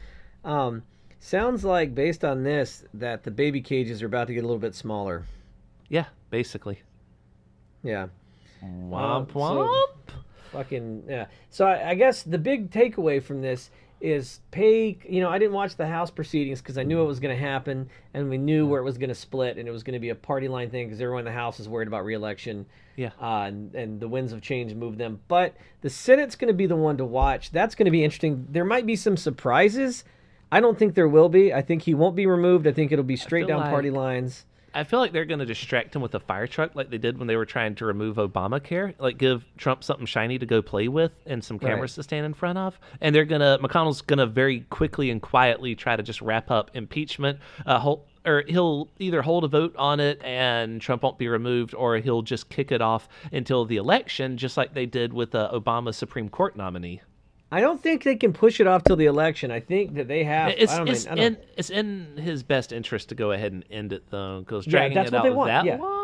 Um, 0.44 0.82
sounds 1.20 1.64
like, 1.64 1.94
based 1.94 2.26
on 2.26 2.42
this, 2.42 2.84
that 2.96 3.22
the 3.22 3.32
baby 3.32 3.62
cages 3.62 4.02
are 4.02 4.08
about 4.08 4.26
to 4.28 4.34
get 4.34 4.44
a 4.44 4.48
little 4.48 4.58
bit 4.58 4.74
smaller. 4.74 5.26
yeah, 5.90 6.06
basically. 6.32 6.82
Yeah. 7.84 8.08
Womp 8.64 9.34
so- 9.34 10.14
Fucking 10.52 11.04
yeah. 11.08 11.28
So 11.50 11.66
I, 11.66 11.92
I 11.92 11.96
guess 11.96 12.24
the 12.24 12.38
big 12.38 12.72
takeaway 12.72 13.24
from 13.24 13.42
this 13.42 13.72
is 14.02 14.42
pay. 14.52 14.98
You 15.08 15.22
know, 15.22 15.30
I 15.30 15.40
didn't 15.40 15.54
watch 15.54 15.78
the 15.78 15.88
House 15.88 16.12
proceedings 16.12 16.62
because 16.62 16.78
I 16.78 16.84
knew 16.84 17.02
it 17.02 17.06
was 17.06 17.22
going 17.22 17.34
to 17.34 17.42
happen, 17.42 17.90
and 18.14 18.30
we 18.30 18.38
knew 18.38 18.66
where 18.66 18.82
it 18.82 18.84
was 18.84 18.98
going 18.98 19.10
to 19.10 19.16
split, 19.16 19.58
and 19.58 19.68
it 19.68 19.72
was 19.72 19.84
going 19.84 19.94
to 19.94 20.00
be 20.00 20.10
a 20.10 20.16
party 20.16 20.50
line 20.50 20.70
thing 20.70 20.88
because 20.88 21.00
everyone 21.02 21.22
in 21.22 21.26
the 21.26 21.40
House 21.40 21.60
is 21.60 21.70
worried 21.70 21.88
about 21.88 22.04
reelection. 22.04 22.66
Yeah. 22.98 23.12
Uh, 23.22 23.44
and, 23.44 23.74
and 23.74 24.00
the 24.02 24.10
winds 24.10 24.34
of 24.34 24.42
change 24.42 24.74
moved 24.74 24.98
them. 24.98 25.22
But 25.30 25.56
the 25.82 25.90
Senate's 25.90 26.36
going 26.36 26.50
to 26.50 26.54
be 26.54 26.66
the 26.66 26.76
one 26.76 26.98
to 26.98 27.06
watch. 27.06 27.52
That's 27.52 27.74
going 27.74 27.86
to 27.86 27.92
be 27.92 28.04
interesting. 28.04 28.48
There 28.50 28.66
might 28.66 28.86
be 28.86 28.98
some 28.98 29.16
surprises. 29.16 30.04
I 30.52 30.60
don't 30.60 30.78
think 30.78 30.96
there 30.96 31.08
will 31.08 31.30
be. 31.30 31.54
I 31.54 31.62
think 31.62 31.84
he 31.84 31.94
won't 31.94 32.18
be 32.18 32.26
removed. 32.26 32.68
I 32.68 32.74
think 32.74 32.92
it'll 32.92 33.06
be 33.06 33.16
straight 33.16 33.48
down 33.48 33.62
party 33.70 33.90
lines. 33.90 34.46
I 34.74 34.84
feel 34.84 35.00
like 35.00 35.12
they're 35.12 35.26
going 35.26 35.40
to 35.40 35.46
distract 35.46 35.96
him 35.96 36.02
with 36.02 36.16
a 36.16 36.20
fire 36.20 36.48
truck 36.48 36.76
like 36.76 36.90
they 36.90 36.98
did 36.98 37.18
when 37.18 37.28
they 37.28 37.36
were 37.36 37.46
trying 37.46 37.76
to 37.76 37.86
remove 37.86 38.16
Obamacare. 38.18 38.94
Like 39.00 39.18
give 39.18 39.44
Trump 39.58 39.84
something 39.84 40.06
shiny 40.06 40.40
to 40.40 40.46
go 40.46 40.62
play 40.62 40.88
with 40.88 41.12
and 41.26 41.44
some 41.44 41.60
cameras 41.60 41.92
Right. 41.92 41.96
to 41.96 42.04
stand 42.04 42.26
in 42.26 42.34
front 42.34 42.58
of. 42.58 42.80
And 43.02 43.14
they're 43.14 43.26
going 43.26 43.42
to, 43.42 43.60
McConnell's 43.62 44.02
going 44.02 44.20
to 44.20 44.26
very 44.26 44.62
quickly 44.70 45.10
and 45.10 45.22
quietly 45.22 45.76
try 45.76 45.96
to 45.96 46.04
just 46.04 46.22
wrap 46.22 46.50
up 46.52 46.72
impeachment. 46.74 47.40
Uh, 47.66 47.80
hold, 47.80 48.06
or 48.26 48.44
he'll 48.48 48.88
either 49.00 49.22
hold 49.22 49.44
a 49.44 49.48
vote 49.48 49.76
on 49.78 50.00
it 50.00 50.22
and 50.24 50.80
Trump 50.80 51.04
won't 51.04 51.18
be 51.18 51.28
removed, 51.28 51.74
or 51.74 51.98
he'll 51.98 52.22
just 52.22 52.50
kick 52.50 52.72
it 52.72 52.82
off 52.82 53.10
until 53.32 53.66
the 53.66 53.78
election, 53.78 54.38
just 54.38 54.58
like 54.58 54.74
they 54.74 54.86
did 54.86 55.12
with 55.12 55.32
the 55.32 55.50
Obama 55.50 55.94
Supreme 55.94 56.30
Court 56.30 56.56
nominee. 56.56 57.02
I 57.52 57.60
don't 57.60 57.82
think 57.82 58.04
they 58.04 58.16
can 58.16 58.32
push 58.32 58.60
it 58.60 58.68
off 58.68 58.84
till 58.84 58.96
the 58.96 59.06
election. 59.08 59.52
I 59.52 59.60
think 59.60 59.96
that 59.96 60.08
they 60.08 60.24
have. 60.24 60.54
It's 60.58 60.74
it's 60.74 61.08
mean, 61.08 61.18
in 61.18 61.38
it's 61.58 61.70
in 61.70 62.18
his 62.18 62.44
best 62.44 62.72
interest 62.72 63.10
to 63.10 63.16
go 63.16 63.32
ahead 63.32 63.52
and 63.52 63.66
end 63.70 63.92
it 63.94 64.04
though, 64.10 64.40
because 64.40 64.66
dragging 64.66 64.96
that's 64.96 65.10
it 65.10 65.16
out 65.16 65.24
they 65.24 65.30
that 65.30 65.66
yeah. 65.66 65.78
long 65.78 66.02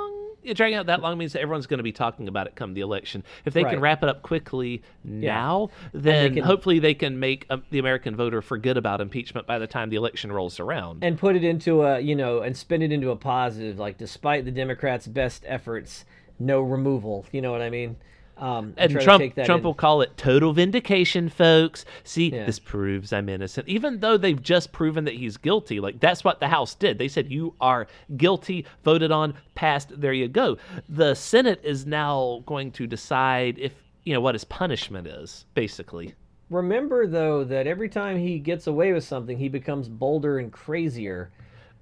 yeah, 0.48 0.54
dragging 0.54 0.78
out 0.78 0.86
that 0.86 1.02
long 1.02 1.18
means 1.18 1.34
that 1.34 1.42
everyone's 1.42 1.68
going 1.68 1.80
to 1.80 1.84
be 1.84 1.92
talking 1.92 2.30
about 2.30 2.48
it 2.48 2.56
come 2.56 2.74
the 2.74 2.80
election. 2.82 3.24
If 3.44 3.54
they 3.54 3.64
Right. 3.64 3.72
can 3.72 3.82
wrap 3.82 4.02
it 4.02 4.08
up 4.08 4.22
quickly 4.22 4.82
now, 5.04 5.70
then 5.94 6.36
can- 6.36 6.44
hopefully 6.44 6.80
they 6.80 6.94
can 6.94 7.20
make 7.20 7.46
um, 7.50 7.64
the 7.70 7.80
American 7.80 8.16
voter 8.16 8.42
forget 8.42 8.78
about 8.78 9.02
impeachment 9.02 9.46
by 9.46 9.60
the 9.60 9.68
time 9.68 9.90
the 9.90 9.98
election 9.98 10.32
rolls 10.32 10.60
around. 10.60 11.04
and 11.04 11.18
put 11.18 11.36
it 11.36 11.44
into 11.44 11.82
a 11.84 12.00
you 12.00 12.16
know 12.16 12.40
and 12.40 12.56
spin 12.56 12.82
it 12.82 12.92
into 12.94 13.12
a 13.12 13.16
positive 13.16 13.78
like 13.78 13.98
despite 13.98 14.46
the 14.46 14.52
democrats 14.52 15.06
best 15.08 15.44
efforts 15.48 16.06
no 16.40 16.62
removal 16.62 17.26
you 17.32 17.42
know 17.42 17.52
what 17.52 17.62
i 17.62 17.70
mean 17.70 17.98
um 18.40 18.74
And 18.78 18.92
Trump, 19.00 19.34
Trump 19.36 19.62
in. 19.62 19.64
will 19.64 19.74
call 19.74 20.02
it 20.02 20.16
total 20.18 20.54
vindication, 20.54 21.30
folks. 21.30 21.86
See, 22.04 22.30
Yeah. 22.30 22.46
this 22.46 22.60
proves 22.60 23.12
I'm 23.14 23.30
innocent. 23.30 23.68
Even 23.68 24.00
though 24.00 24.18
they've 24.18 24.42
just 24.42 24.72
proven 24.72 25.06
that 25.06 25.16
he's 25.16 25.38
guilty, 25.38 25.80
like 25.80 26.00
that's 26.00 26.24
what 26.24 26.40
the 26.40 26.48
House 26.48 26.76
did. 26.76 26.98
They 27.00 27.08
said 27.08 27.32
you 27.32 27.54
are 27.62 27.88
guilty, 28.16 28.66
voted 28.84 29.12
on, 29.12 29.34
passed. 29.56 30.00
There 30.00 30.14
you 30.14 30.28
go. 30.28 30.58
The 30.90 31.16
Senate 31.16 31.62
is 31.64 31.86
now 31.86 32.44
going 32.46 32.72
to 32.74 32.88
decide 32.88 33.58
if 33.60 33.74
you 34.04 34.14
know 34.14 34.22
what 34.22 34.36
his 34.36 34.44
punishment 34.46 35.08
is, 35.08 35.46
basically. 35.54 36.14
remember 36.50 37.08
though 37.08 37.44
that 37.44 37.68
every 37.68 37.90
time 37.90 38.18
he 38.18 38.40
gets 38.40 38.68
away 38.68 38.94
with 38.94 39.04
something 39.04 39.38
he 39.38 39.50
becomes 39.50 39.90
bolder 39.90 40.40
and 40.40 40.50
crazier 40.54 41.30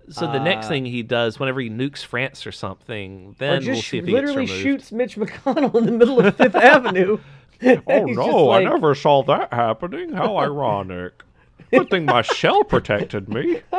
So 0.09 0.31
the 0.31 0.39
next 0.39 0.67
uh, 0.67 0.69
thing 0.69 0.85
he 0.85 1.01
does, 1.03 1.39
whenever 1.39 1.59
he 1.61 1.69
nukes 1.69 2.03
France 2.03 2.45
or 2.45 2.51
something, 2.51 3.35
then 3.39 3.61
just 3.61 3.71
we'll 3.71 3.81
see 3.81 3.97
if 3.97 4.05
he 4.05 4.11
literally 4.11 4.45
gets 4.45 4.59
shoots 4.59 4.91
mitch 4.91 5.15
mcconnell 5.15 5.73
in 5.75 5.85
the 5.85 5.91
middle 5.91 6.19
of 6.19 6.35
fifth 6.35 6.55
avenue 6.55 7.17
Oh 7.61 7.79
no, 8.05 8.45
like- 8.45 8.67
I 8.67 8.69
never 8.69 8.95
saw 8.95 9.23
that 9.23 9.53
happening. 9.53 10.13
How 10.13 10.37
ironic. 10.37 11.23
Good 11.71 11.89
thing 11.89 12.05
my 12.05 12.21
shell 12.21 12.63
protected 12.63 13.27
me. 13.27 13.61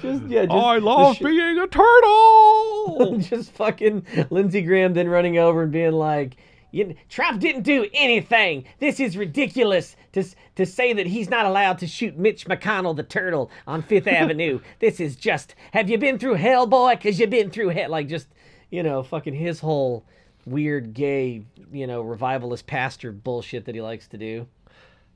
just 0.00 0.24
yeah 0.26 0.46
just, 0.46 0.52
I 0.52 0.76
just 0.76 0.84
love 0.84 1.16
sh- 1.16 1.20
being 1.22 1.58
a 1.58 1.66
turtle. 1.66 3.18
just 3.18 3.52
fucking 3.52 4.06
Lindsey 4.30 4.62
Graham 4.62 4.94
then 4.94 5.08
running 5.08 5.38
over 5.38 5.62
and 5.62 5.72
being 5.72 5.92
like, 5.92 6.36
you, 6.70 6.94
Trump 7.08 7.40
didn't 7.40 7.62
do 7.62 7.88
anything. 7.92 8.64
This 8.78 9.00
is 9.00 9.16
ridiculous 9.16 9.96
to 10.12 10.24
to 10.56 10.66
say 10.66 10.92
that 10.92 11.06
he's 11.06 11.30
not 11.30 11.46
allowed 11.46 11.78
to 11.78 11.86
shoot 11.86 12.16
Mitch 12.16 12.46
McConnell 12.46 12.94
the 12.96 13.02
turtle 13.02 13.50
on 13.66 13.82
Fifth 13.82 14.06
Avenue. 14.08 14.60
This 14.78 15.00
is 15.00 15.16
just. 15.16 15.54
Have 15.72 15.88
you 15.88 15.98
been 15.98 16.18
through 16.18 16.34
hell, 16.34 16.66
boy? 16.66 16.96
Cause 17.02 17.18
you've 17.18 17.30
been 17.30 17.50
through 17.50 17.70
hell. 17.70 17.90
Like 17.90 18.08
just, 18.08 18.28
you 18.70 18.82
know, 18.82 19.02
fucking 19.02 19.34
his 19.34 19.60
whole 19.60 20.04
weird 20.46 20.94
gay, 20.94 21.44
you 21.72 21.86
know, 21.86 22.02
revivalist 22.02 22.66
pastor 22.66 23.12
bullshit 23.12 23.64
that 23.66 23.74
he 23.74 23.80
likes 23.80 24.08
to 24.08 24.18
do. 24.18 24.46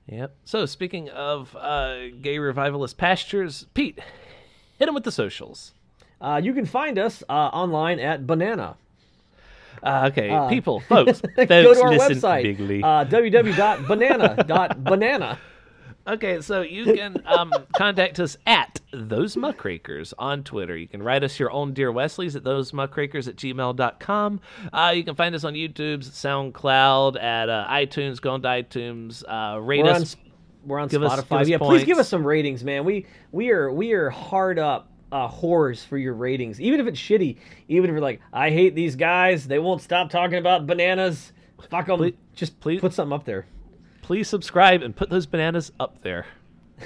Yep. 0.06 0.36
So 0.44 0.66
speaking 0.66 1.08
of 1.10 1.56
uh, 1.56 2.08
gay 2.20 2.38
revivalist 2.38 2.98
pastures, 2.98 3.66
Pete, 3.74 3.98
hit 4.78 4.88
him 4.88 4.94
with 4.94 5.04
the 5.04 5.12
socials. 5.12 5.72
Uh, 6.20 6.40
you 6.42 6.52
can 6.52 6.66
find 6.66 6.98
us 6.98 7.22
uh, 7.28 7.32
online 7.32 7.98
at 7.98 8.26
Banana. 8.26 8.76
Uh, 9.82 10.08
okay, 10.12 10.46
people, 10.48 10.80
folks, 10.80 11.20
folks, 11.20 11.46
Go 11.48 11.74
to 11.74 11.82
our 11.82 11.90
listen 11.90 12.16
website, 12.18 12.42
bigly. 12.42 12.82
uh, 12.82 13.04
www.banana.banana. 13.06 15.38
Okay, 16.06 16.42
so 16.42 16.60
you 16.60 16.84
can 16.92 17.16
um, 17.24 17.50
contact 17.74 18.20
us 18.20 18.36
at 18.46 18.78
those 18.92 19.38
muckrakers 19.38 20.12
on 20.18 20.44
Twitter. 20.44 20.76
You 20.76 20.86
can 20.86 21.02
write 21.02 21.24
us 21.24 21.40
your 21.40 21.50
own 21.50 21.72
Dear 21.72 21.90
Wesleys 21.92 22.36
at 22.36 22.44
those 22.44 22.72
muckrakers 22.72 23.26
at 23.26 23.36
gmail.com. 23.36 24.40
Uh, 24.70 24.92
you 24.94 25.02
can 25.02 25.14
find 25.14 25.34
us 25.34 25.44
on 25.44 25.54
YouTube, 25.54 26.04
SoundCloud, 26.04 27.18
at 27.22 27.48
uh, 27.48 27.66
iTunes. 27.70 28.20
Go 28.20 28.32
on 28.32 28.42
to 28.42 28.48
iTunes. 28.48 29.24
Uh, 29.26 29.58
rate 29.62 29.82
We're 29.82 29.90
us. 29.92 30.02
S- 30.02 30.16
we're 30.66 30.78
on 30.78 30.88
give 30.88 31.02
us- 31.02 31.20
Spotify. 31.22 31.28
give 31.30 31.40
us 31.40 31.48
yeah, 31.48 31.56
please 31.58 31.84
give 31.84 31.96
us 31.98 32.08
some 32.10 32.26
ratings, 32.26 32.62
man. 32.64 32.84
We 32.84 33.06
we 33.32 33.48
are 33.50 33.72
we 33.72 33.94
are 33.94 34.10
hard 34.10 34.58
up 34.58 34.90
uh, 35.12 35.28
whores 35.28 35.84
for 35.84 35.96
your 35.98 36.14
ratings, 36.14 36.60
even 36.60 36.80
if 36.80 36.86
it's 36.86 36.98
shitty. 37.00 37.36
Even 37.68 37.90
if 37.90 37.94
you're 37.94 38.00
like, 38.00 38.20
I 38.32 38.50
hate 38.50 38.74
these 38.74 38.96
guys. 38.96 39.46
They 39.46 39.58
won't 39.58 39.80
stop 39.82 40.10
talking 40.10 40.38
about 40.38 40.66
bananas. 40.66 41.32
Fuck 41.70 41.86
them. 41.86 41.98
Please- 41.98 42.14
Just 42.34 42.58
please- 42.60 42.80
put 42.80 42.92
something 42.92 43.12
up 43.12 43.24
there. 43.24 43.46
Please 44.02 44.28
subscribe 44.28 44.82
and 44.82 44.94
put 44.94 45.08
those 45.10 45.24
bananas 45.26 45.72
up 45.80 46.02
there. 46.02 46.26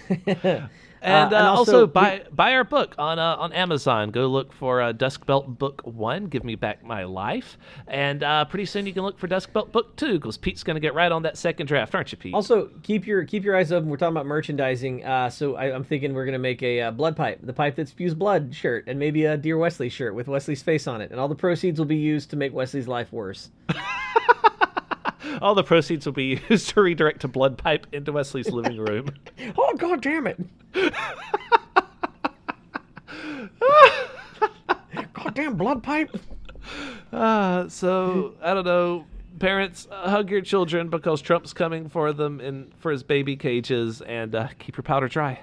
and, 1.09 1.33
uh, 1.33 1.37
and 1.37 1.47
also, 1.47 1.73
also, 1.73 1.87
buy 1.87 2.23
buy 2.33 2.55
our 2.55 2.65
book 2.65 2.95
on 2.99 3.19
uh, 3.19 3.37
on 3.37 3.53
Amazon. 3.53 4.11
Go 4.11 4.27
look 4.27 4.53
for 4.53 4.81
uh, 4.81 4.93
Dusk 4.93 5.27
Belt 5.27 5.59
Book 5.59 5.83
One. 5.85 6.27
Give 6.27 6.45
me 6.45 6.55
back 6.55 6.85
my 6.85 7.05
life. 7.05 7.59
And 7.87 8.23
uh, 8.23 8.45
pretty 8.45 8.67
soon 8.67 8.87
you 8.87 8.93
can 8.93 9.03
look 9.03 9.19
for 9.19 9.27
Dusk 9.27 9.53
Belt 9.53 9.73
Book 9.73 9.97
Two 9.97 10.15
because 10.15 10.37
Pete's 10.37 10.63
going 10.63 10.77
to 10.77 10.81
get 10.81 10.95
right 10.95 11.11
on 11.11 11.23
that 11.23 11.37
second 11.37 11.67
draft, 11.67 11.95
aren't 11.95 12.13
you, 12.13 12.19
Pete? 12.19 12.35
Also, 12.35 12.71
keep 12.83 13.07
your 13.07 13.25
keep 13.25 13.45
your 13.45 13.57
eyes 13.57 13.73
open. 13.73 13.89
We're 13.89 13.97
talking 13.97 14.17
about 14.17 14.27
merchandising. 14.27 15.05
Uh, 15.05 15.31
so 15.31 15.57
I, 15.57 15.75
I'm 15.75 15.85
thinking 15.85 16.15
we're 16.15 16.27
gonna 16.27 16.39
make 16.39 16.63
a 16.63 16.83
uh, 16.83 16.91
blood 16.91 17.17
pipe, 17.17 17.41
the 17.43 17.53
pipe 17.53 17.77
that 17.77 17.89
spews 17.89 18.15
blood 18.15 18.55
shirt, 18.55 18.85
and 18.87 18.99
maybe 18.99 19.25
a 19.25 19.37
Dear 19.37 19.59
Wesley 19.59 19.89
shirt 19.89 20.15
with 20.15 20.29
Wesley's 20.29 20.63
face 20.63 20.87
on 20.87 21.01
it. 21.01 21.11
And 21.11 21.21
all 21.21 21.29
the 21.29 21.35
proceeds 21.35 21.79
will 21.79 21.87
be 21.87 21.97
used 21.97 22.31
to 22.31 22.37
make 22.37 22.53
Wesley's 22.53 22.89
life 22.89 23.13
worse. 23.13 23.51
All 25.43 25.55
the 25.55 25.65
proceeds 25.65 26.07
will 26.07 26.13
be 26.13 26.41
used 26.49 26.71
to 26.71 26.81
redirect 26.81 27.25
a 27.25 27.29
blood 27.29 27.59
pipe 27.59 27.87
into 27.93 28.13
Wesley's 28.13 28.51
living 28.51 28.79
room. 28.79 29.15
oh 29.59 29.75
God 29.77 30.03
damn 30.03 30.27
it! 30.27 30.39
Goddamn 35.13 35.57
blood 35.57 35.83
pipe. 35.83 36.17
Uh, 37.13 37.69
so 37.69 38.35
I 38.43 38.55
don't 38.55 38.65
know. 38.65 39.07
Parents, 39.39 39.87
uh, 39.91 40.11
hug 40.11 40.31
your 40.31 40.41
children 40.41 40.89
because 40.89 41.23
Trump's 41.23 41.53
coming 41.53 41.89
for 41.89 42.13
them 42.13 42.41
in 42.41 42.73
for 42.79 42.91
his 42.91 43.05
baby 43.05 43.37
cages, 43.37 44.01
and 44.03 44.35
uh, 44.35 44.49
keep 44.59 44.77
your 44.77 44.83
powder 44.83 45.07
dry. 45.07 45.39